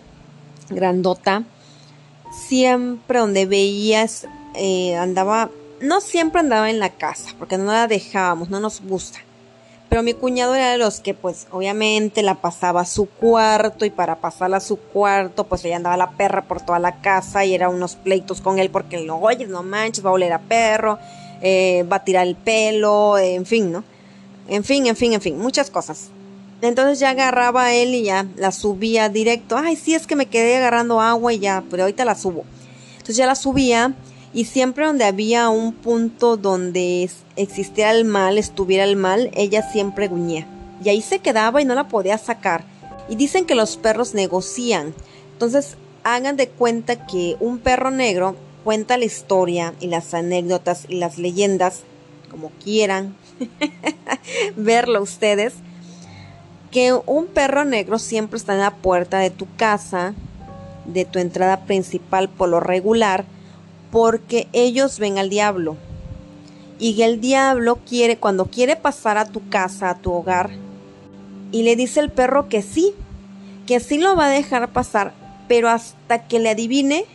grandota, 0.75 1.43
siempre 2.31 3.19
donde 3.19 3.45
veías, 3.45 4.27
eh, 4.55 4.95
andaba, 4.95 5.49
no 5.81 6.01
siempre 6.01 6.39
andaba 6.39 6.69
en 6.69 6.79
la 6.79 6.89
casa, 6.89 7.31
porque 7.37 7.57
no 7.57 7.65
la 7.65 7.87
dejábamos, 7.87 8.49
no 8.49 8.59
nos 8.59 8.81
gusta. 8.81 9.19
Pero 9.89 10.01
mi 10.01 10.13
cuñado 10.13 10.55
era 10.55 10.71
de 10.71 10.79
los 10.79 11.01
que, 11.01 11.13
pues, 11.13 11.45
obviamente 11.51 12.23
la 12.23 12.41
pasaba 12.41 12.81
a 12.81 12.85
su 12.85 13.05
cuarto 13.05 13.85
y 13.85 13.91
para 13.91 14.15
pasarla 14.15 14.57
a 14.57 14.59
su 14.59 14.77
cuarto, 14.77 15.43
pues 15.43 15.63
ella 15.65 15.75
andaba 15.75 15.97
la 15.97 16.11
perra 16.11 16.47
por 16.47 16.61
toda 16.61 16.79
la 16.79 16.99
casa 17.01 17.45
y 17.45 17.53
era 17.53 17.69
unos 17.69 17.95
pleitos 17.95 18.41
con 18.41 18.57
él 18.57 18.71
porque 18.71 19.01
lo 19.01 19.17
oye, 19.17 19.45
no 19.45 19.61
manches, 19.61 20.03
va 20.03 20.09
a 20.09 20.13
oler 20.13 20.33
a 20.33 20.39
perro, 20.39 20.97
eh, 21.43 21.85
va 21.91 21.97
a 21.97 22.03
tirar 22.03 22.25
el 22.25 22.35
pelo, 22.35 23.19
en 23.19 23.45
fin, 23.45 23.71
¿no? 23.71 23.83
En 24.47 24.63
fin, 24.63 24.87
en 24.87 24.95
fin, 24.95 25.13
en 25.13 25.21
fin, 25.21 25.37
muchas 25.37 25.69
cosas. 25.69 26.09
Entonces 26.63 26.99
ya 26.99 27.09
agarraba 27.09 27.65
a 27.65 27.73
él 27.73 27.93
y 27.93 28.03
ya 28.03 28.25
la 28.37 28.53
subía 28.53 29.09
directo. 29.09 29.57
Ay, 29.57 29.75
sí, 29.75 29.95
es 29.95 30.07
que 30.07 30.15
me 30.15 30.27
quedé 30.27 30.55
agarrando 30.55 31.01
agua 31.01 31.33
y 31.33 31.39
ya, 31.39 31.61
pero 31.69 31.83
ahorita 31.83 32.05
la 32.05 32.15
subo. 32.15 32.45
Entonces 32.93 33.17
ya 33.17 33.25
la 33.25 33.35
subía 33.35 33.95
y 34.33 34.45
siempre 34.45 34.85
donde 34.85 35.03
había 35.03 35.49
un 35.49 35.73
punto 35.73 36.37
donde 36.37 37.09
existiera 37.35 37.91
el 37.91 38.05
mal, 38.05 38.37
estuviera 38.37 38.85
el 38.85 38.95
mal, 38.95 39.29
ella 39.33 39.61
siempre 39.61 40.07
gruñía. 40.07 40.47
Y 40.81 40.87
ahí 40.87 41.01
se 41.01 41.19
quedaba 41.19 41.61
y 41.61 41.65
no 41.65 41.75
la 41.75 41.89
podía 41.89 42.17
sacar. 42.17 42.63
Y 43.09 43.17
dicen 43.17 43.45
que 43.45 43.55
los 43.55 43.75
perros 43.75 44.13
negocian. 44.13 44.93
Entonces 45.33 45.75
hagan 46.05 46.37
de 46.37 46.47
cuenta 46.47 47.05
que 47.05 47.35
un 47.41 47.59
perro 47.59 47.91
negro 47.91 48.37
cuenta 48.63 48.97
la 48.97 49.03
historia 49.03 49.73
y 49.81 49.87
las 49.87 50.13
anécdotas 50.13 50.85
y 50.87 50.95
las 50.95 51.17
leyendas, 51.17 51.81
como 52.31 52.51
quieran 52.63 53.17
verlo 54.55 55.01
ustedes 55.01 55.55
que 56.73 56.91
un 57.05 57.27
perro 57.27 57.65
negro 57.65 57.99
siempre 57.99 58.35
está 58.35 58.53
en 58.53 58.59
la 58.59 58.73
puerta 58.73 59.19
de 59.19 59.29
tu 59.29 59.45
casa, 59.57 60.15
de 60.85 61.05
tu 61.05 61.19
entrada 61.19 61.65
principal 61.65 62.29
por 62.29 62.49
lo 62.49 62.59
regular, 62.59 63.25
porque 63.91 64.47
ellos 64.53 64.97
ven 64.97 65.19
al 65.19 65.29
diablo. 65.29 65.77
Y 66.79 66.99
el 67.03 67.21
diablo 67.21 67.77
quiere, 67.87 68.17
cuando 68.17 68.47
quiere 68.47 68.75
pasar 68.75 69.19
a 69.19 69.25
tu 69.25 69.47
casa, 69.49 69.91
a 69.91 69.99
tu 69.99 70.11
hogar, 70.11 70.49
y 71.51 71.61
le 71.61 71.75
dice 71.75 71.99
el 71.99 72.11
perro 72.11 72.49
que 72.49 72.63
sí, 72.63 72.95
que 73.67 73.79
sí 73.79 73.99
lo 73.99 74.15
va 74.15 74.25
a 74.25 74.29
dejar 74.29 74.73
pasar, 74.73 75.13
pero 75.47 75.69
hasta 75.69 76.27
que 76.27 76.39
le 76.39 76.49
adivine 76.49 77.05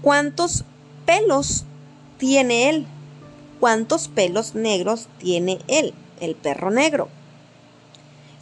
cuántos 0.00 0.64
pelos 1.06 1.64
tiene 2.18 2.68
él, 2.68 2.86
cuántos 3.58 4.06
pelos 4.06 4.54
negros 4.54 5.08
tiene 5.18 5.58
él, 5.66 5.92
el 6.20 6.36
perro 6.36 6.70
negro. 6.70 7.08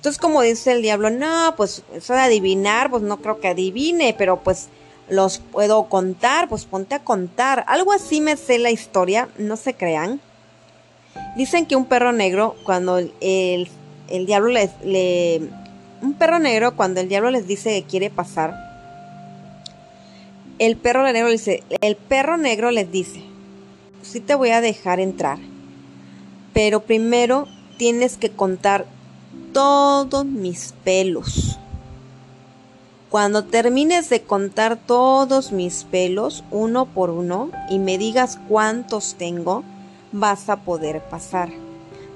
Entonces, 0.03 0.21
como 0.21 0.43
dice 0.43 0.73
el 0.73 0.83
diablo, 0.83 1.11
no, 1.11 1.55
pues 1.57 1.85
eso 1.95 2.15
de 2.15 2.23
adivinar, 2.23 2.91
pues 2.91 3.05
no 3.05 3.19
creo 3.19 3.39
que 3.39 3.47
adivine, 3.47 4.17
pero 4.19 4.43
pues 4.43 4.67
los 5.09 5.39
puedo 5.39 5.85
contar, 5.85 6.49
pues 6.49 6.65
ponte 6.65 6.97
a 6.97 7.05
contar. 7.05 7.63
Algo 7.69 7.93
así 7.93 8.21
me 8.21 8.37
sé 8.37 8.59
la 8.59 8.73
historia, 8.73 9.29
no 9.39 9.57
se 9.57 9.75
crean. 9.75 10.21
Dicen 11.37 11.67
que 11.67 11.77
un 11.77 11.85
perro 11.85 12.11
negro, 12.11 12.57
cuando 12.65 12.99
el, 12.99 13.69
el 14.09 14.27
diablo 14.27 14.49
les, 14.49 14.73
le, 14.85 15.43
un 16.01 16.15
perro 16.15 16.41
negro 16.41 16.75
cuando 16.75 17.01
el 17.01 17.09
diablo 17.09 17.31
les 17.31 17.47
dice 17.47 17.71
que 17.71 17.87
quiere 17.89 18.11
pasar, 18.11 18.57
el 20.59 20.77
perro 20.79 21.05
negro 21.05 21.29
les 21.29 21.45
dice, 21.45 21.63
el 21.81 21.95
perro 21.95 22.39
negro 22.39 22.73
les 22.73 22.91
dice, 22.91 23.23
sí 24.03 24.19
te 24.19 24.35
voy 24.35 24.51
a 24.51 24.61
dejar 24.61 24.99
entrar, 24.99 25.39
pero 26.53 26.81
primero 26.81 27.47
tienes 27.77 28.17
que 28.17 28.31
contar 28.31 28.85
todos 29.53 30.25
mis 30.25 30.75
pelos. 30.85 31.59
Cuando 33.11 33.45
termines 33.45 34.09
de 34.09 34.23
contar 34.23 34.79
todos 34.79 35.53
mis 35.53 35.85
pelos 35.85 36.45
uno 36.51 36.87
por 36.87 37.11
uno 37.11 37.51
y 37.69 37.79
me 37.79 37.99
digas 37.99 38.39
cuántos 38.49 39.17
tengo, 39.17 39.65
vas 40.13 40.49
a 40.49 40.61
poder 40.63 41.03
pasar. 41.03 41.51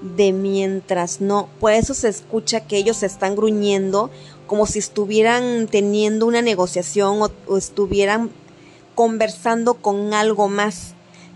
De 0.00 0.33
mientras 0.33 1.20
no, 1.20 1.48
por 1.61 1.72
eso 1.72 1.92
se 1.92 2.09
escucha 2.09 2.61
que 2.61 2.79
ellos 2.79 3.02
están 3.02 3.37
gruñendo 3.37 4.11
como 4.46 4.66
si 4.66 4.79
estuvieran 4.79 5.66
teniendo 5.66 6.26
una 6.26 6.42
negociación 6.42 7.20
o, 7.20 7.57
estuvieran 7.57 8.31
conversando 8.94 9.74
con 9.74 10.14
algo 10.14 10.48
más. 10.48 10.94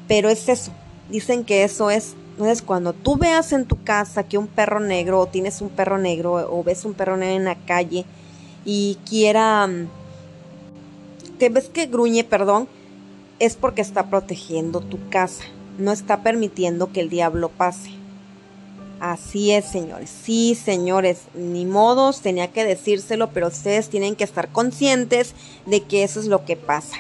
Pero 0.09 0.29
es 0.31 0.49
eso, 0.49 0.73
dicen 1.11 1.45
que 1.45 1.65
eso 1.65 1.91
es 1.91 2.15
entonces, 2.41 2.63
cuando 2.63 2.95
tú 2.95 3.17
veas 3.17 3.53
en 3.53 3.67
tu 3.67 3.85
casa 3.85 4.23
que 4.23 4.39
un 4.39 4.47
perro 4.47 4.81
negro, 4.81 5.21
o 5.21 5.27
tienes 5.27 5.61
un 5.61 5.69
perro 5.69 5.99
negro, 5.99 6.49
o 6.51 6.65
ves 6.65 6.87
un 6.87 6.95
perro 6.95 7.19
negro 7.19 7.37
en 7.37 7.45
la 7.45 7.55
calle, 7.55 8.07
y 8.65 8.97
quiera, 9.07 9.69
te 11.39 11.51
ves 11.51 11.69
que 11.69 11.85
gruñe, 11.85 12.25
perdón, 12.25 12.67
es 13.41 13.57
porque 13.57 13.83
está 13.83 14.09
protegiendo 14.09 14.81
tu 14.81 15.11
casa, 15.11 15.45
no 15.77 15.93
está 15.93 16.23
permitiendo 16.23 16.91
que 16.93 17.01
el 17.01 17.11
diablo 17.11 17.51
pase. 17.51 17.91
Así 19.01 19.51
es, 19.51 19.67
señores. 19.67 20.09
Sí, 20.09 20.55
señores, 20.55 21.25
ni 21.35 21.67
modos, 21.67 22.23
tenía 22.23 22.51
que 22.53 22.65
decírselo, 22.65 23.29
pero 23.33 23.49
ustedes 23.49 23.91
tienen 23.91 24.17
que 24.17 24.25
estar 24.25 24.49
conscientes 24.49 25.35
de 25.67 25.83
que 25.83 26.05
eso 26.05 26.21
es 26.21 26.27
lo 26.27 26.47
que 26.47 26.57
pasa. 26.57 26.97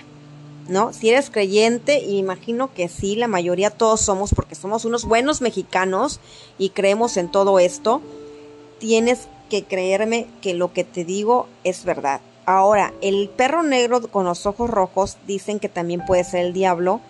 ¿No? 0.70 0.92
Si 0.92 1.11
eres 1.11 1.30
creyente, 1.30 1.98
imagino 1.98 2.72
que 2.72 2.88
sí, 2.88 3.16
la 3.16 3.26
mayoría 3.26 3.70
todos 3.70 4.00
somos, 4.00 4.33
porque 4.33 4.54
somos 4.54 4.85
unos 4.85 5.04
buenos 5.04 5.40
mexicanos 5.40 6.20
y 6.59 6.70
creemos 6.70 7.16
en 7.16 7.28
todo 7.28 7.59
esto, 7.59 8.00
tienes 8.78 9.26
que 9.50 9.64
creerme 9.64 10.28
que 10.40 10.54
lo 10.54 10.72
que 10.72 10.85
te 10.85 11.04
digo 11.04 11.48
es 11.64 11.85
verdad. 11.85 12.20
Ahora, 12.46 12.94
el 13.02 13.28
perro 13.28 13.62
negro 13.62 14.00
con 14.09 14.24
los 14.24 14.46
ojos 14.46 14.70
rojos 14.70 15.18
dicen 15.26 15.59
que 15.59 15.68
también 15.68 16.04
puede 16.06 16.24
ser 16.24 16.46
el 16.46 16.52
diablo, 16.52 17.00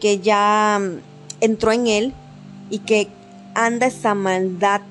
que 0.00 0.18
ya 0.18 0.80
mm, 0.80 0.98
entró 1.40 1.72
en 1.72 1.86
él 1.86 2.14
y 2.70 2.80
que 2.80 3.08
anda 3.54 3.86
esa 3.86 4.14
maldad, 4.14 4.82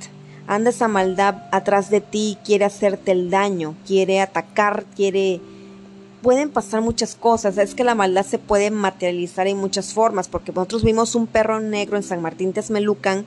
anda 0.47 0.69
esa 0.69 0.87
maldad 0.87 1.43
atrás 1.51 1.89
de 1.89 2.01
ti, 2.01 2.37
quiere 2.45 2.65
hacerte 2.65 3.11
el 3.11 3.29
daño, 3.29 3.75
quiere 3.85 4.21
atacar, 4.21 4.85
quiere... 4.95 5.41
Pueden 6.21 6.49
pasar 6.49 6.81
muchas 6.81 7.15
cosas, 7.15 7.57
es 7.57 7.75
que 7.75 7.83
la 7.83 7.95
maldad 7.95 8.25
se 8.25 8.39
puede 8.39 8.71
materializar 8.71 9.47
en 9.47 9.57
muchas 9.57 9.93
formas, 9.93 10.27
porque 10.27 10.51
nosotros 10.51 10.83
vimos 10.83 11.15
un 11.15 11.27
perro 11.27 11.59
negro 11.59 11.95
en 11.95 12.03
San 12.03 12.21
Martín 12.21 12.51
Texmelucan, 12.51 13.25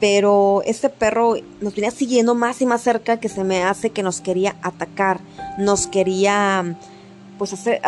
pero 0.00 0.62
este 0.64 0.88
perro 0.88 1.36
nos 1.60 1.76
venía 1.76 1.92
siguiendo 1.92 2.34
más 2.34 2.60
y 2.60 2.66
más 2.66 2.82
cerca 2.82 3.20
que 3.20 3.28
se 3.28 3.44
me 3.44 3.62
hace 3.62 3.90
que 3.90 4.02
nos 4.02 4.20
quería 4.20 4.56
atacar, 4.62 5.20
nos 5.58 5.86
quería 5.86 6.76
pues 7.38 7.52
hacer, 7.52 7.80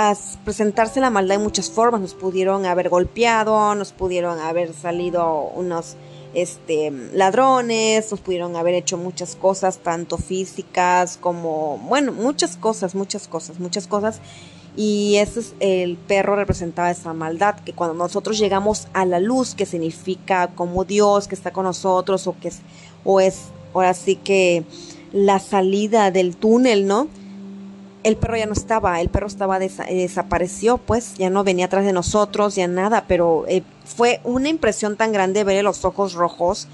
presentarse 0.45 1.01
la 1.01 1.11
maldad 1.11 1.39
en 1.39 1.43
muchas 1.43 1.71
formas, 1.71 2.01
nos 2.01 2.15
pudieron 2.15 2.67
haber 2.67 2.89
golpeado, 2.89 3.75
nos 3.75 3.93
pudieron 3.93 4.39
haber 4.39 4.73
salido 4.73 5.51
unos 5.57 5.97
este 6.35 6.91
ladrones, 7.13 8.11
nos 8.11 8.21
pudieron 8.21 8.57
haber 8.57 8.75
hecho 8.75 8.97
muchas 8.97 9.37
cosas, 9.37 9.79
tanto 9.79 10.19
físicas 10.19 11.17
como, 11.21 11.79
bueno, 11.89 12.13
muchas 12.13 12.57
cosas, 12.57 12.95
muchas 12.95 13.29
cosas, 13.29 13.61
muchas 13.61 13.87
cosas 13.87 14.21
y 14.77 15.17
ese 15.17 15.41
es 15.41 15.55
el 15.61 15.97
perro 15.97 16.35
representaba 16.35 16.91
esa 16.91 17.13
maldad, 17.13 17.57
que 17.61 17.73
cuando 17.73 17.95
nosotros 17.95 18.39
llegamos 18.39 18.89
a 18.93 19.05
la 19.05 19.21
luz, 19.21 19.55
que 19.55 19.67
significa 19.67 20.49
como 20.49 20.85
Dios 20.85 21.29
que 21.29 21.35
está 21.35 21.53
con 21.53 21.65
nosotros, 21.65 22.27
o 22.27 22.37
que 22.41 22.49
es, 22.49 22.61
o 23.05 23.21
es 23.21 23.47
ahora 23.73 23.95
sí 23.95 24.17
que 24.17 24.65
la 25.13 25.39
salida 25.39 26.11
del 26.11 26.37
túnel, 26.37 26.87
¿no? 26.87 27.09
El 28.05 28.17
perro 28.17 28.37
ya 28.37 28.47
no 28.47 28.53
estaba, 28.53 29.01
el 29.01 29.09
perro 29.09 29.27
estaba 29.27 29.59
desapareció, 29.59 30.79
pues 30.79 31.15
ya 31.15 31.31
no 31.31 31.43
venía 31.43 31.67
atrás 31.67 31.85
de 31.85 31.93
nosotros, 31.93 32.55
ya 32.55 32.69
nada, 32.69 33.07
pero 33.09 33.45
eh, 33.49 33.63
fue 33.85 34.21
una 34.23 34.49
impresión 34.49 34.97
tan 34.97 35.11
grande 35.11 35.43
ver 35.43 35.65
los 35.65 35.85
ojos 35.85 36.13
rojos 36.13 36.69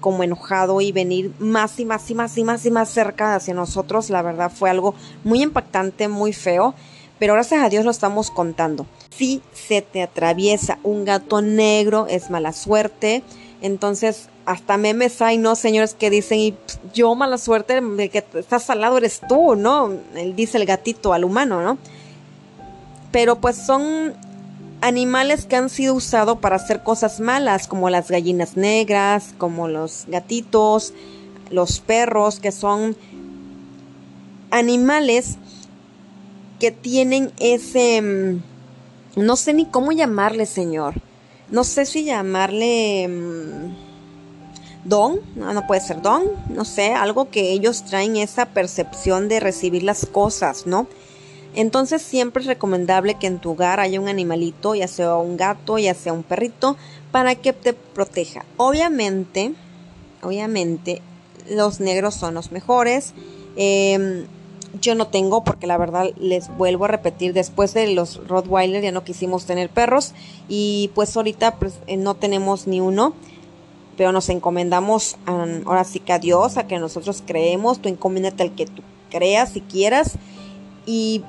como 0.00 0.22
enojado 0.22 0.80
y 0.80 0.92
venir 0.92 1.34
más 1.40 1.78
y 1.80 1.84
más 1.84 2.08
y 2.10 2.14
más 2.14 2.38
y 2.38 2.44
más 2.44 2.64
y 2.64 2.70
más 2.70 2.88
cerca 2.88 3.34
hacia 3.34 3.52
nosotros, 3.52 4.08
la 4.08 4.22
verdad 4.22 4.50
fue 4.54 4.70
algo 4.70 4.94
muy 5.24 5.42
impactante, 5.42 6.08
muy 6.08 6.32
feo 6.32 6.74
pero 7.18 7.34
gracias 7.34 7.62
a 7.62 7.68
Dios 7.68 7.84
lo 7.84 7.90
estamos 7.90 8.30
contando. 8.30 8.86
Si 9.10 9.42
se 9.52 9.82
te 9.82 10.02
atraviesa 10.02 10.78
un 10.82 11.04
gato 11.04 11.42
negro, 11.42 12.06
es 12.08 12.30
mala 12.30 12.52
suerte. 12.52 13.22
Entonces, 13.60 14.28
hasta 14.48 14.78
memes 14.78 15.20
hay, 15.20 15.36
¿no? 15.36 15.54
Señores 15.56 15.92
que 15.92 16.08
dicen, 16.08 16.38
y 16.38 16.54
yo 16.94 17.14
mala 17.14 17.36
suerte, 17.36 17.82
de 17.82 18.08
que 18.08 18.24
estás 18.32 18.70
al 18.70 18.80
lado 18.80 18.96
eres 18.96 19.20
tú, 19.28 19.56
¿no? 19.56 19.92
Él 20.16 20.34
dice 20.34 20.56
el 20.56 20.64
gatito 20.64 21.12
al 21.12 21.24
humano, 21.24 21.60
¿no? 21.60 21.76
Pero 23.12 23.42
pues 23.42 23.56
son 23.56 24.14
animales 24.80 25.44
que 25.44 25.56
han 25.56 25.68
sido 25.68 25.92
usados 25.92 26.38
para 26.38 26.56
hacer 26.56 26.82
cosas 26.82 27.20
malas, 27.20 27.68
como 27.68 27.90
las 27.90 28.10
gallinas 28.10 28.56
negras, 28.56 29.34
como 29.36 29.68
los 29.68 30.06
gatitos, 30.08 30.94
los 31.50 31.80
perros, 31.80 32.40
que 32.40 32.50
son 32.50 32.96
animales 34.50 35.36
que 36.58 36.70
tienen 36.70 37.32
ese, 37.38 38.00
mm, 38.00 39.22
no 39.26 39.36
sé 39.36 39.52
ni 39.52 39.66
cómo 39.66 39.92
llamarle, 39.92 40.46
Señor. 40.46 40.94
No 41.50 41.64
sé 41.64 41.84
si 41.84 42.04
llamarle 42.04 43.08
mm, 43.08 43.87
don, 44.84 45.20
no, 45.36 45.66
puede 45.66 45.80
ser 45.80 46.02
don, 46.02 46.24
no 46.48 46.64
sé, 46.64 46.94
algo 46.94 47.30
que 47.30 47.52
ellos 47.52 47.84
traen 47.84 48.16
esa 48.16 48.46
percepción 48.46 49.28
de 49.28 49.40
recibir 49.40 49.82
las 49.82 50.06
cosas, 50.06 50.66
¿no? 50.66 50.86
Entonces 51.54 52.02
siempre 52.02 52.42
es 52.42 52.46
recomendable 52.46 53.14
que 53.14 53.26
en 53.26 53.38
tu 53.38 53.52
hogar 53.52 53.80
haya 53.80 54.00
un 54.00 54.08
animalito, 54.08 54.74
ya 54.74 54.88
sea 54.88 55.16
un 55.16 55.36
gato, 55.36 55.78
ya 55.78 55.94
sea 55.94 56.12
un 56.12 56.22
perrito, 56.22 56.76
para 57.10 57.34
que 57.34 57.52
te 57.52 57.72
proteja. 57.72 58.44
Obviamente, 58.56 59.54
obviamente, 60.22 61.02
los 61.48 61.80
negros 61.80 62.14
son 62.14 62.34
los 62.34 62.52
mejores. 62.52 63.14
Eh, 63.56 64.26
yo 64.80 64.94
no 64.94 65.06
tengo 65.06 65.44
porque 65.44 65.66
la 65.66 65.76
verdad 65.76 66.10
les 66.18 66.54
vuelvo 66.56 66.84
a 66.84 66.88
repetir, 66.88 67.32
después 67.32 67.74
de 67.74 67.88
los 67.94 68.26
Rottweiler 68.28 68.82
ya 68.82 68.92
no 68.92 69.04
quisimos 69.04 69.46
tener 69.46 69.70
perros 69.70 70.12
y 70.48 70.90
pues 70.94 71.16
ahorita 71.16 71.56
pues, 71.56 71.74
eh, 71.86 71.96
no 71.96 72.14
tenemos 72.14 72.66
ni 72.66 72.80
uno, 72.80 73.14
pero 73.98 74.12
nos 74.12 74.28
encomendamos 74.28 75.16
ahora 75.26 75.82
sí 75.82 75.98
que 75.98 76.12
a 76.12 76.20
Dios, 76.20 76.56
a 76.56 76.68
que 76.68 76.78
nosotros 76.78 77.20
creemos, 77.26 77.82
tú 77.82 77.88
encomiéndate 77.88 78.44
al 78.44 78.54
que 78.54 78.64
tú 78.64 78.82
creas 79.10 79.50
si 79.54 79.60
quieras 79.60 80.12
y 80.86 81.24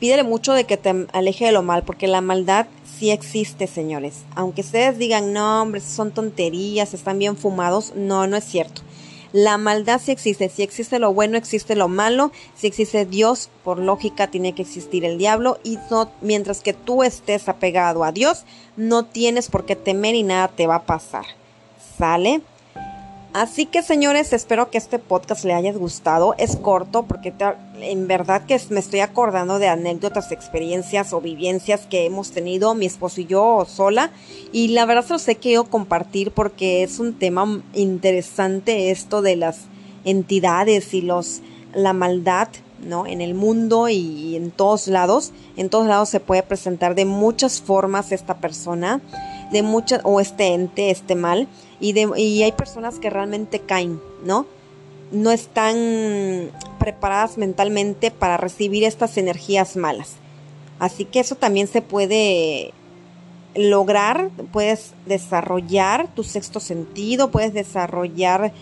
pídele 0.00 0.22
mucho 0.22 0.54
de 0.54 0.64
que 0.64 0.78
te 0.78 1.06
aleje 1.12 1.44
de 1.44 1.52
lo 1.52 1.62
mal, 1.62 1.84
porque 1.84 2.06
la 2.06 2.22
maldad 2.22 2.68
sí 2.98 3.10
existe, 3.10 3.66
señores. 3.66 4.24
Aunque 4.34 4.62
ustedes 4.62 4.96
digan, 4.96 5.34
no, 5.34 5.60
hombre, 5.60 5.82
son 5.82 6.10
tonterías, 6.10 6.94
están 6.94 7.18
bien 7.18 7.36
fumados, 7.36 7.92
no, 7.94 8.26
no 8.26 8.38
es 8.38 8.44
cierto. 8.44 8.80
La 9.32 9.58
maldad 9.58 10.00
sí 10.02 10.10
existe, 10.10 10.48
si 10.48 10.62
existe 10.62 10.98
lo 10.98 11.12
bueno, 11.12 11.36
existe 11.36 11.76
lo 11.76 11.88
malo, 11.88 12.32
si 12.54 12.66
existe 12.66 13.04
Dios, 13.04 13.50
por 13.62 13.78
lógica 13.78 14.28
tiene 14.28 14.54
que 14.54 14.62
existir 14.62 15.04
el 15.04 15.18
diablo 15.18 15.58
y 15.62 15.78
no, 15.90 16.10
mientras 16.22 16.62
que 16.62 16.72
tú 16.72 17.02
estés 17.02 17.46
apegado 17.50 18.04
a 18.04 18.12
Dios, 18.12 18.46
no 18.78 19.04
tienes 19.04 19.50
por 19.50 19.66
qué 19.66 19.76
temer 19.76 20.14
y 20.14 20.22
nada 20.22 20.48
te 20.48 20.66
va 20.66 20.76
a 20.76 20.86
pasar. 20.86 21.26
¿Sale? 21.96 22.42
Así 23.32 23.66
que 23.66 23.82
señores, 23.82 24.32
espero 24.32 24.70
que 24.70 24.78
este 24.78 24.98
podcast 24.98 25.44
le 25.44 25.52
haya 25.52 25.70
gustado. 25.72 26.34
Es 26.38 26.56
corto 26.56 27.02
porque 27.02 27.34
en 27.80 28.06
verdad 28.06 28.46
que 28.46 28.58
me 28.70 28.80
estoy 28.80 29.00
acordando 29.00 29.58
de 29.58 29.68
anécdotas, 29.68 30.32
experiencias 30.32 31.12
o 31.12 31.20
vivencias 31.20 31.86
que 31.86 32.06
hemos 32.06 32.30
tenido 32.30 32.74
mi 32.74 32.86
esposo 32.86 33.20
y 33.20 33.26
yo 33.26 33.66
sola. 33.68 34.10
Y 34.52 34.68
la 34.68 34.86
verdad 34.86 35.04
se 35.04 35.12
los 35.12 35.28
he 35.28 35.34
querido 35.34 35.64
compartir 35.64 36.30
porque 36.30 36.82
es 36.82 36.98
un 36.98 37.12
tema 37.12 37.62
interesante 37.74 38.90
esto 38.90 39.20
de 39.20 39.36
las 39.36 39.66
entidades 40.06 40.94
y 40.94 41.02
los 41.02 41.42
la 41.74 41.92
maldad, 41.92 42.48
¿no? 42.80 43.06
En 43.06 43.20
el 43.20 43.34
mundo 43.34 43.90
y 43.90 44.34
en 44.34 44.50
todos 44.50 44.88
lados. 44.88 45.32
En 45.58 45.68
todos 45.68 45.86
lados 45.86 46.08
se 46.08 46.20
puede 46.20 46.42
presentar 46.42 46.94
de 46.94 47.04
muchas 47.04 47.60
formas 47.60 48.12
esta 48.12 48.38
persona 48.38 49.02
de 49.52 49.62
muchas, 49.62 50.00
o 50.04 50.20
este 50.20 50.54
ente, 50.54 50.90
este 50.90 51.14
mal, 51.14 51.48
y, 51.80 52.42
hay 52.42 52.52
personas 52.52 52.98
que 52.98 53.10
realmente 53.10 53.60
caen, 53.60 54.00
¿no? 54.24 54.46
No 55.12 55.30
están 55.30 56.50
preparadas 56.78 57.38
mentalmente 57.38 58.10
para 58.10 58.36
recibir 58.36 58.84
estas 58.84 59.16
energías 59.18 59.76
malas. 59.76 60.16
Así 60.78 61.04
que 61.04 61.20
eso 61.20 61.36
también 61.36 61.68
se 61.68 61.82
puede 61.82 62.72
lograr, 63.54 64.30
puedes 64.52 64.92
desarrollar 65.06 66.12
tu 66.14 66.24
sexto 66.24 66.60
sentido, 66.60 67.30
puedes 67.30 67.54
desarrollar 67.54 68.52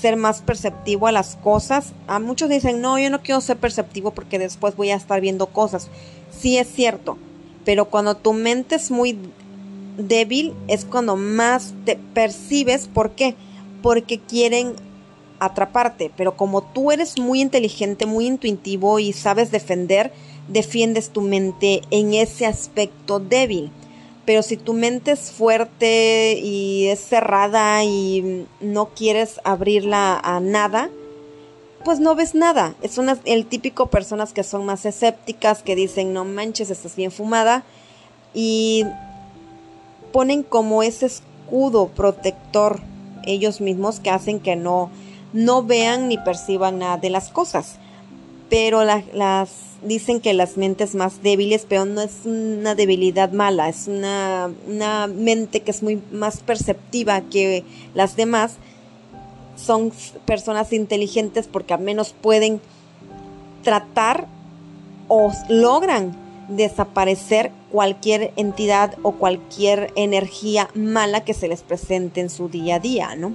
ser 0.00 0.16
más 0.16 0.42
perceptivo 0.42 1.06
a 1.06 1.12
las 1.12 1.36
cosas. 1.36 1.92
A 2.06 2.18
muchos 2.18 2.48
dicen, 2.48 2.80
no, 2.80 2.98
yo 2.98 3.10
no 3.10 3.22
quiero 3.22 3.40
ser 3.40 3.56
perceptivo 3.56 4.10
porque 4.10 4.38
después 4.38 4.76
voy 4.76 4.90
a 4.90 4.96
estar 4.96 5.20
viendo 5.20 5.46
cosas. 5.46 5.88
Sí 6.30 6.58
es 6.58 6.68
cierto, 6.68 7.18
pero 7.64 7.86
cuando 7.86 8.16
tu 8.16 8.32
mente 8.32 8.74
es 8.74 8.90
muy 8.90 9.18
débil 9.96 10.54
es 10.68 10.84
cuando 10.84 11.16
más 11.16 11.74
te 11.84 11.96
percibes. 12.14 12.88
¿Por 12.88 13.12
qué? 13.12 13.34
Porque 13.82 14.18
quieren 14.18 14.74
atraparte, 15.38 16.10
pero 16.16 16.36
como 16.36 16.62
tú 16.62 16.92
eres 16.92 17.18
muy 17.18 17.40
inteligente, 17.40 18.06
muy 18.06 18.26
intuitivo 18.26 18.98
y 18.98 19.12
sabes 19.12 19.50
defender, 19.50 20.12
defiendes 20.48 21.10
tu 21.10 21.20
mente 21.20 21.82
en 21.90 22.14
ese 22.14 22.46
aspecto 22.46 23.18
débil. 23.18 23.70
Pero 24.24 24.42
si 24.42 24.56
tu 24.56 24.72
mente 24.72 25.12
es 25.12 25.30
fuerte 25.30 26.40
y 26.42 26.86
es 26.86 26.98
cerrada 27.00 27.84
y 27.84 28.46
no 28.60 28.86
quieres 28.86 29.40
abrirla 29.44 30.18
a 30.18 30.40
nada, 30.40 30.90
pues 31.84 32.00
no 32.00 32.16
ves 32.16 32.34
nada. 32.34 32.74
Es 32.82 32.98
una, 32.98 33.18
el 33.24 33.46
típico 33.46 33.86
personas 33.86 34.32
que 34.32 34.42
son 34.42 34.66
más 34.66 34.84
escépticas, 34.84 35.62
que 35.62 35.76
dicen, 35.76 36.12
no 36.12 36.24
manches, 36.24 36.70
estás 36.70 36.96
bien 36.96 37.12
fumada. 37.12 37.62
Y 38.34 38.84
ponen 40.16 40.44
como 40.44 40.82
ese 40.82 41.04
escudo 41.04 41.88
protector 41.88 42.80
ellos 43.26 43.60
mismos 43.60 44.00
que 44.00 44.08
hacen 44.08 44.40
que 44.40 44.56
no, 44.56 44.88
no 45.34 45.62
vean 45.62 46.08
ni 46.08 46.16
perciban 46.16 46.78
nada 46.78 46.96
de 46.96 47.10
las 47.10 47.28
cosas. 47.28 47.76
Pero 48.48 48.82
las 48.82 49.50
dicen 49.82 50.22
que 50.22 50.32
las 50.32 50.56
mentes 50.56 50.94
más 50.94 51.22
débiles, 51.22 51.66
pero 51.68 51.84
no 51.84 52.00
es 52.00 52.20
una 52.24 52.74
debilidad 52.74 53.32
mala, 53.32 53.68
es 53.68 53.88
una, 53.88 54.50
una 54.66 55.06
mente 55.06 55.60
que 55.60 55.70
es 55.70 55.82
muy 55.82 56.00
más 56.10 56.38
perceptiva 56.38 57.20
que 57.20 57.62
las 57.92 58.16
demás. 58.16 58.54
Son 59.54 59.92
personas 60.24 60.72
inteligentes 60.72 61.46
porque 61.46 61.74
al 61.74 61.80
menos 61.80 62.14
pueden 62.18 62.62
tratar 63.62 64.28
o 65.08 65.30
logran 65.50 66.16
desaparecer 66.48 67.50
cualquier 67.76 68.32
entidad 68.36 68.94
o 69.02 69.12
cualquier 69.12 69.92
energía 69.96 70.70
mala 70.72 71.26
que 71.26 71.34
se 71.34 71.46
les 71.46 71.60
presente 71.60 72.22
en 72.22 72.30
su 72.30 72.48
día 72.48 72.76
a 72.76 72.78
día, 72.78 73.14
¿no? 73.16 73.34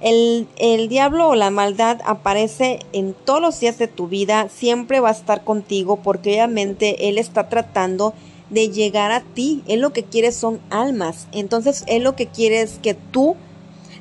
El, 0.00 0.46
el, 0.58 0.88
diablo 0.88 1.30
o 1.30 1.34
la 1.34 1.50
maldad 1.50 1.98
aparece 2.04 2.78
en 2.92 3.14
todos 3.14 3.40
los 3.40 3.58
días 3.58 3.76
de 3.76 3.88
tu 3.88 4.06
vida, 4.06 4.48
siempre 4.48 5.00
va 5.00 5.08
a 5.08 5.12
estar 5.12 5.42
contigo 5.42 5.96
porque 5.96 6.34
obviamente 6.34 7.08
él 7.08 7.18
está 7.18 7.48
tratando 7.48 8.14
de 8.48 8.68
llegar 8.68 9.10
a 9.10 9.22
ti. 9.22 9.64
Él 9.66 9.80
lo 9.80 9.92
que 9.92 10.04
quiere 10.04 10.30
son 10.30 10.60
almas. 10.70 11.26
Entonces 11.32 11.82
él 11.88 12.04
lo 12.04 12.14
que 12.14 12.28
quiere 12.28 12.60
es 12.60 12.78
que 12.80 12.94
tú 12.94 13.34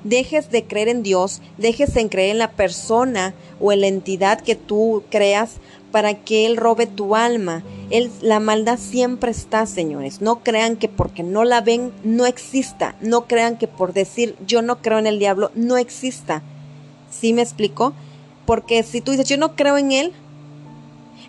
dejes 0.03 0.51
de 0.51 0.66
creer 0.66 0.89
en 0.89 1.01
Dios, 1.01 1.41
dejes 1.58 1.95
de 1.95 2.08
creer 2.10 2.30
en 2.30 2.38
la 2.38 2.51
persona 2.51 3.34
o 3.60 3.72
en 3.72 3.82
la 3.82 3.88
entidad 3.88 4.39
que 4.39 4.53
tú 4.53 5.01
creas 5.10 5.55
para 5.97 6.13
que 6.13 6.45
Él 6.45 6.57
robe 6.57 6.85
tu 6.85 7.15
alma. 7.15 7.63
La 8.21 8.39
maldad 8.39 8.77
siempre 8.77 9.31
está, 9.31 9.65
señores. 9.65 10.21
No 10.21 10.43
crean 10.43 10.75
que 10.75 10.89
porque 10.89 11.23
no 11.23 11.43
la 11.43 11.61
ven 11.61 11.91
no 12.03 12.27
exista. 12.27 12.95
No 13.01 13.25
crean 13.25 13.57
que 13.57 13.67
por 13.67 13.93
decir 13.93 14.35
yo 14.45 14.61
no 14.61 14.79
creo 14.83 14.99
en 14.99 15.07
el 15.07 15.17
diablo 15.17 15.49
no 15.55 15.75
exista. 15.75 16.43
¿Sí 17.09 17.33
me 17.33 17.41
explico? 17.41 17.93
Porque 18.45 18.83
si 18.83 19.01
tú 19.01 19.09
dices 19.09 19.27
yo 19.27 19.37
no 19.37 19.55
creo 19.55 19.79
en 19.79 19.91
Él, 19.91 20.13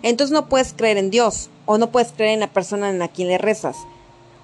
entonces 0.03 0.31
no 0.31 0.47
puedes 0.49 0.73
creer 0.73 0.97
en 0.97 1.09
Dios 1.09 1.49
o 1.65 1.79
no 1.79 1.89
puedes 1.89 2.11
creer 2.11 2.33
en 2.33 2.41
la 2.41 2.53
persona 2.53 2.91
en 2.91 2.99
la 2.99 3.07
quien 3.07 3.29
le 3.29 3.39
rezas. 3.39 3.75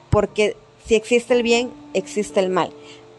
Porque 0.10 0.58
si 0.88 0.96
existe 0.96 1.36
el 1.36 1.44
bien, 1.44 1.70
existe 1.94 2.40
el 2.40 2.50
mal. 2.50 2.72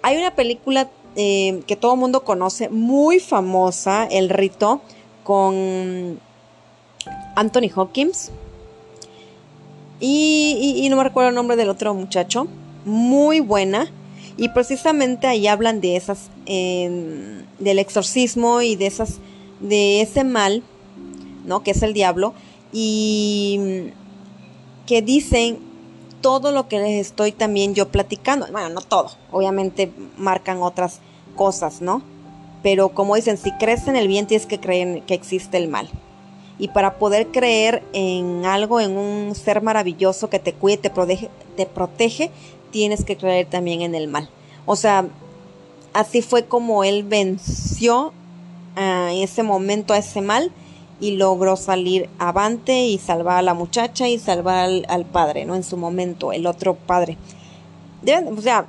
Hay 0.03 0.17
una 0.17 0.35
película 0.35 0.91
eh, 1.15 1.63
que 1.69 1.77
todo 1.77 1.95
el 1.95 2.01
mundo 2.01 2.25
conoce, 2.25 2.69
muy 2.69 3.21
famosa, 3.21 4.09
El 4.11 4.29
Rito, 4.29 4.81
con 5.23 6.19
Anthony 7.37 7.71
Hawkins. 7.75 8.33
Y, 10.01 10.87
no 10.91 10.97
me 10.97 11.05
recuerdo 11.05 11.29
el 11.29 11.35
nombre 11.35 11.57
del 11.57 11.69
otro 11.69 11.95
muchacho. 11.95 12.49
Muy 12.85 13.41
buena. 13.41 13.87
Y 14.37 14.49
precisamente 14.51 15.27
ahí 15.27 15.47
hablan 15.47 15.81
de 15.81 15.97
esas, 15.97 16.31
em, 16.45 17.45
del 17.59 17.79
exorcismo 17.79 18.61
y 18.61 18.77
de 18.77 18.87
esas, 18.87 19.19
de 19.61 20.03
ese 20.03 20.25
mal, 20.25 20.63
¿no? 21.47 21.63
Que 21.63 21.71
es 21.71 21.83
el 21.83 21.95
diablo. 21.95 22.35
Y 22.73 23.93
que 24.87 25.01
dicen 25.01 25.59
todo 26.21 26.53
lo 26.53 26.69
que 26.69 26.79
les 26.79 27.07
estoy 27.07 27.33
también 27.33 27.75
yo 27.75 27.89
platicando. 27.89 28.47
Bueno, 28.51 28.69
no 28.69 28.81
todo. 28.81 29.11
Obviamente 29.31 29.93
marcan 30.19 30.63
otras 30.63 31.01
cosas, 31.35 31.81
¿no? 31.81 32.03
Pero 32.63 32.91
como 32.91 33.15
dicen, 33.17 33.39
si 33.39 33.53
crees 33.53 33.87
en 33.89 33.97
el 33.97 34.09
bien, 34.09 34.27
tienes 34.27 34.47
que 34.47 34.61
creer 34.61 35.03
que 35.03 35.15
existe 35.15 35.57
el 35.57 35.69
mal. 35.69 35.89
Y 36.59 36.69
para 36.69 36.99
poder 36.99 37.29
creer 37.29 37.83
en 37.93 38.47
algo, 38.47 38.81
en 38.81 38.97
un 38.97 39.35
ser 39.35 39.63
maravilloso 39.63 40.31
que 40.31 40.39
te 40.39 40.55
cuide, 40.55 40.79
te 40.79 40.91
protege, 40.91 41.29
te 41.57 41.67
protege, 41.67 42.31
tienes 42.71 43.05
que 43.05 43.17
creer 43.17 43.47
también 43.47 43.83
en 43.83 43.95
el 43.95 44.09
mal. 44.09 44.29
O 44.65 44.75
sea, 44.77 45.07
así 45.93 46.23
fue 46.23 46.47
como 46.47 46.85
él 46.85 47.03
venció 47.05 48.13
en 48.77 49.19
ese 49.19 49.43
momento 49.43 49.95
a 49.95 49.99
ese 49.99 50.21
mal 50.21 50.53
y 51.01 51.13
logró 51.13 51.57
salir 51.57 52.09
avante 52.19 52.87
y 52.87 52.99
salvar 52.99 53.39
a 53.39 53.43
la 53.43 53.55
muchacha 53.55 54.09
y 54.09 54.19
salvar 54.19 54.69
al, 54.89 55.05
padre, 55.07 55.45
¿no? 55.45 55.55
En 55.55 55.65
su 55.65 55.77
momento, 55.77 56.33
el 56.33 56.47
otro 56.47 56.75
padre. 56.75 57.17
o 58.05 58.41
sea, 58.41 58.67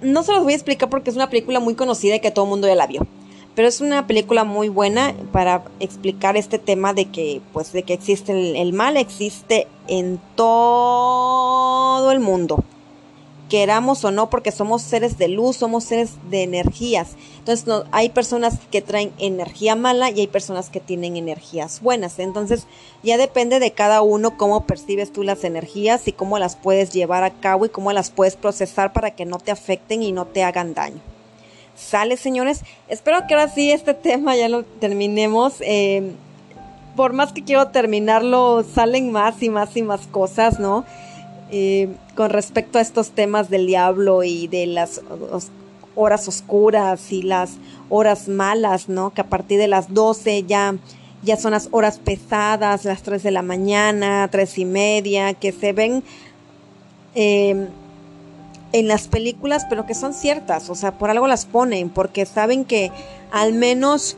no 0.00 0.22
se 0.22 0.32
los 0.32 0.44
voy 0.44 0.52
a 0.52 0.56
explicar 0.56 0.88
porque 0.90 1.10
es 1.10 1.16
una 1.16 1.30
película 1.30 1.60
muy 1.60 1.74
conocida 1.74 2.16
y 2.16 2.20
que 2.20 2.30
todo 2.30 2.44
el 2.44 2.50
mundo 2.50 2.68
ya 2.68 2.74
la 2.74 2.86
vio. 2.86 3.06
Pero 3.54 3.68
es 3.68 3.80
una 3.80 4.06
película 4.06 4.42
muy 4.44 4.68
buena 4.68 5.14
para 5.30 5.64
explicar 5.78 6.36
este 6.36 6.58
tema 6.58 6.92
de 6.92 7.06
que, 7.06 7.40
pues, 7.52 7.72
de 7.72 7.84
que 7.84 7.94
existe 7.94 8.60
el, 8.60 8.72
mal, 8.72 8.96
existe 8.96 9.68
en 9.86 10.20
todo 10.34 12.10
el 12.10 12.18
mundo. 12.18 12.64
Queramos 13.48 14.04
o 14.04 14.10
no, 14.10 14.28
porque 14.28 14.50
somos 14.50 14.82
seres 14.82 15.18
de 15.18 15.28
luz, 15.28 15.56
somos 15.56 15.84
seres 15.84 16.14
de 16.30 16.42
energías. 16.42 17.10
Entonces, 17.38 17.68
no, 17.68 17.84
hay 17.92 18.08
personas 18.08 18.58
que 18.72 18.82
traen 18.82 19.12
energía 19.18 19.76
mala 19.76 20.10
y 20.10 20.18
hay 20.20 20.26
personas 20.26 20.68
que 20.68 20.80
tienen 20.80 21.16
energías 21.16 21.80
buenas. 21.80 22.18
Entonces, 22.18 22.66
ya 23.04 23.16
depende 23.18 23.60
de 23.60 23.70
cada 23.70 24.02
uno 24.02 24.36
cómo 24.36 24.66
percibes 24.66 25.12
tú 25.12 25.22
las 25.22 25.44
energías 25.44 26.08
y 26.08 26.12
cómo 26.12 26.40
las 26.40 26.56
puedes 26.56 26.92
llevar 26.92 27.22
a 27.22 27.30
cabo 27.30 27.66
y 27.66 27.68
cómo 27.68 27.92
las 27.92 28.10
puedes 28.10 28.34
procesar 28.34 28.92
para 28.92 29.12
que 29.12 29.26
no 29.26 29.38
te 29.38 29.52
afecten 29.52 30.02
y 30.02 30.10
no 30.10 30.24
te 30.24 30.42
hagan 30.42 30.74
daño. 30.74 31.00
Sale, 31.76 32.16
señores. 32.16 32.62
Espero 32.88 33.26
que 33.26 33.34
ahora 33.34 33.48
sí 33.48 33.70
este 33.70 33.94
tema 33.94 34.36
ya 34.36 34.48
lo 34.48 34.64
terminemos. 34.64 35.54
Eh, 35.60 36.12
por 36.96 37.12
más 37.12 37.32
que 37.32 37.42
quiero 37.42 37.68
terminarlo, 37.68 38.64
salen 38.74 39.10
más 39.10 39.42
y 39.42 39.50
más 39.50 39.76
y 39.76 39.82
más 39.82 40.06
cosas, 40.06 40.60
¿no? 40.60 40.84
Eh, 41.50 41.88
con 42.14 42.30
respecto 42.30 42.78
a 42.78 42.80
estos 42.80 43.10
temas 43.10 43.50
del 43.50 43.66
diablo 43.66 44.22
y 44.22 44.46
de 44.46 44.66
las 44.66 45.02
horas 45.96 46.28
oscuras 46.28 47.12
y 47.12 47.22
las 47.22 47.56
horas 47.88 48.28
malas, 48.28 48.88
¿no? 48.88 49.12
Que 49.12 49.20
a 49.20 49.28
partir 49.28 49.58
de 49.58 49.68
las 49.68 49.92
12 49.92 50.44
ya, 50.44 50.76
ya 51.22 51.36
son 51.36 51.50
las 51.52 51.68
horas 51.72 51.98
pesadas, 51.98 52.84
las 52.84 53.02
3 53.02 53.22
de 53.22 53.30
la 53.32 53.42
mañana, 53.42 54.28
tres 54.30 54.58
y 54.58 54.64
media, 54.64 55.34
que 55.34 55.52
se 55.52 55.72
ven 55.72 56.04
eh, 57.14 57.68
en 58.74 58.88
las 58.88 59.06
películas, 59.06 59.66
pero 59.70 59.86
que 59.86 59.94
son 59.94 60.12
ciertas, 60.12 60.68
o 60.68 60.74
sea, 60.74 60.98
por 60.98 61.08
algo 61.08 61.28
las 61.28 61.46
ponen, 61.46 61.90
porque 61.90 62.26
saben 62.26 62.64
que 62.64 62.90
al 63.30 63.52
menos 63.52 64.16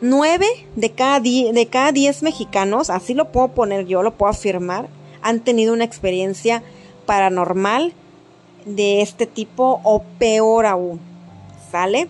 nueve 0.00 0.46
de 0.74 0.90
cada, 0.92 1.20
de 1.20 1.68
cada 1.70 1.92
diez 1.92 2.22
mexicanos, 2.22 2.88
así 2.88 3.12
lo 3.12 3.30
puedo 3.30 3.48
poner 3.48 3.84
yo, 3.84 4.02
lo 4.02 4.14
puedo 4.14 4.30
afirmar, 4.30 4.88
han 5.20 5.40
tenido 5.40 5.74
una 5.74 5.84
experiencia 5.84 6.62
paranormal 7.04 7.92
de 8.64 9.02
este 9.02 9.26
tipo 9.26 9.82
o 9.84 10.02
peor 10.18 10.64
aún. 10.64 10.98
¿Sale? 11.70 12.08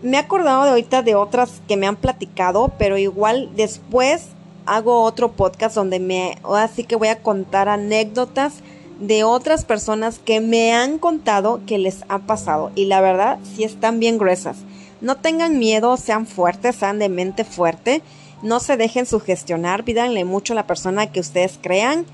Me 0.00 0.16
he 0.16 0.20
acordado 0.20 0.64
de 0.64 0.70
ahorita 0.70 1.02
de 1.02 1.14
otras 1.14 1.60
que 1.68 1.76
me 1.76 1.88
han 1.88 1.96
platicado, 1.96 2.72
pero 2.78 2.96
igual 2.96 3.50
después 3.54 4.28
hago 4.64 5.02
otro 5.02 5.32
podcast 5.32 5.74
donde 5.74 6.00
me, 6.00 6.38
así 6.54 6.84
que 6.84 6.96
voy 6.96 7.08
a 7.08 7.22
contar 7.22 7.68
anécdotas 7.68 8.54
de 9.00 9.24
otras 9.24 9.64
personas 9.64 10.18
que 10.18 10.40
me 10.40 10.72
han 10.72 10.98
contado 10.98 11.60
que 11.66 11.78
les 11.78 12.04
ha 12.08 12.20
pasado. 12.20 12.70
Y 12.74 12.84
la 12.84 13.00
verdad 13.00 13.38
sí 13.42 13.64
están 13.64 13.98
bien 13.98 14.18
gruesas. 14.18 14.58
No 15.00 15.16
tengan 15.16 15.58
miedo, 15.58 15.96
sean 15.96 16.26
fuertes, 16.26 16.76
sean 16.76 16.98
de 16.98 17.08
mente 17.08 17.44
fuerte, 17.44 18.02
no 18.42 18.60
se 18.60 18.76
dejen 18.76 19.06
sugestionar, 19.06 19.84
pídanle 19.84 20.24
mucho 20.24 20.52
a 20.52 20.56
la 20.56 20.66
persona 20.66 21.10
que 21.10 21.20
ustedes 21.20 21.58
crean. 21.60 22.04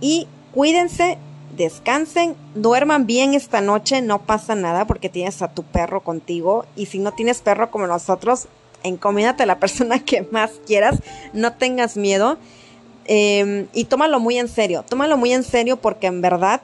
Y 0.00 0.28
cuídense, 0.54 1.18
descansen, 1.56 2.36
duerman 2.54 3.06
bien 3.06 3.34
esta 3.34 3.60
noche, 3.60 4.00
no 4.00 4.22
pasa 4.22 4.54
nada 4.54 4.86
porque 4.86 5.08
tienes 5.08 5.42
a 5.42 5.48
tu 5.48 5.64
perro 5.64 6.02
contigo. 6.02 6.64
Y 6.76 6.86
si 6.86 7.00
no 7.00 7.12
tienes 7.12 7.40
perro 7.40 7.72
como 7.72 7.88
nosotros, 7.88 8.46
encomídate 8.84 9.42
a 9.42 9.46
la 9.46 9.58
persona 9.60 9.98
que 9.98 10.22
más 10.30 10.52
quieras, 10.64 11.00
no 11.32 11.54
tengas 11.54 11.96
miedo 11.96 12.38
Em, 13.08 13.66
y 13.72 13.84
tómalo 13.84 14.20
muy 14.20 14.38
en 14.38 14.48
serio, 14.48 14.84
tómalo 14.88 15.16
muy 15.16 15.32
en 15.32 15.44
serio 15.44 15.76
porque 15.76 16.08
en 16.08 16.20
verdad 16.20 16.60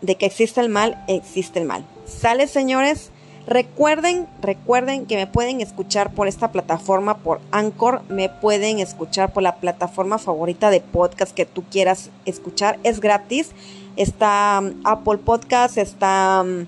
de 0.00 0.14
que 0.16 0.26
existe 0.26 0.60
el 0.60 0.68
mal, 0.68 1.02
existe 1.08 1.58
el 1.58 1.66
mal. 1.66 1.84
Sale, 2.06 2.46
señores, 2.46 3.10
Recuerden, 3.46 4.26
recuerden 4.40 5.04
que 5.04 5.16
me 5.16 5.26
pueden 5.26 5.60
escuchar 5.60 6.14
por 6.14 6.28
esta 6.28 6.50
plataforma, 6.50 7.18
por 7.18 7.40
Anchor, 7.50 8.00
me 8.08 8.30
pueden 8.30 8.78
escuchar 8.78 9.34
por 9.34 9.42
la 9.42 9.56
plataforma 9.56 10.16
favorita 10.16 10.70
de 10.70 10.80
podcast 10.80 11.34
que 11.34 11.44
tú 11.44 11.62
quieras 11.70 12.08
escuchar. 12.24 12.78
Es 12.84 13.00
gratis. 13.00 13.50
Está 13.96 14.60
um, 14.62 14.80
Apple 14.84 15.18
Podcast, 15.18 15.76
está 15.76 16.42
um, 16.42 16.64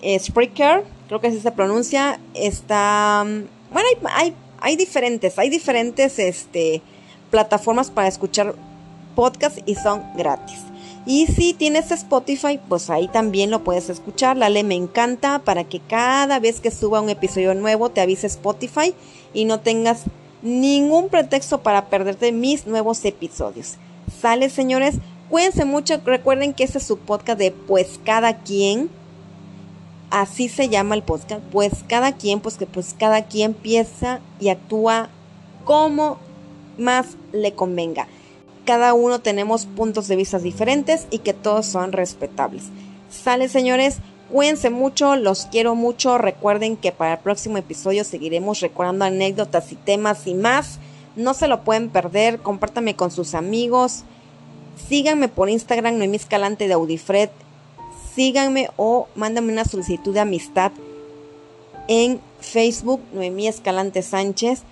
eh, 0.00 0.18
Spreaker, 0.18 0.82
creo 1.08 1.20
que 1.20 1.28
así 1.28 1.40
se 1.40 1.52
pronuncia. 1.52 2.18
Está, 2.32 3.22
um, 3.26 3.44
bueno, 3.70 3.88
hay, 4.10 4.34
hay, 4.60 4.76
diferentes, 4.76 5.38
hay 5.38 5.50
diferentes 5.50 6.18
este, 6.18 6.80
plataformas 7.30 7.90
para 7.90 8.08
escuchar 8.08 8.54
podcast 9.14 9.58
y 9.66 9.74
son 9.74 10.02
gratis. 10.16 10.60
Y 11.06 11.26
si 11.26 11.54
tienes 11.54 11.90
Spotify, 11.90 12.60
pues 12.68 12.90
ahí 12.90 13.08
también 13.08 13.50
lo 13.50 13.64
puedes 13.64 13.88
escuchar. 13.88 14.36
La 14.36 14.50
ley 14.50 14.62
me 14.62 14.74
encanta 14.74 15.38
para 15.38 15.64
que 15.64 15.80
cada 15.80 16.38
vez 16.38 16.60
que 16.60 16.70
suba 16.70 17.00
un 17.00 17.08
episodio 17.08 17.54
nuevo 17.54 17.88
te 17.88 18.02
avise 18.02 18.26
Spotify 18.26 18.94
y 19.32 19.46
no 19.46 19.60
tengas 19.60 20.02
ningún 20.42 21.08
pretexto 21.08 21.62
para 21.62 21.86
perderte 21.86 22.30
mis 22.30 22.66
nuevos 22.66 23.04
episodios. 23.04 23.76
Sale, 24.20 24.50
señores. 24.50 24.96
Cuídense 25.30 25.64
mucho. 25.64 25.98
Recuerden 26.04 26.54
que 26.54 26.64
ese 26.64 26.78
es 26.78 26.84
su 26.84 26.98
podcast 26.98 27.38
de 27.38 27.52
Pues 27.52 27.98
Cada 28.04 28.40
Quien. 28.40 28.90
Así 30.10 30.48
se 30.48 30.68
llama 30.68 30.94
el 30.94 31.02
podcast. 31.02 31.42
Pues 31.50 31.72
cada 31.86 32.12
quien, 32.12 32.40
pues 32.40 32.56
que 32.56 32.66
pues 32.66 32.94
cada 32.98 33.22
quien 33.22 33.54
piensa 33.54 34.20
y 34.40 34.48
actúa 34.48 35.08
como 35.64 36.18
más 36.78 37.16
le 37.32 37.52
convenga 37.52 38.08
cada 38.68 38.92
uno 38.92 39.18
tenemos 39.18 39.64
puntos 39.64 40.08
de 40.08 40.16
vista 40.16 40.38
diferentes 40.38 41.06
y 41.10 41.20
que 41.20 41.32
todos 41.32 41.64
son 41.64 41.90
respetables. 41.92 42.64
Sale 43.08 43.48
señores, 43.48 43.96
cuídense 44.30 44.68
mucho, 44.68 45.16
los 45.16 45.46
quiero 45.46 45.74
mucho, 45.74 46.18
recuerden 46.18 46.76
que 46.76 46.92
para 46.92 47.14
el 47.14 47.18
próximo 47.20 47.56
episodio 47.56 48.04
seguiremos 48.04 48.60
recordando 48.60 49.06
anécdotas 49.06 49.72
y 49.72 49.76
temas 49.76 50.26
y 50.26 50.34
más. 50.34 50.80
No 51.16 51.32
se 51.32 51.48
lo 51.48 51.64
pueden 51.64 51.88
perder, 51.88 52.40
compártanme 52.40 52.94
con 52.94 53.10
sus 53.10 53.34
amigos, 53.34 54.02
síganme 54.86 55.28
por 55.28 55.48
Instagram, 55.48 55.96
Noemí 55.96 56.16
Escalante 56.16 56.68
de 56.68 56.74
Audifred, 56.74 57.30
síganme 58.14 58.68
o 58.76 59.08
mándenme 59.14 59.50
una 59.50 59.64
solicitud 59.64 60.12
de 60.12 60.20
amistad 60.20 60.72
en 61.86 62.20
Facebook, 62.42 63.00
Noemí 63.14 63.48
Escalante 63.48 64.02
Sánchez. 64.02 64.62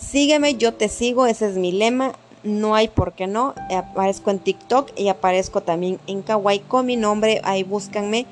Sígueme, 0.00 0.56
yo 0.56 0.74
te 0.74 0.88
sigo, 0.88 1.26
ese 1.26 1.48
es 1.48 1.56
mi 1.56 1.72
lema 1.72 2.14
no 2.42 2.74
hay 2.74 2.88
por 2.88 3.12
qué 3.12 3.26
no. 3.26 3.54
Aparezco 3.70 4.30
en 4.30 4.38
TikTok 4.38 4.90
y 4.96 5.08
aparezco 5.08 5.60
también 5.62 5.98
en 6.06 6.22
Kawaii 6.22 6.60
con 6.60 6.86
mi 6.86 6.96
nombre. 6.96 7.40
Ahí 7.44 7.62
búscanme. 7.62 8.26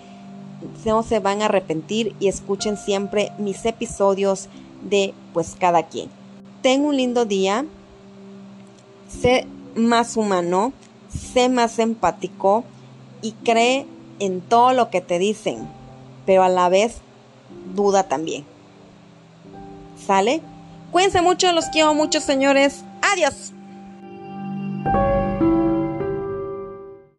No 0.85 1.03
se 1.03 1.21
van 1.21 1.43
a 1.43 1.47
arrepentir 1.47 2.17
y 2.19 2.29
escuchen 2.29 2.77
siempre 2.77 3.33
mis 3.39 3.65
episodios 3.65 4.49
de 4.83 5.15
pues 5.33 5.57
cada 5.59 5.85
quien. 5.85 6.09
Ten 6.63 6.85
un 6.85 6.97
lindo 6.97 7.25
día. 7.25 7.65
Sé 9.09 9.47
más 9.75 10.17
humano. 10.17 10.73
Sé 11.11 11.49
más 11.49 11.79
empático. 11.79 12.65
Y 13.21 13.33
cree 13.33 13.87
en 14.21 14.41
todo 14.41 14.73
lo 14.73 14.91
que 14.91 15.01
te 15.01 15.19
dicen. 15.19 15.69
Pero 16.25 16.43
a 16.43 16.49
la 16.49 16.69
vez 16.69 16.99
duda 17.75 18.05
también. 18.05 18.45
¿Sale? 20.07 20.41
Cuídense 20.91 21.21
mucho, 21.21 21.53
los 21.53 21.67
quiero 21.67 21.95
mucho 21.95 22.21
señores. 22.21 22.85
Adiós. 23.03 23.53